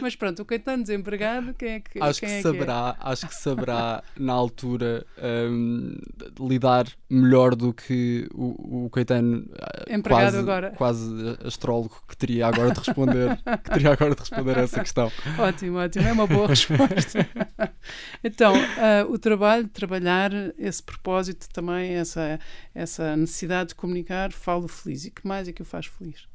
Mas 0.00 0.14
pronto, 0.14 0.42
o 0.42 0.44
Caetano 0.44 0.84
desempregado, 0.84 1.54
quem 1.54 1.70
é 1.70 1.80
que 1.80 2.00
Acho 2.00 2.20
que 2.20 2.26
é 2.26 2.40
saberá, 2.40 2.96
que 2.98 3.06
é? 3.06 3.10
acho 3.10 3.26
que 3.26 3.34
saberá 3.34 4.02
na 4.16 4.32
altura 4.32 5.04
um, 5.50 5.96
lidar 6.38 6.86
melhor 7.10 7.56
do 7.56 7.72
que 7.72 8.28
o, 8.32 8.84
o 8.86 8.90
Caetano 8.90 9.48
empregado 9.88 10.32
quase, 10.32 10.38
agora. 10.38 10.70
Quase 10.72 11.38
astrólogo 11.44 12.02
que 12.08 12.16
teria 12.16 12.46
agora 12.46 12.72
de 12.72 12.78
responder, 12.78 13.36
que 13.64 13.70
teria 13.70 13.92
agora 13.92 14.14
de 14.14 14.20
responder 14.20 14.58
a 14.58 14.62
essa 14.62 14.80
questão. 14.80 15.10
Ótimo, 15.38 15.78
ótimo, 15.78 16.06
é 16.06 16.12
uma 16.12 16.26
boa 16.26 16.48
resposta. 16.48 17.28
então, 18.22 18.54
uh, 18.54 19.12
o 19.12 19.18
trabalho, 19.18 19.68
trabalhar 19.68 20.30
esse 20.58 20.82
propósito 20.82 21.48
também, 21.52 21.94
essa, 21.94 22.38
essa 22.74 23.16
necessidade 23.16 23.70
de 23.70 23.74
comunicar, 23.74 24.32
falo 24.32 24.68
feliz. 24.68 25.04
E 25.04 25.10
que 25.10 25.26
mais 25.26 25.48
é 25.48 25.52
que 25.52 25.62
o 25.62 25.64
faz 25.64 25.86
feliz? 25.86 26.26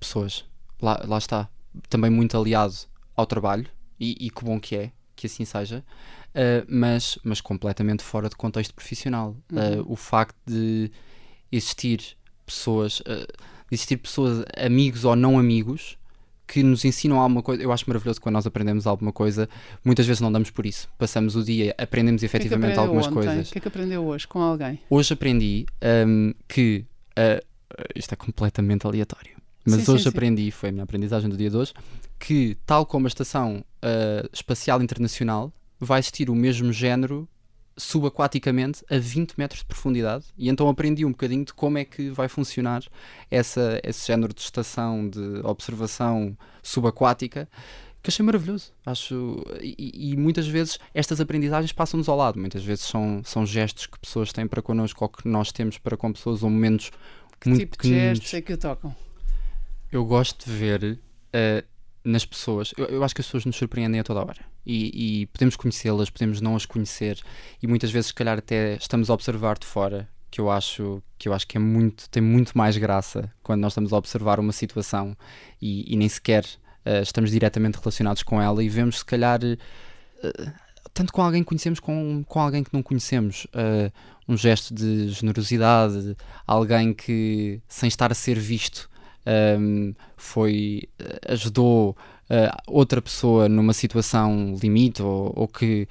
Pessoas, 0.00 0.44
lá, 0.80 1.02
lá 1.06 1.18
está. 1.18 1.48
Também 1.88 2.10
muito 2.10 2.38
aliado 2.38 2.74
ao 3.14 3.26
trabalho, 3.26 3.66
e, 3.98 4.26
e 4.26 4.30
que 4.30 4.44
bom 4.44 4.58
que 4.60 4.76
é, 4.76 4.92
que 5.14 5.26
assim 5.26 5.44
seja. 5.44 5.84
Uh, 6.30 6.66
mas, 6.68 7.18
mas 7.24 7.40
completamente 7.40 8.02
fora 8.02 8.28
de 8.28 8.36
contexto 8.36 8.74
profissional. 8.74 9.34
Uhum. 9.50 9.80
Uh, 9.80 9.92
o 9.92 9.96
facto 9.96 10.36
de 10.46 10.90
existir 11.50 12.16
pessoas, 12.44 13.00
uh, 13.00 13.26
existir 13.70 13.96
pessoas, 13.96 14.44
amigos 14.56 15.04
ou 15.04 15.16
não 15.16 15.38
amigos, 15.38 15.98
que 16.46 16.62
nos 16.62 16.84
ensinam 16.84 17.18
alguma 17.18 17.42
coisa. 17.42 17.62
Eu 17.62 17.72
acho 17.72 17.84
maravilhoso 17.88 18.20
quando 18.20 18.34
nós 18.34 18.46
aprendemos 18.46 18.86
alguma 18.86 19.12
coisa, 19.12 19.48
muitas 19.84 20.06
vezes 20.06 20.20
não 20.20 20.30
damos 20.30 20.50
por 20.50 20.64
isso. 20.64 20.88
Passamos 20.96 21.34
o 21.34 21.42
dia, 21.42 21.74
aprendemos 21.76 22.22
efetivamente 22.22 22.74
que 22.74 22.78
é 22.78 22.82
que 22.82 22.86
algumas 22.86 23.06
ontem? 23.06 23.14
coisas. 23.14 23.48
O 23.48 23.52
que 23.52 23.58
é 23.58 23.60
que 23.60 23.68
aprendeu 23.68 24.04
hoje 24.04 24.26
com 24.28 24.40
alguém? 24.40 24.78
Hoje 24.88 25.12
aprendi 25.12 25.66
um, 26.06 26.32
que. 26.46 26.84
Uh, 27.18 27.44
isto 27.94 28.12
é 28.12 28.16
completamente 28.16 28.86
aleatório. 28.86 29.36
Mas 29.64 29.82
sim, 29.82 29.90
hoje 29.90 30.04
sim, 30.04 30.08
aprendi, 30.08 30.44
sim. 30.44 30.50
foi 30.52 30.68
a 30.68 30.72
minha 30.72 30.84
aprendizagem 30.84 31.28
do 31.28 31.36
dia 31.36 31.50
de 31.50 31.56
hoje, 31.56 31.72
que 32.18 32.56
tal 32.64 32.86
como 32.86 33.06
a 33.06 33.08
Estação 33.08 33.64
uh, 33.82 34.28
Espacial 34.32 34.80
Internacional, 34.80 35.52
vai 35.80 35.98
existir 35.98 36.30
o 36.30 36.34
mesmo 36.34 36.72
género 36.72 37.28
subaquaticamente 37.76 38.84
a 38.90 38.98
20 38.98 39.34
metros 39.36 39.60
de 39.60 39.66
profundidade. 39.66 40.24
E 40.36 40.48
então 40.48 40.68
aprendi 40.68 41.04
um 41.04 41.10
bocadinho 41.10 41.44
de 41.44 41.52
como 41.52 41.78
é 41.78 41.84
que 41.84 42.10
vai 42.10 42.28
funcionar 42.28 42.82
essa, 43.30 43.80
esse 43.84 44.06
género 44.06 44.32
de 44.32 44.40
estação 44.40 45.08
de 45.08 45.40
observação 45.44 46.36
subaquática 46.62 47.48
que 48.02 48.10
achei 48.10 48.24
maravilhoso. 48.24 48.72
Acho 48.84 49.42
e, 49.60 50.12
e 50.12 50.16
muitas 50.16 50.46
vezes 50.46 50.78
estas 50.94 51.20
aprendizagens 51.20 51.72
passam-nos 51.72 52.08
ao 52.08 52.16
lado. 52.16 52.38
Muitas 52.38 52.64
vezes 52.64 52.84
são, 52.84 53.22
são 53.24 53.44
gestos 53.44 53.86
que 53.86 53.98
pessoas 53.98 54.32
têm 54.32 54.46
para 54.46 54.62
connosco 54.62 55.04
ou 55.04 55.08
que 55.08 55.26
nós 55.28 55.50
temos 55.52 55.76
para 55.78 55.96
com 55.96 56.12
pessoas 56.12 56.42
ou 56.42 56.50
momentos 56.50 56.90
que 57.40 57.48
muito 57.48 57.60
tipo 57.60 57.82
de 57.82 57.88
gestos 57.88 58.32
é 58.34 58.40
que 58.40 58.56
tocam? 58.56 58.94
eu 59.90 60.04
gosto 60.04 60.48
de 60.48 60.56
ver 60.56 60.84
uh, 60.84 61.66
nas 62.06 62.24
pessoas, 62.24 62.72
eu, 62.78 62.86
eu, 62.86 63.04
acho 63.04 63.14
que 63.14 63.20
as 63.20 63.26
pessoas 63.26 63.44
nos 63.44 63.56
surpreendem 63.56 64.00
a 64.00 64.04
toda 64.04 64.20
hora. 64.20 64.40
E, 64.64 65.22
e 65.22 65.26
podemos 65.26 65.56
conhecê-las, 65.56 66.08
podemos 66.08 66.40
não 66.40 66.54
as 66.54 66.64
conhecer. 66.64 67.18
E 67.60 67.66
muitas 67.66 67.90
vezes, 67.90 68.08
se 68.08 68.14
calhar, 68.14 68.38
até 68.38 68.76
estamos 68.76 69.10
a 69.10 69.14
observar 69.14 69.58
de 69.58 69.66
fora. 69.66 70.08
Que 70.30 70.40
eu 70.40 70.50
acho 70.50 71.02
que 71.18 71.28
eu 71.28 71.32
acho 71.32 71.46
que 71.46 71.56
é 71.56 71.60
muito 71.60 72.10
tem 72.10 72.22
muito 72.22 72.58
mais 72.58 72.76
graça 72.76 73.32
quando 73.42 73.60
nós 73.60 73.72
estamos 73.72 73.92
a 73.92 73.96
observar 73.96 74.38
uma 74.38 74.52
situação 74.52 75.16
e, 75.62 75.90
e 75.90 75.96
nem 75.96 76.08
sequer 76.08 76.44
uh, 76.84 77.00
estamos 77.00 77.30
diretamente 77.30 77.78
relacionados 77.78 78.22
com 78.22 78.42
ela 78.42 78.62
e 78.62 78.68
vemos 78.68 78.98
se 78.98 79.04
calhar 79.04 79.40
uh, 79.42 80.52
tanto 80.92 81.12
com 81.12 81.22
alguém 81.22 81.42
que 81.42 81.48
conhecemos 81.48 81.80
com, 81.80 82.22
com 82.24 82.40
alguém 82.40 82.62
que 82.64 82.74
não 82.74 82.82
conhecemos. 82.82 83.46
Uh, 83.46 83.90
um 84.28 84.36
gesto 84.36 84.74
de 84.74 85.08
generosidade 85.10 86.16
alguém 86.46 86.92
que 86.92 87.62
sem 87.68 87.86
estar 87.86 88.10
a 88.10 88.14
ser 88.14 88.38
visto 88.38 88.90
um, 89.58 89.94
foi 90.16 90.88
ajudou 91.28 91.96
uh, 92.30 92.62
outra 92.66 93.02
pessoa 93.02 93.48
numa 93.48 93.72
situação 93.72 94.54
limite 94.60 95.02
ou, 95.02 95.32
ou, 95.34 95.48
que 95.48 95.88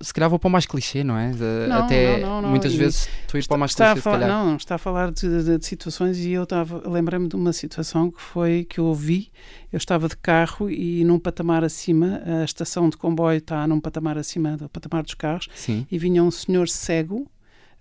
se 0.00 0.14
calhar 0.14 0.30
vou 0.30 0.38
para 0.38 0.48
o 0.48 0.50
mais 0.50 0.64
clichê, 0.64 1.04
não 1.04 1.16
é? 1.16 1.30
Não, 1.68 1.84
Até 1.84 2.20
não, 2.20 2.40
não, 2.40 2.48
muitas 2.48 2.74
vezes 2.74 3.08
estou 3.22 3.38
a 3.38 3.40
ir 3.40 3.46
para 3.46 3.56
o 3.56 3.58
mais 3.58 3.72
está 3.72 3.92
clichê, 3.92 4.00
falar. 4.02 4.26
Não, 4.26 4.56
está 4.56 4.76
a 4.76 4.78
falar 4.78 5.10
de, 5.12 5.44
de, 5.44 5.58
de 5.58 5.66
situações 5.66 6.18
e 6.18 6.32
eu 6.32 6.44
estava, 6.44 6.88
lembrei-me 6.88 7.28
de 7.28 7.36
uma 7.36 7.52
situação 7.52 8.10
que 8.10 8.20
foi 8.20 8.64
que 8.64 8.80
eu 8.80 8.86
ouvi, 8.86 9.30
eu 9.70 9.76
estava 9.76 10.08
de 10.08 10.16
carro 10.16 10.70
e 10.70 11.04
num 11.04 11.18
patamar 11.18 11.64
acima, 11.64 12.22
a 12.24 12.44
estação 12.44 12.88
de 12.88 12.96
comboio 12.96 13.38
está 13.38 13.66
num 13.66 13.80
patamar 13.80 14.16
acima 14.16 14.56
do 14.56 14.68
patamar 14.68 15.02
dos 15.02 15.14
carros 15.14 15.48
Sim. 15.54 15.86
e 15.90 15.98
vinha 15.98 16.22
um 16.22 16.30
senhor 16.30 16.68
cego 16.68 17.30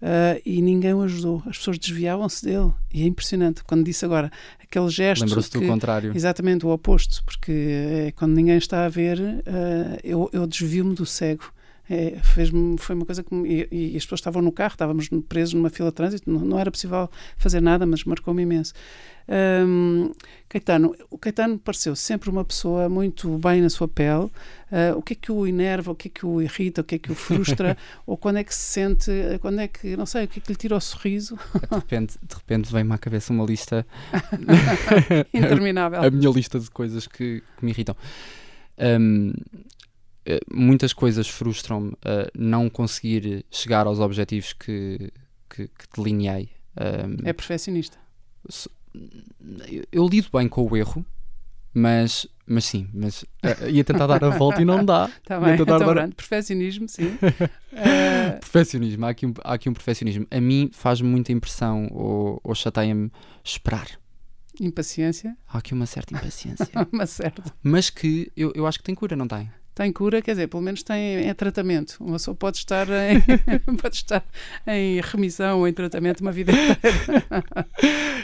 Uh, 0.01 0.39
e 0.45 0.61
ninguém 0.61 0.93
o 0.93 1.01
ajudou. 1.01 1.41
As 1.47 1.57
pessoas 1.57 1.79
desviavam-se 1.79 2.45
dele. 2.45 2.71
E 2.93 3.03
é 3.03 3.05
impressionante. 3.05 3.63
Quando 3.63 3.83
disse 3.83 4.05
agora 4.05 4.31
aquele 4.61 4.89
gesto. 4.89 5.23
Lembrou-se 5.23 5.51
do 5.51 5.65
contrário. 5.65 6.11
Exatamente, 6.15 6.65
o 6.65 6.69
oposto. 6.69 7.23
Porque 7.23 7.51
é, 7.51 8.11
quando 8.11 8.33
ninguém 8.33 8.57
está 8.57 8.85
a 8.85 8.89
ver, 8.89 9.19
uh, 9.19 9.99
eu, 10.03 10.29
eu 10.31 10.45
desvio-me 10.45 10.93
do 10.93 11.05
cego. 11.05 11.51
É, 11.89 12.19
fez 12.21 12.49
foi 12.79 12.95
uma 12.95 13.05
coisa 13.05 13.23
que. 13.23 13.33
E, 13.33 13.67
e, 13.93 13.97
as 13.97 14.03
pessoas 14.03 14.19
estavam 14.19 14.41
no 14.41 14.51
carro, 14.51 14.73
estávamos 14.73 15.09
presos 15.27 15.53
numa 15.53 15.69
fila 15.69 15.89
de 15.89 15.95
trânsito, 15.95 16.29
não, 16.29 16.41
não 16.41 16.59
era 16.59 16.69
possível 16.69 17.09
fazer 17.37 17.61
nada, 17.61 17.85
mas 17.85 18.03
marcou-me 18.03 18.43
imenso. 18.43 18.73
Um, 19.29 20.11
Caetano, 20.47 20.95
o 21.09 21.17
Caetano 21.17 21.59
pareceu 21.59 21.93
sempre 21.95 22.29
uma 22.29 22.45
pessoa 22.45 22.87
muito 22.87 23.37
bem 23.37 23.61
na 23.61 23.69
sua 23.69 23.87
pele. 23.87 24.31
Uh, 24.71 24.97
o 24.97 25.01
que 25.01 25.13
é 25.13 25.15
que 25.15 25.31
o 25.31 25.45
enerva, 25.45 25.91
o 25.91 25.95
que 25.95 26.07
é 26.07 26.11
que 26.11 26.25
o 26.25 26.41
irrita, 26.41 26.81
o 26.81 26.83
que 26.83 26.95
é 26.95 26.99
que 26.99 27.11
o 27.11 27.15
frustra, 27.15 27.77
ou 28.07 28.17
quando 28.17 28.37
é 28.37 28.43
que 28.43 28.55
se 28.55 28.71
sente, 28.71 29.11
quando 29.41 29.59
é 29.59 29.67
que, 29.67 29.97
não 29.97 30.05
sei, 30.05 30.25
o 30.25 30.27
que 30.27 30.39
é 30.39 30.41
que 30.41 30.51
lhe 30.51 30.55
tira 30.55 30.75
o 30.75 30.81
sorriso? 30.81 31.37
De 31.53 31.75
repente, 31.75 32.17
de 32.21 32.35
repente 32.35 32.71
vem-me 32.71 32.93
à 32.93 32.97
cabeça 32.97 33.33
uma 33.33 33.45
lista 33.45 33.85
interminável. 35.33 36.01
A, 36.01 36.05
a, 36.07 36.11
minha 36.11 36.29
lista 36.29 36.59
de 36.59 36.69
coisas 36.71 37.07
que, 37.07 37.43
que 37.57 37.65
me 37.65 37.71
irritam. 37.71 37.95
Um, 38.79 39.33
muitas 40.51 40.93
coisas 40.93 41.27
frustram-me 41.27 41.89
uh, 41.89 42.29
não 42.37 42.69
conseguir 42.69 43.45
chegar 43.51 43.87
aos 43.87 43.99
objetivos 43.99 44.53
que, 44.53 45.11
que, 45.49 45.67
que 45.67 45.85
delineei. 45.95 46.49
Um, 46.79 47.27
é 47.27 47.33
perfeccionista. 47.33 47.97
Eu, 49.67 49.83
eu, 49.91 50.07
lido 50.07 50.27
bem 50.31 50.47
com 50.47 50.67
o 50.67 50.77
erro, 50.77 51.05
mas, 51.73 52.27
mas 52.45 52.65
sim, 52.65 52.89
mas 52.93 53.23
uh, 53.23 53.69
ia 53.69 53.83
tentar 53.83 54.07
dar 54.07 54.23
a 54.23 54.29
volta 54.29 54.61
e 54.61 54.65
não 54.65 54.83
dá. 54.83 55.09
Está 55.21 55.39
bem, 55.39 55.53
então, 55.53 55.65
dar... 55.65 56.09
perfeccionismo, 56.09 56.87
sim. 56.87 57.07
uh... 57.07 58.39
Perfeccionismo, 58.39 59.05
há 59.05 59.09
aqui, 59.09 59.25
um, 59.25 59.33
há 59.43 59.53
aqui 59.53 59.69
um 59.69 59.73
perfeccionismo. 59.73 60.27
A 60.29 60.39
mim 60.39 60.69
faz-me 60.73 61.07
muita 61.07 61.31
impressão 61.31 61.87
ou, 61.91 62.39
ou 62.43 62.55
chateia-me 62.55 63.11
esperar. 63.43 63.87
Impaciência? 64.59 65.37
Há 65.47 65.59
aqui 65.59 65.73
uma 65.73 65.85
certa 65.85 66.15
impaciência. 66.15 66.67
uma 66.91 67.05
certa. 67.05 67.43
Mas 67.61 67.89
que 67.89 68.31
eu, 68.35 68.51
eu 68.55 68.65
acho 68.65 68.79
que 68.79 68.83
tem 68.83 68.95
cura, 68.95 69.15
não 69.15 69.27
tem? 69.27 69.49
Tem 69.77 69.93
cura, 69.93 70.23
quer 70.23 70.31
dizer, 70.31 70.47
pelo 70.47 70.63
menos 70.63 70.81
tem 70.81 71.27
é 71.27 71.33
tratamento. 71.35 71.97
Uma 71.99 72.13
pessoa 72.13 72.33
pode 72.33 72.57
estar 72.57 72.87
em, 72.89 73.21
pode 73.79 73.97
estar 73.97 74.25
em 74.65 74.99
remissão 75.01 75.59
ou 75.59 75.67
em 75.67 75.73
tratamento 75.73 76.21
uma 76.21 76.31
vida 76.31 76.51
inteira. 76.51 77.23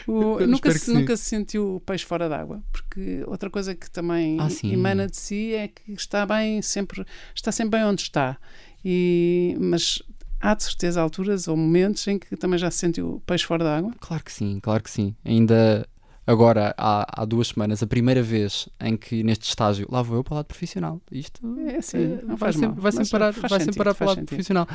o, 0.07 0.39
nunca, 0.47 0.71
se, 0.71 0.91
nunca 0.91 1.15
se 1.15 1.25
sentiu 1.25 1.79
peixe 1.85 2.05
fora 2.05 2.27
d'água, 2.27 2.63
porque 2.71 3.23
outra 3.27 3.51
coisa 3.51 3.75
que 3.75 3.87
também 3.89 4.39
ah, 4.39 4.47
emana 4.63 5.05
de 5.05 5.15
si 5.15 5.53
é 5.53 5.67
que 5.67 5.93
está 5.93 6.25
bem 6.25 6.59
sempre, 6.63 7.05
está 7.35 7.51
sempre 7.51 7.77
bem 7.77 7.87
onde 7.87 8.01
está. 8.01 8.35
E, 8.83 9.55
mas 9.59 10.01
há 10.41 10.55
de 10.55 10.63
certeza 10.63 11.01
alturas 11.01 11.47
ou 11.47 11.55
momentos 11.55 12.07
em 12.07 12.17
que 12.17 12.35
também 12.35 12.57
já 12.57 12.71
se 12.71 12.79
sentiu 12.79 13.21
peixe 13.27 13.45
fora 13.45 13.63
d'água? 13.63 13.93
Claro 13.99 14.23
que 14.23 14.33
sim, 14.33 14.59
claro 14.59 14.81
que 14.81 14.89
sim. 14.89 15.15
Ainda 15.23 15.87
agora 16.25 16.73
há, 16.77 17.21
há 17.21 17.25
duas 17.25 17.49
semanas, 17.49 17.83
a 17.83 17.87
primeira 17.87 18.21
vez 18.21 18.69
em 18.79 18.95
que 18.95 19.23
neste 19.23 19.43
estágio 19.43 19.87
lá 19.89 20.01
vou 20.01 20.17
eu 20.17 20.23
para 20.23 20.33
o 20.33 20.35
lado 20.35 20.45
profissional. 20.45 21.01
Isto 21.11 21.41
é 21.67 21.77
assim, 21.77 22.19
não 22.23 22.35
vai, 22.35 22.53
sempre, 22.53 22.67
mal, 22.69 22.75
vai, 22.77 22.91
sempre 22.91 23.09
parar, 23.09 23.31
vai 23.31 23.59
sempre 23.59 23.77
parar 23.77 23.93
para 23.93 24.03
o 24.03 24.07
lado 24.07 24.15
sentido. 24.15 24.27
profissional. 24.29 24.67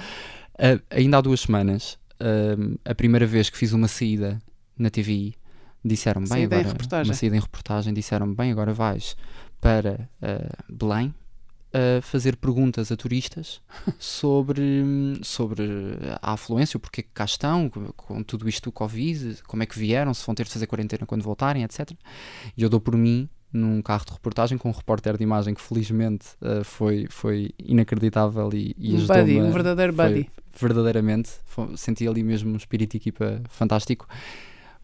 Uh, 0.55 0.83
ainda 0.91 1.19
há 1.19 1.21
duas 1.21 1.41
semanas, 1.41 1.99
uh, 2.21 2.79
a 2.85 2.95
primeira 2.95 3.27
vez 3.27 3.49
que 3.51 3.57
fiz 3.57 3.73
uma 3.73 3.89
saída 3.89 4.41
na 4.79 4.91
TVI, 4.91 5.35
disseram 5.85 6.21
bem 6.21 6.29
saída 6.29 6.57
agora, 6.57 6.69
em 6.69 6.73
reportagem. 6.73 7.11
uma 7.11 7.17
saída 7.17 7.37
em 7.37 7.41
reportagem, 7.41 7.95
disseram 7.95 8.35
bem 8.35 8.53
agora 8.53 8.73
vais 8.73 9.17
para 9.61 10.09
uh, 10.23 10.73
Belém 10.73 11.15
a 11.73 12.01
fazer 12.03 12.37
perguntas 12.37 12.91
a 12.91 12.97
turistas 12.97 13.61
sobre, 13.99 14.85
sobre 15.23 15.65
a 16.23 16.33
afluência, 16.33 16.77
o 16.77 16.81
porquê 16.81 17.03
que 17.03 17.11
cá 17.13 17.25
estão, 17.25 17.69
com, 17.69 17.93
com 17.93 18.23
tudo 18.23 18.49
isto 18.49 18.65
do 18.65 18.73
Covid, 18.73 19.43
como 19.47 19.63
é 19.63 19.67
que 19.67 19.79
vieram, 19.79 20.15
se 20.15 20.25
vão 20.25 20.35
ter 20.35 20.45
de 20.45 20.51
fazer 20.51 20.67
quarentena 20.67 21.07
quando 21.07 21.23
voltarem, 21.23 21.63
etc. 21.63 21.91
E 22.57 22.63
eu 22.63 22.69
dou 22.69 22.81
por 22.81 22.97
mim 22.97 23.29
num 23.53 23.81
carro 23.81 24.05
de 24.05 24.13
reportagem 24.13 24.59
com 24.59 24.69
um 24.69 24.73
repórter 24.73 25.17
de 25.17 25.23
imagem 25.23 25.55
que 25.55 25.61
felizmente 25.61 26.27
uh, 26.43 26.63
foi, 26.65 27.07
foi 27.09 27.51
inacreditável 27.59 28.51
e, 28.53 28.75
e 28.79 28.95
um 28.95 29.07
buddy, 29.07 29.41
um 29.41 29.51
verdadeiro 29.51 29.93
buddy. 29.93 30.31
Verdadeiramente, 30.61 31.31
foi, 31.47 31.77
senti 31.77 32.07
ali 32.07 32.23
mesmo 32.23 32.53
um 32.53 32.57
espírito 32.57 32.93
de 32.93 32.97
equipa 32.99 33.43
fantástico, 33.49 34.07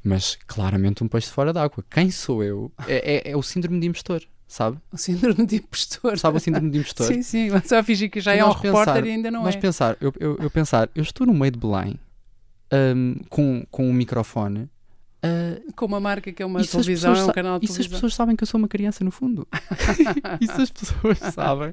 mas 0.03 0.37
claramente 0.47 1.05
um 1.05 1.09
peixe 1.09 1.31
fora 1.31 1.53
d'água. 1.53 1.85
Quem 1.91 2.11
sou 2.11 2.43
eu? 2.43 2.73
É, 2.87 3.29
é, 3.29 3.33
é 3.33 3.37
o 3.37 3.43
síndrome 3.43 3.81
de 3.81 3.87
impostor 3.87 4.23
sabe? 4.47 4.79
O 4.93 4.97
síndrome 4.97 5.47
de 5.47 5.57
impostor. 5.57 6.19
Sabe 6.19 6.37
o 6.37 6.41
síndrome 6.41 6.71
de 6.71 6.79
impostor? 6.79 7.07
sim, 7.07 7.23
sim, 7.23 7.51
mas 7.51 7.67
só 7.67 7.83
fingir 7.83 8.11
que 8.11 8.21
já 8.21 8.35
é 8.35 8.45
um 8.45 8.49
pensar, 8.49 8.63
repórter 8.63 9.07
e 9.07 9.11
ainda 9.11 9.31
não 9.31 9.43
nós 9.43 9.55
é. 9.55 9.59
pensar, 9.59 9.97
eu, 10.01 10.13
eu, 10.19 10.37
eu, 10.41 10.51
pensar, 10.51 10.89
eu 10.95 11.03
estou 11.03 11.27
no 11.27 11.35
meio 11.35 11.53
de 11.53 11.59
Belém 11.59 11.99
um, 12.73 13.17
com, 13.29 13.67
com 13.71 13.89
um 13.89 13.93
microfone. 13.93 14.69
Uh, 15.25 15.73
com 15.73 15.87
uma 15.87 16.01
marca 16.01 16.31
que 16.31 16.43
é 16.43 16.47
uma 16.47 16.63
televisão, 16.63 17.15
é 17.15 17.25
um 17.25 17.33
canal 17.33 17.59
de 17.59 17.67
televisão. 17.67 17.67
E 17.67 17.69
se 17.69 17.81
as 17.81 17.87
pessoas 17.87 18.15
sabem 18.15 18.37
que 18.37 18.43
eu 18.43 18.47
sou 18.47 18.59
uma 18.59 18.69
criança, 18.69 19.03
no 19.03 19.11
fundo? 19.11 19.49
e 20.41 20.47
se 20.47 20.61
as 20.61 20.71
pessoas 20.71 21.19
sabem? 21.33 21.73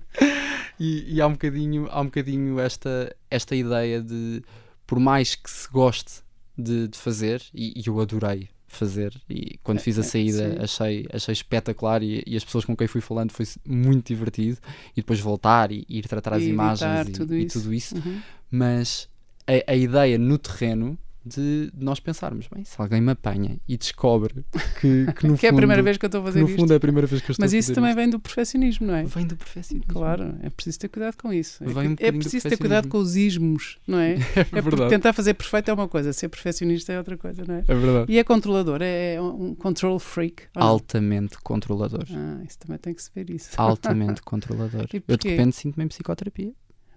E, 0.80 1.15
e 1.15 1.22
há 1.22 1.28
um 1.28 1.34
bocadinho, 1.34 1.88
há 1.91 1.99
um 1.99 2.05
bocadinho 2.05 2.59
esta, 2.59 3.13
esta 3.30 3.53
ideia 3.53 4.01
de, 4.01 4.41
por 4.88 4.99
mais 4.99 5.36
que 5.36 5.49
se 5.49 5.69
goste 5.69 6.22
de, 6.57 6.88
de 6.88 6.97
fazer, 6.97 7.43
e, 7.53 7.74
e 7.78 7.84
eu 7.88 7.99
adorei 7.99 8.49
fazer. 8.72 9.13
E 9.30 9.59
quando 9.63 9.80
fiz 9.80 9.97
a 9.97 10.01
é, 10.01 10.03
saída 10.03 10.63
achei, 10.63 11.07
achei 11.11 11.34
espetacular 11.34 12.01
e, 12.01 12.24
e, 12.26 12.36
as 12.36 12.43
pessoas 12.43 12.65
com 12.65 12.76
quem 12.76 12.88
fui 12.88 13.01
falando 13.01 13.32
foi 13.32 13.45
muito 13.65 14.07
divertido. 14.07 14.57
E 14.91 15.01
depois 15.01 15.19
voltar 15.19 15.72
e, 15.72 15.86
e 15.88 15.99
ir 15.99 16.07
tratar 16.07 16.36
as 16.36 16.43
imagens 16.43 17.07
e, 17.07 17.11
tudo 17.11 17.36
e, 17.36 17.45
tudo 17.45 17.74
isso. 17.74 17.95
Uhum. 17.95 18.22
mas 18.49 19.09
a, 19.47 19.72
a, 19.72 19.76
ideia 19.76 20.17
no 20.17 20.38
terreno 20.38 20.97
de 21.24 21.72
nós 21.76 21.99
pensarmos, 21.99 22.47
bem, 22.53 22.63
se 22.63 22.76
alguém 22.80 22.99
me 22.99 23.11
apanha 23.11 23.59
e 23.67 23.78
descobre 23.78 24.43
que, 24.80 25.05
que 25.13 25.28
no 25.28 25.38
que 25.38 25.41
fundo, 25.41 25.45
é 25.45 25.49
a 25.49 25.53
primeira 25.53 25.84
vez 25.84 25.97
que 25.97 26.05
eu 26.05 26.07
estou 26.07 26.22
a 26.22 26.24
fazer 26.26 26.41
no 26.41 26.47
isto. 26.47 26.59
fundo 26.59 26.74
é 26.74 26.76
a 26.76 26.80
primeira 26.80 27.07
vez 27.07 27.22
que 27.22 27.30
eu 27.30 27.34
estou 27.34 27.43
Mas 27.43 27.51
a 27.51 27.51
fazer 27.51 27.57
isso 27.59 27.74
também 27.74 27.93
vem 27.93 28.09
do 28.09 28.19
perfeccionismo, 28.19 28.88
não 28.88 28.95
é? 28.95 29.03
Vem 29.03 29.28
do 29.28 29.36
perfeccionismo. 29.36 29.93
Claro, 29.93 30.36
é 30.41 30.49
preciso 30.49 30.80
ter 30.80 30.88
cuidado 30.89 31.15
com 31.17 31.32
isso. 31.32 31.63
Vem 31.63 31.89
um 31.89 31.95
é 31.99 32.11
preciso 32.11 32.49
ter 32.49 32.57
cuidado 32.57 32.88
com 32.88 32.97
os 32.97 33.15
ismos, 33.15 33.78
não 33.88 33.99
é? 33.99 34.15
É, 34.51 34.59
é 34.59 34.61
porque 34.61 34.88
tentar 34.88 35.13
fazer 35.13 35.34
perfeito 35.34 35.69
é 35.69 35.74
uma 35.74 35.88
coisa, 35.88 36.11
ser 36.13 36.28
perfeccionista 36.30 36.91
é 36.91 36.97
outra 36.97 37.17
coisa, 37.17 37.43
não 37.47 37.55
é? 37.55 37.63
É 37.67 37.76
verdade. 37.76 38.11
E 38.11 38.17
é 38.17 38.24
controlador, 38.24 38.80
é 38.82 39.22
um 39.22 39.53
control 39.53 39.99
freak. 39.99 40.43
Altamente 40.55 41.38
controlador. 41.43 42.05
Ah, 42.11 42.41
isso 42.45 42.57
também 42.59 42.78
tem 42.78 42.93
que 42.93 43.03
se 43.03 43.11
ver 43.13 43.30
isso. 43.30 43.51
Altamente 43.57 44.22
controlador. 44.24 44.88
eu 45.07 45.17
de 45.17 45.30
repente 45.30 45.55
sinto-me 45.55 45.86
em 45.86 45.88
psicoterapia. 45.88 46.53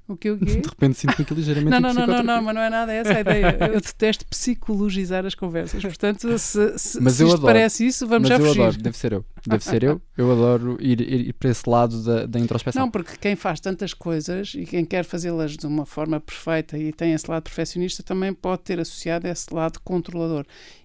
O 0.07 0.17
que 0.17 0.31
o 0.31 0.39
quê? 0.39 0.61
De 0.61 0.69
repente 0.69 0.99
sinto-me 0.99 1.23
aquilo 1.23 1.39
ligeiramente 1.39 1.71
não, 1.71 1.81
não, 1.81 1.95
não, 1.95 2.07
não, 2.07 2.23
não, 2.23 2.43
mas 2.43 2.55
não 2.55 2.61
é 2.61 2.69
nada 2.69 2.93
essa 2.93 3.15
a 3.15 3.21
ideia. 3.21 3.57
Eu 3.73 3.81
detesto 3.81 4.27
psicologizar 4.27 5.25
as 5.25 5.35
conversas. 5.35 5.83
Portanto, 5.83 6.39
se, 6.39 6.79
se, 6.79 7.01
mas 7.01 7.15
se 7.15 7.23
isto 7.23 7.37
adoro. 7.37 7.47
parece 7.47 7.87
isso, 7.87 8.07
vamos 8.07 8.29
mas 8.29 8.39
já 8.39 8.45
eu 8.45 8.49
fugir. 8.49 8.61
Adoro. 8.61 8.83
Deve 8.83 8.99
ser 8.99 9.13
eu. 9.15 9.25
Deve 9.47 9.65
ser 9.65 9.83
eu. 9.83 10.03
Eu 10.17 10.31
adoro 10.31 10.77
ir, 10.79 11.01
ir, 11.01 11.29
ir 11.29 11.33
para 11.33 11.49
esse 11.49 11.69
lado 11.69 12.03
da, 12.03 12.27
da 12.27 12.39
introspeção. 12.39 12.83
Não, 12.83 12.91
porque 12.91 13.17
quem 13.19 13.35
faz 13.35 13.61
tantas 13.61 13.95
coisas 13.95 14.53
e 14.55 14.67
quem 14.67 14.85
quer 14.85 15.05
fazê-las 15.05 15.57
de 15.57 15.67
uma 15.67 15.87
forma 15.87 16.21
perfeita 16.21 16.77
e 16.77 16.93
tem 16.93 17.15
esse 17.15 17.31
lado 17.31 17.45
perfeccionista 17.45 18.03
também 18.03 18.35
pode 18.35 18.63
ter 18.63 18.79
associado 18.79 19.27
esse 19.27 19.55
lado 19.55 19.81
controlador 19.83 20.45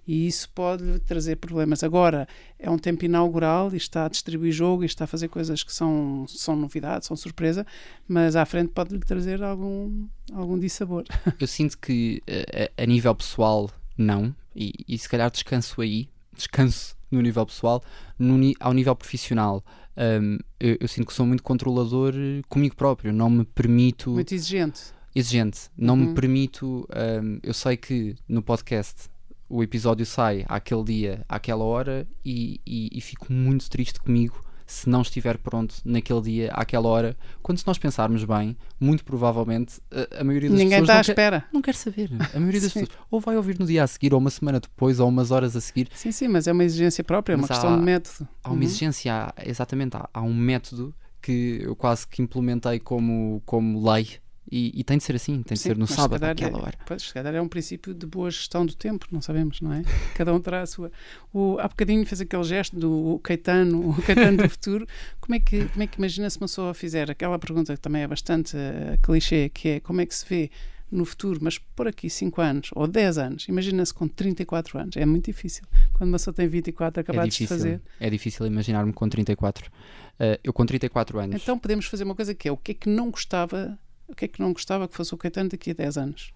e 0.09 0.25
isso 0.25 0.49
pode 0.55 0.97
trazer 1.01 1.35
problemas. 1.35 1.83
Agora, 1.83 2.27
é 2.57 2.67
um 2.67 2.79
tempo 2.79 3.05
inaugural 3.05 3.71
e 3.71 3.77
está 3.77 4.07
a 4.07 4.09
distribuir 4.09 4.51
jogo 4.51 4.81
e 4.81 4.87
está 4.87 5.03
a 5.03 5.07
fazer 5.07 5.27
coisas 5.27 5.61
que 5.61 5.71
são, 5.71 6.25
são 6.27 6.55
novidades, 6.55 7.07
são 7.07 7.15
surpresa, 7.15 7.63
mas 8.07 8.35
à 8.35 8.43
frente 8.43 8.71
pode-lhe 8.73 8.99
trazer 9.01 9.43
algum, 9.43 10.07
algum 10.33 10.57
dissabor. 10.57 11.03
Eu 11.39 11.45
sinto 11.45 11.77
que 11.77 12.23
a, 12.27 12.81
a 12.81 12.85
nível 12.87 13.13
pessoal, 13.13 13.69
não, 13.95 14.33
e, 14.55 14.73
e 14.87 14.97
se 14.97 15.07
calhar 15.07 15.29
descanso 15.29 15.79
aí, 15.79 16.09
descanso 16.35 16.97
no 17.11 17.21
nível 17.21 17.45
pessoal, 17.45 17.83
no, 18.17 18.35
ao 18.59 18.73
nível 18.73 18.95
profissional. 18.95 19.63
Um, 19.95 20.39
eu, 20.59 20.77
eu, 20.79 20.87
sinto 20.87 21.05
que 21.05 21.13
sou 21.13 21.25
muito 21.25 21.43
controlador 21.43 22.15
comigo 22.47 22.75
próprio, 22.75 23.13
não 23.13 23.29
me 23.29 23.45
permito. 23.45 24.09
Muito 24.09 24.33
exigente. 24.33 24.81
Exigente, 25.13 25.69
não 25.77 25.93
uhum. 25.93 26.07
me 26.07 26.15
permito. 26.15 26.87
Um, 26.95 27.37
eu 27.43 27.53
sei 27.53 27.77
que 27.77 28.15
no 28.27 28.41
podcast 28.41 29.07
o 29.49 29.63
episódio 29.63 30.05
sai 30.05 30.45
àquele 30.47 30.83
dia, 30.83 31.25
àquela 31.27 31.63
hora, 31.63 32.07
e, 32.23 32.61
e, 32.65 32.89
e, 32.93 33.01
fico 33.01 33.33
muito 33.33 33.69
triste 33.69 33.99
comigo 33.99 34.41
se 34.69 34.87
não 34.87 35.01
estiver 35.01 35.39
pronto 35.39 35.75
naquele 35.83 36.21
dia, 36.21 36.51
àquela 36.53 36.87
hora. 36.87 37.17
Quando 37.41 37.57
se 37.57 37.65
nós 37.65 37.79
pensarmos 37.79 38.23
bem, 38.23 38.55
muito 38.79 39.03
provavelmente 39.03 39.81
a, 39.91 40.21
a 40.21 40.23
maioria 40.23 40.47
das 40.47 40.59
Ninguém 40.59 40.81
pessoas. 40.81 40.81
Ninguém 40.81 40.81
está 40.81 40.97
à 40.97 41.01
espera. 41.01 41.45
não 41.51 41.61
quer 41.61 41.73
saber. 41.73 42.11
A 42.35 42.39
maioria 42.39 42.61
das 42.61 42.71
pessoas 42.73 42.89
ou 43.09 43.19
vai 43.19 43.35
ouvir 43.35 43.57
no 43.59 43.65
dia 43.65 43.83
a 43.83 43.87
seguir, 43.87 44.13
ou 44.13 44.19
uma 44.19 44.29
semana 44.29 44.59
depois, 44.59 44.99
ou 44.99 45.09
umas 45.09 45.31
horas 45.31 45.55
a 45.55 45.61
seguir. 45.61 45.89
Sim, 45.95 46.11
sim, 46.11 46.27
mas 46.27 46.47
é 46.47 46.51
uma 46.51 46.63
exigência 46.63 47.03
própria, 47.03 47.33
é 47.33 47.37
uma 47.37 47.47
questão 47.47 47.79
de 47.79 47.83
método. 47.83 48.27
Há 48.43 48.49
uma 48.49 48.57
uhum. 48.57 48.61
exigência, 48.61 49.11
há, 49.11 49.33
exatamente, 49.43 49.97
há, 49.97 50.07
há 50.13 50.21
um 50.21 50.35
método 50.35 50.93
que 51.19 51.61
eu 51.63 51.75
quase 51.75 52.07
que 52.07 52.21
implementei 52.21 52.79
como, 52.79 53.41
como 53.45 53.91
lei 53.91 54.19
e, 54.51 54.71
e, 54.79 54.83
tem 54.83 54.97
de 54.97 55.03
ser 55.03 55.15
assim, 55.15 55.43
tem 55.43 55.55
de 55.55 55.59
Sim, 55.59 55.69
ser 55.69 55.77
no 55.77 55.85
sábado, 55.85 56.23
àquela 56.23 56.57
é, 56.57 56.61
hora. 56.61 56.77
Pois, 56.85 57.03
se 57.03 57.13
calhar 57.13 57.33
é 57.33 57.41
um 57.41 57.47
princípio 57.47 57.93
de 57.93 58.05
boa 58.05 58.31
gestão 58.31 58.65
do 58.65 58.73
tempo, 58.73 59.05
não 59.11 59.21
sabemos, 59.21 59.61
não 59.61 59.71
é? 59.73 59.83
Cada 60.15 60.33
um 60.33 60.39
terá 60.39 60.61
a 60.61 60.65
sua. 60.65 60.91
O, 61.33 61.57
há 61.59 61.67
bocadinho 61.67 62.05
fez 62.05 62.21
aquele 62.21 62.43
gesto 62.43 62.75
do 62.75 63.19
Caetano, 63.23 63.89
o 63.89 64.01
Caetano 64.03 64.37
do 64.37 64.49
futuro. 64.49 64.87
Como 65.19 65.35
é, 65.35 65.39
que, 65.39 65.65
como 65.65 65.83
é 65.83 65.87
que 65.87 65.97
imagina 65.97 66.29
se 66.29 66.37
uma 66.37 66.47
pessoa 66.47 66.73
fizer 66.73 67.11
aquela 67.11 67.37
pergunta 67.37 67.75
que 67.75 67.81
também 67.81 68.01
é 68.01 68.07
bastante 68.07 68.55
uh, 68.55 68.97
clichê, 69.03 69.49
que 69.49 69.69
é 69.69 69.79
como 69.79 70.01
é 70.01 70.05
que 70.05 70.15
se 70.15 70.25
vê 70.27 70.49
no 70.91 71.05
futuro, 71.05 71.39
mas 71.41 71.57
por 71.57 71.87
aqui 71.87 72.09
5 72.09 72.41
anos 72.41 72.69
ou 72.75 72.87
10 72.87 73.17
anos, 73.17 73.47
imagina-se 73.47 73.93
com 73.93 74.07
34 74.07 74.79
anos, 74.79 74.97
é 74.97 75.05
muito 75.05 75.25
difícil. 75.25 75.63
Quando 75.93 76.09
uma 76.09 76.17
pessoa 76.17 76.33
tem 76.33 76.47
24 76.47 77.01
acabados 77.01 77.27
é 77.27 77.29
difícil, 77.29 77.55
de 77.55 77.63
fazer. 77.63 77.81
É 77.99 78.09
difícil 78.09 78.45
imaginar-me 78.47 78.91
com 78.91 79.07
34. 79.07 79.67
Uh, 79.67 80.39
eu 80.43 80.51
com 80.51 80.65
34 80.65 81.19
anos. 81.19 81.41
Então 81.41 81.57
podemos 81.57 81.85
fazer 81.85 82.03
uma 82.03 82.15
coisa 82.15 82.33
que 82.33 82.47
é 82.47 82.51
o 82.51 82.57
que 82.57 82.71
é 82.71 82.73
que 82.73 82.89
não 82.89 83.11
gostava 83.11 83.77
o 84.09 84.15
que 84.15 84.25
é 84.25 84.27
que 84.27 84.41
não 84.41 84.51
gostava 84.51 84.87
que 84.87 84.95
fosse 84.95 85.13
o 85.13 85.17
Caetano 85.17 85.49
daqui 85.49 85.71
a 85.71 85.73
10 85.73 85.97
anos? 85.97 86.33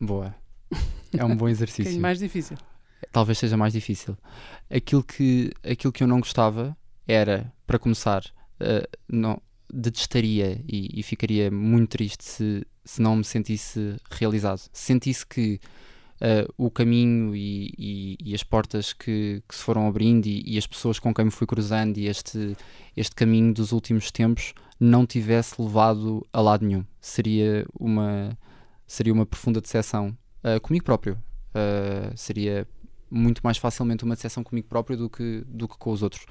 Boa. 0.00 0.34
É 1.16 1.24
um 1.24 1.36
bom 1.36 1.48
exercício. 1.48 1.96
é 1.96 1.98
mais 1.98 2.18
difícil. 2.18 2.56
Talvez 3.12 3.38
seja 3.38 3.56
mais 3.56 3.72
difícil. 3.72 4.16
Aquilo 4.70 5.02
que, 5.02 5.52
aquilo 5.62 5.92
que 5.92 6.02
eu 6.02 6.08
não 6.08 6.20
gostava 6.20 6.76
era, 7.06 7.52
para 7.66 7.78
começar, 7.78 8.22
uh, 8.60 8.86
não, 9.08 9.40
detestaria 9.72 10.62
e, 10.66 11.00
e, 11.00 11.02
ficaria 11.02 11.50
muito 11.50 11.90
triste 11.90 12.24
se, 12.24 12.66
se 12.84 13.02
não 13.02 13.16
me 13.16 13.24
sentisse 13.24 13.96
realizado. 14.10 14.62
Sentisse 14.72 15.26
que 15.26 15.60
uh, 16.20 16.52
o 16.56 16.70
caminho 16.70 17.34
e, 17.34 17.72
e, 17.78 18.16
e, 18.22 18.34
as 18.34 18.42
portas 18.42 18.92
que, 18.92 19.42
que 19.48 19.54
se 19.54 19.62
foram 19.62 19.86
abrindo 19.86 20.26
e, 20.26 20.56
as 20.56 20.66
pessoas 20.66 20.98
com 20.98 21.12
quem 21.12 21.26
me 21.26 21.30
fui 21.30 21.46
cruzando 21.46 21.98
e 21.98 22.06
este, 22.06 22.56
este 22.96 23.14
caminho 23.14 23.52
dos 23.52 23.72
últimos 23.72 24.10
tempos 24.10 24.54
não 24.78 25.06
tivesse 25.06 25.60
levado 25.60 26.26
a 26.32 26.40
lado 26.40 26.66
nenhum. 26.66 26.84
Seria 27.00 27.66
uma, 27.78 28.36
seria 28.86 29.12
uma 29.12 29.26
profunda 29.26 29.60
decepção 29.60 30.16
uh, 30.44 30.60
comigo 30.60 30.84
próprio. 30.84 31.14
Uh, 31.54 32.16
seria 32.16 32.66
muito 33.10 33.40
mais 33.42 33.56
facilmente 33.56 34.04
uma 34.04 34.14
decepção 34.14 34.42
comigo 34.42 34.68
próprio 34.68 34.96
do 34.96 35.08
que, 35.08 35.44
do 35.46 35.68
que 35.68 35.78
com 35.78 35.90
os 35.90 36.02
outros. 36.02 36.26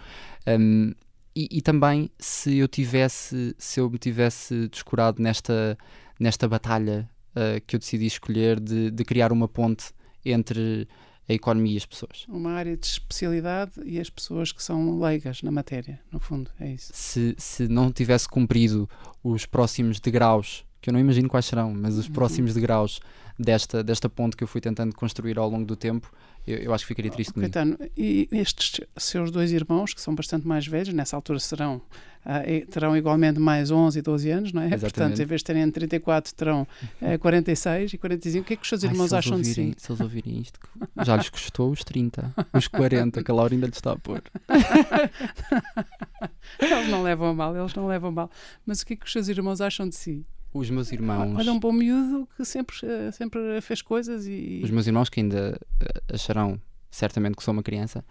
Um, 0.47 0.93
e, 1.35 1.49
e, 1.51 1.61
também 1.61 2.09
se 2.17 2.57
eu 2.57 2.67
tivesse, 2.67 3.53
se 3.57 3.79
eu 3.79 3.89
me 3.89 3.97
tivesse 3.97 4.69
descurado 4.69 5.21
nesta, 5.21 5.77
nesta 6.17 6.47
batalha 6.47 7.09
uh, 7.35 7.61
que 7.65 7.75
eu 7.75 7.79
decidi 7.79 8.05
escolher 8.05 8.59
de, 8.59 8.91
de 8.91 9.05
criar 9.05 9.31
uma 9.31 9.47
ponte 9.47 9.91
entre 10.23 10.87
a 11.27 11.33
economia 11.33 11.73
e 11.73 11.77
as 11.77 11.85
pessoas. 11.85 12.25
Uma 12.27 12.51
área 12.51 12.77
de 12.77 12.85
especialidade 12.85 13.71
e 13.83 13.99
as 13.99 14.09
pessoas 14.09 14.51
que 14.51 14.63
são 14.63 14.99
leigas 14.99 15.41
na 15.41 15.51
matéria, 15.51 15.99
no 16.11 16.19
fundo, 16.19 16.51
é 16.59 16.71
isso. 16.71 16.91
Se, 16.93 17.35
se 17.37 17.67
não 17.67 17.91
tivesse 17.91 18.29
cumprido 18.29 18.87
os 19.23 19.45
próximos 19.45 19.99
degraus, 19.99 20.63
que 20.81 20.89
eu 20.89 20.93
não 20.93 20.99
imagino 20.99 21.27
quais 21.27 21.45
serão, 21.45 21.73
mas 21.73 21.97
os 21.97 22.05
uhum. 22.05 22.13
próximos 22.13 22.53
degraus 22.53 22.99
desta, 23.39 23.83
desta 23.83 24.07
ponte 24.07 24.37
que 24.37 24.43
eu 24.43 24.47
fui 24.47 24.61
tentando 24.61 24.93
construir 24.95 25.37
ao 25.39 25.49
longo 25.49 25.65
do 25.65 25.75
tempo, 25.75 26.11
eu, 26.45 26.57
eu 26.57 26.73
acho 26.73 26.83
que 26.83 26.89
ficaria 26.89 27.11
triste 27.11 27.33
oh, 27.35 27.39
Caetano, 27.39 27.77
e 27.97 28.29
estes 28.31 28.81
seus 28.95 29.31
dois 29.31 29.51
irmãos, 29.51 29.95
que 29.95 30.01
são 30.01 30.13
bastante 30.13 30.47
mais 30.47 30.67
velhos, 30.67 30.93
nessa 30.93 31.15
altura 31.15 31.39
serão 31.39 31.81
uh, 32.25 32.65
terão 32.67 32.97
igualmente 32.97 33.39
mais 33.39 33.71
11 33.71 33.99
e 33.99 34.01
12 34.01 34.29
anos, 34.29 34.53
não 34.53 34.61
é? 34.61 34.65
Exatamente. 34.65 34.93
Portanto, 34.93 35.21
em 35.21 35.25
vez 35.25 35.41
de 35.41 35.45
terem 35.45 35.71
34, 35.71 36.33
terão 36.33 36.67
uh, 37.01 37.19
46 37.19 37.93
e 37.93 37.97
45. 37.97 38.43
O 38.43 38.45
que 38.45 38.53
é 38.53 38.57
que 38.57 38.63
os 38.63 38.69
seus 38.69 38.83
irmãos 38.83 39.13
Ai, 39.13 39.19
acham 39.19 39.37
ouvirem, 39.37 39.71
de 39.71 39.79
si? 39.79 39.85
Se 39.85 39.91
eles 39.91 40.01
ouvirem 40.01 40.39
isto, 40.39 40.59
já 41.03 41.15
lhes 41.15 41.29
custou 41.29 41.71
os 41.71 41.83
30, 41.83 42.33
os 42.53 42.67
40, 42.67 43.23
que 43.23 43.31
a 43.31 43.33
Laura 43.33 43.53
ainda 43.53 43.67
lhes 43.67 43.77
está 43.77 43.91
a 43.91 43.97
pôr. 43.97 44.21
eles 46.59 46.89
não 46.89 47.03
levam 47.03 47.29
a 47.29 47.33
mal, 47.33 47.55
eles 47.55 47.73
não 47.75 47.87
levam 47.87 48.09
a 48.09 48.13
mal. 48.13 48.31
Mas 48.65 48.81
o 48.81 48.85
que 48.85 48.93
é 48.93 48.95
que 48.95 49.05
os 49.05 49.11
seus 49.11 49.27
irmãos 49.27 49.61
acham 49.61 49.87
de 49.87 49.95
si? 49.95 50.25
Os 50.53 50.69
meus 50.69 50.91
irmãos. 50.91 51.37
Olha, 51.37 51.51
um 51.51 51.59
bom 51.59 51.73
miúdo 51.73 52.27
que 52.37 52.45
sempre, 52.45 52.77
eh, 52.83 53.11
sempre 53.11 53.59
fez 53.59 53.81
coisas 53.81 54.25
e. 54.25 54.61
Os 54.63 54.71
meus 54.71 54.87
irmãos, 54.87 55.09
que 55.09 55.19
ainda 55.19 55.59
eh, 55.81 56.13
acharão 56.13 56.61
certamente 56.89 57.35
que 57.35 57.43
sou 57.43 57.51
uma 57.51 57.61
criança, 57.61 58.05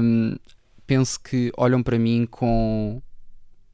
um, 0.00 0.36
penso 0.86 1.20
que 1.20 1.52
olham 1.56 1.82
para 1.82 1.98
mim 1.98 2.26
com 2.30 3.02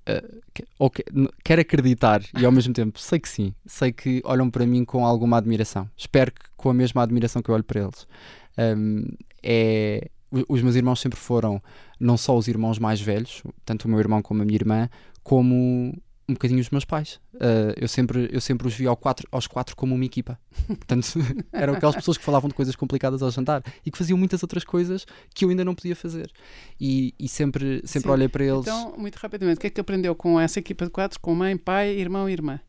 uh, 0.09 0.43
que, 0.53 1.05
quero 1.45 1.61
acreditar 1.61 2.23
e 2.39 2.45
ao 2.45 2.53
mesmo 2.53 2.73
tempo 2.73 2.99
sei 2.99 3.19
que 3.19 3.29
sim, 3.29 3.55
sei 3.67 3.93
que 3.93 4.21
olham 4.25 4.51
para 4.51 4.67
mim 4.67 4.85
com 4.85 5.05
alguma 5.07 5.39
admiração. 5.39 5.89
Espero 5.97 6.33
que 6.33 6.41
com 6.57 6.71
a 6.71 6.75
mesma 6.75 7.03
admiração 7.03 7.43
que 7.43 7.51
eu 7.51 7.55
olho 7.55 7.65
para 7.65 7.81
eles. 7.83 8.07
Um, 8.59 9.05
é, 9.43 10.09
os 10.49 10.63
meus 10.63 10.77
irmãos 10.77 11.01
sempre 11.01 11.19
foram 11.19 11.63
não 11.99 12.17
só 12.17 12.37
os 12.37 12.49
irmãos 12.49 12.79
mais 12.79 13.01
velhos, 13.01 13.43
tanto 13.65 13.85
o 13.85 13.89
meu 13.89 13.99
irmão 13.99 14.23
como 14.23 14.43
a 14.43 14.45
minha 14.45 14.57
irmã, 14.57 14.89
como 15.23 15.95
um 16.29 16.35
bocadinho 16.35 16.61
os 16.61 16.71
meus 16.71 16.85
pais. 16.85 17.21
Uh, 17.35 17.75
eu, 17.77 17.89
sempre, 17.89 18.29
eu 18.33 18.41
sempre 18.41 18.67
os 18.69 18.75
vi 18.75 18.87
ao 18.87 18.97
quatro, 18.97 19.27
aos 19.31 19.47
quatro 19.47 19.75
como 19.77 19.95
uma 19.95 20.05
equipa. 20.05 20.39
Portanto, 20.67 21.07
eram 21.53 21.75
aquelas 21.75 21.97
pessoas 21.97 22.17
que 22.17 22.25
falavam 22.25 22.49
de 22.49 22.55
coisas 22.55 22.77
complicadas 22.77 23.23
ao 23.23 23.31
jantar 23.31 23.63
e 23.85 23.91
que 23.91 23.99
faziam 23.99 24.17
muitas 24.17 24.43
outras 24.43 24.65
coisas 24.65 25.07
que 25.35 25.45
eu 25.45 25.51
ainda 25.51 25.65
não 25.65 25.75
podia 25.75 25.97
fazer. 25.97 26.31
E, 26.81 27.15
e 27.19 27.29
sempre, 27.29 27.83
sempre 27.85 28.11
olhei 28.11 28.29
para 28.29 28.45
eles. 28.45 28.61
Então, 28.61 28.95
muito 28.97 29.17
rapidamente, 29.17 29.59
o 29.59 29.61
que 29.61 29.67
é 29.67 29.71
que 29.71 29.81
aprendeu 29.81 30.15
com 30.15 30.39
essa 30.39 30.59
equipa 30.59 30.85
de 30.85 30.91
quatro, 30.91 31.19
com 31.21 31.35
mãe, 31.35 31.57
pai, 31.57 31.91
irmão 31.91 32.29
e 32.29 32.33
irmã? 32.33 32.61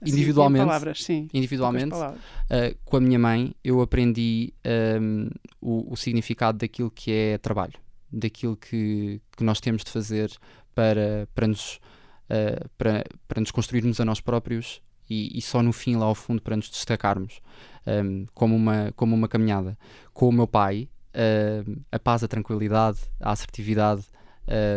Assim, 0.00 0.12
individualmente, 0.12 0.64
palavras, 0.64 1.02
sim, 1.02 1.28
individualmente 1.34 1.92
uh, 1.92 2.78
com 2.84 2.98
a 2.98 3.00
minha 3.00 3.18
mãe, 3.18 3.52
eu 3.64 3.80
aprendi 3.80 4.54
um, 5.00 5.28
o, 5.60 5.92
o 5.92 5.96
significado 5.96 6.56
daquilo 6.56 6.88
que 6.88 7.10
é 7.10 7.36
trabalho, 7.36 7.74
daquilo 8.12 8.56
que, 8.56 9.20
que 9.36 9.42
nós 9.42 9.58
temos 9.60 9.82
de 9.82 9.90
fazer 9.90 10.30
para, 10.72 11.28
para 11.34 11.48
nos 11.48 11.80
uh, 12.30 12.68
para, 12.76 13.04
para 13.26 13.40
nos 13.40 13.50
construirmos 13.50 14.00
a 14.00 14.04
nós 14.04 14.20
próprios 14.20 14.80
e, 15.08 15.36
e, 15.36 15.40
só 15.40 15.62
no 15.62 15.72
fim, 15.72 15.96
lá 15.96 16.04
ao 16.04 16.14
fundo, 16.14 16.42
para 16.42 16.56
nos 16.56 16.68
destacarmos 16.68 17.40
um, 17.86 17.90
ehm, 17.90 18.26
como, 18.34 18.54
uma, 18.54 18.92
como 18.94 19.14
uma 19.14 19.26
caminhada. 19.26 19.78
Com 20.12 20.28
o 20.28 20.32
meu 20.32 20.46
pai, 20.46 20.88
uh, 21.14 21.80
a 21.90 21.98
paz, 21.98 22.22
a 22.22 22.28
tranquilidade, 22.28 22.98
a 23.18 23.32
assertividade, 23.32 24.02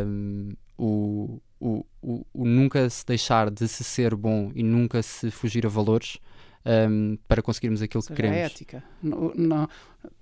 um, 0.06 0.50
ehm, 0.50 0.58
o, 0.78 1.42
o, 1.60 1.86
o, 2.02 2.26
o, 2.34 2.46
nunca 2.46 2.90
se 2.90 3.06
deixar 3.06 3.52
de 3.52 3.68
se 3.68 3.84
ser 3.84 4.16
bom 4.16 4.52
e 4.56 4.64
nunca 4.64 5.04
se 5.04 5.30
fugir 5.30 5.66
a 5.66 5.70
valores. 5.70 6.18
Um, 6.64 7.18
para 7.28 7.42
conseguirmos 7.42 7.82
aquilo 7.82 8.04
que 8.04 8.14
queremos. 8.14 8.38
A 8.38 8.42
ética. 8.42 8.84
Não, 9.02 9.34
não, 9.36 9.70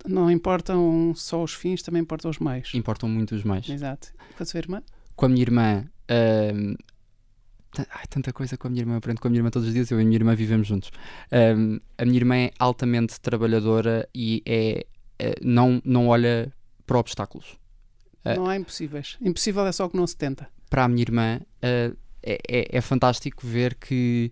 não, 0.07 0.31
importam 0.31 1.11
só 1.13 1.43
os 1.43 1.53
fins, 1.53 1.81
também 1.83 2.01
importam 2.01 2.31
os 2.31 2.39
meios. 2.39 2.73
Importam 2.73 3.09
muito 3.09 3.35
os 3.35 3.43
meios. 3.43 3.69
Exato. 3.69 4.13
Com 4.37 4.43
a 4.43 4.45
sua 4.45 4.57
irmã? 4.57 4.81
Com 5.17 5.25
a 5.25 5.29
minha 5.29 5.41
irmã, 5.41 5.85
Ai, 7.77 8.05
tanta 8.09 8.33
coisa 8.33 8.57
com 8.57 8.67
a 8.67 8.69
minha 8.69 8.81
irmã, 8.81 8.93
eu 8.93 8.97
aprendo 8.97 9.21
com 9.21 9.27
a 9.27 9.31
minha 9.31 9.39
irmã 9.39 9.49
todos 9.49 9.67
os 9.67 9.73
dias, 9.73 9.91
eu 9.91 9.99
e 9.99 10.01
a 10.01 10.05
minha 10.05 10.17
irmã 10.17 10.35
vivemos 10.35 10.67
juntos. 10.67 10.91
Um, 11.31 11.79
a 11.97 12.05
minha 12.05 12.17
irmã 12.17 12.35
é 12.35 12.51
altamente 12.57 13.19
trabalhadora 13.19 14.09
e 14.13 14.41
é, 14.45 14.85
é 15.19 15.35
não, 15.41 15.81
não 15.85 16.07
olha 16.07 16.51
para 16.85 16.97
obstáculos. 16.97 17.57
Ah, 18.25 18.35
não 18.35 18.47
há 18.47 18.55
impossíveis. 18.55 19.17
Impossível 19.21 19.65
é 19.65 19.71
só 19.71 19.85
o 19.85 19.89
que 19.89 19.97
não 19.97 20.07
se 20.07 20.17
tenta. 20.17 20.49
Para 20.69 20.85
a 20.85 20.87
minha 20.87 21.01
irmã 21.01 21.39
uh, 21.39 21.95
é, 22.23 22.39
é, 22.47 22.77
é, 22.77 22.81
fantástico 22.81 23.45
ver 23.45 23.75
que 23.75 24.31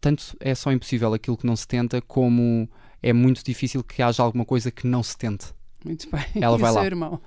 tanto 0.00 0.36
é 0.40 0.54
só 0.54 0.70
impossível 0.72 1.14
aquilo 1.14 1.36
que 1.36 1.46
não 1.46 1.56
se 1.56 1.66
tenta, 1.66 2.02
como 2.02 2.68
é 3.02 3.12
muito 3.12 3.42
difícil 3.42 3.82
que 3.82 4.02
haja 4.02 4.22
alguma 4.22 4.44
coisa 4.44 4.70
que 4.70 4.86
não 4.86 5.02
se 5.02 5.16
tente. 5.16 5.46
Muito 5.84 6.08
bem. 6.10 6.24
Ela 6.42 6.56
e 6.56 6.60
vai 6.60 6.72
lá. 6.72 6.84
Irmão? 6.84 7.20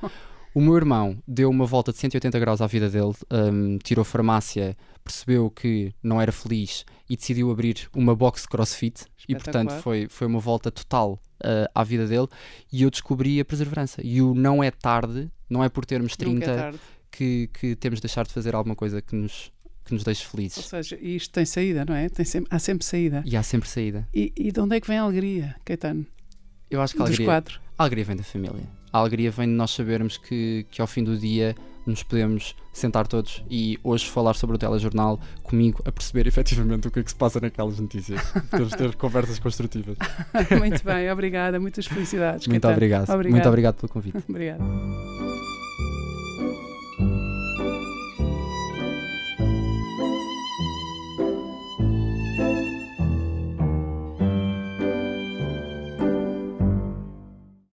O 0.57 0.59
meu 0.59 0.75
irmão 0.75 1.21
deu 1.27 1.51
uma 1.51 1.67
volta 1.67 1.91
de 1.91 1.99
180 1.99 2.39
graus 2.39 2.61
à 2.61 2.65
vida 2.65 2.89
dele, 2.89 3.13
um, 3.31 3.77
tirou 3.77 4.03
farmácia, 4.03 4.75
percebeu 5.03 5.51
que 5.51 5.93
não 6.01 6.19
era 6.19 6.31
feliz 6.31 6.83
e 7.07 7.15
decidiu 7.15 7.51
abrir 7.51 7.87
uma 7.95 8.15
box 8.15 8.47
crossfit 8.47 9.05
e, 9.29 9.35
portanto, 9.35 9.73
foi, 9.83 10.07
foi 10.09 10.25
uma 10.25 10.39
volta 10.39 10.71
total 10.71 11.21
uh, 11.43 11.69
à 11.75 11.83
vida 11.83 12.07
dele. 12.07 12.27
E 12.73 12.81
eu 12.81 12.89
descobri 12.89 13.39
a 13.39 13.45
perseverança. 13.45 14.01
E 14.03 14.19
o 14.19 14.33
não 14.33 14.63
é 14.63 14.71
tarde, 14.71 15.29
não 15.47 15.63
é 15.63 15.69
por 15.69 15.85
termos 15.85 16.17
30 16.17 16.49
é 16.49 16.73
que, 17.11 17.51
que 17.53 17.75
temos 17.75 17.99
de 17.99 18.07
deixar 18.07 18.25
de 18.25 18.33
fazer 18.33 18.55
alguma 18.55 18.75
coisa 18.75 18.99
que 18.99 19.15
nos, 19.15 19.51
que 19.85 19.93
nos 19.93 20.03
deixe 20.03 20.25
felizes. 20.25 20.57
Ou 20.57 20.63
seja, 20.63 20.97
isto 20.99 21.31
tem 21.33 21.45
saída, 21.45 21.85
não 21.85 21.93
é? 21.93 22.09
Tem 22.09 22.25
sempre, 22.25 22.49
há 22.49 22.57
sempre 22.57 22.83
saída. 22.83 23.23
E 23.27 23.37
há 23.37 23.43
sempre 23.43 23.69
saída. 23.69 24.07
E, 24.11 24.33
e 24.35 24.51
de 24.51 24.59
onde 24.59 24.75
é 24.75 24.81
que 24.81 24.87
vem 24.87 24.97
a 24.97 25.03
alegria, 25.03 25.55
Caetano? 25.63 26.07
Eu 26.69 26.81
acho 26.81 26.95
que 26.95 27.01
a 27.01 27.05
alegria, 27.05 27.25
quatro. 27.25 27.59
a 27.77 27.83
alegria 27.83 28.05
vem 28.05 28.15
da 28.15 28.23
família. 28.23 28.63
A 28.91 28.99
alegria 28.99 29.31
vem 29.31 29.47
de 29.47 29.53
nós 29.53 29.71
sabermos 29.71 30.17
que, 30.17 30.65
que 30.71 30.81
ao 30.81 30.87
fim 30.87 31.03
do 31.03 31.17
dia 31.17 31.55
nos 31.85 32.03
podemos 32.03 32.55
sentar 32.73 33.07
todos 33.07 33.43
e 33.49 33.79
hoje 33.83 34.09
falar 34.09 34.33
sobre 34.33 34.55
o 34.57 34.59
telejornal 34.59 35.19
comigo 35.43 35.81
a 35.85 35.91
perceber 35.91 36.27
efetivamente 36.27 36.87
o 36.87 36.91
que 36.91 36.99
é 36.99 37.03
que 37.03 37.09
se 37.09 37.15
passa 37.15 37.39
naquelas 37.39 37.79
notícias. 37.79 38.21
Podemos 38.49 38.73
ter 38.73 38.95
conversas 38.97 39.39
construtivas. 39.39 39.97
Muito 40.59 40.83
bem, 40.83 41.09
obrigada, 41.11 41.59
muitas 41.59 41.85
felicidades. 41.85 42.47
Muito 42.47 42.67
obrigado. 42.67 43.09
obrigado. 43.09 43.31
Muito 43.31 43.47
obrigado 43.47 43.75
pelo 43.75 43.89
convite. 43.89 44.17
Obrigada. 44.27 44.63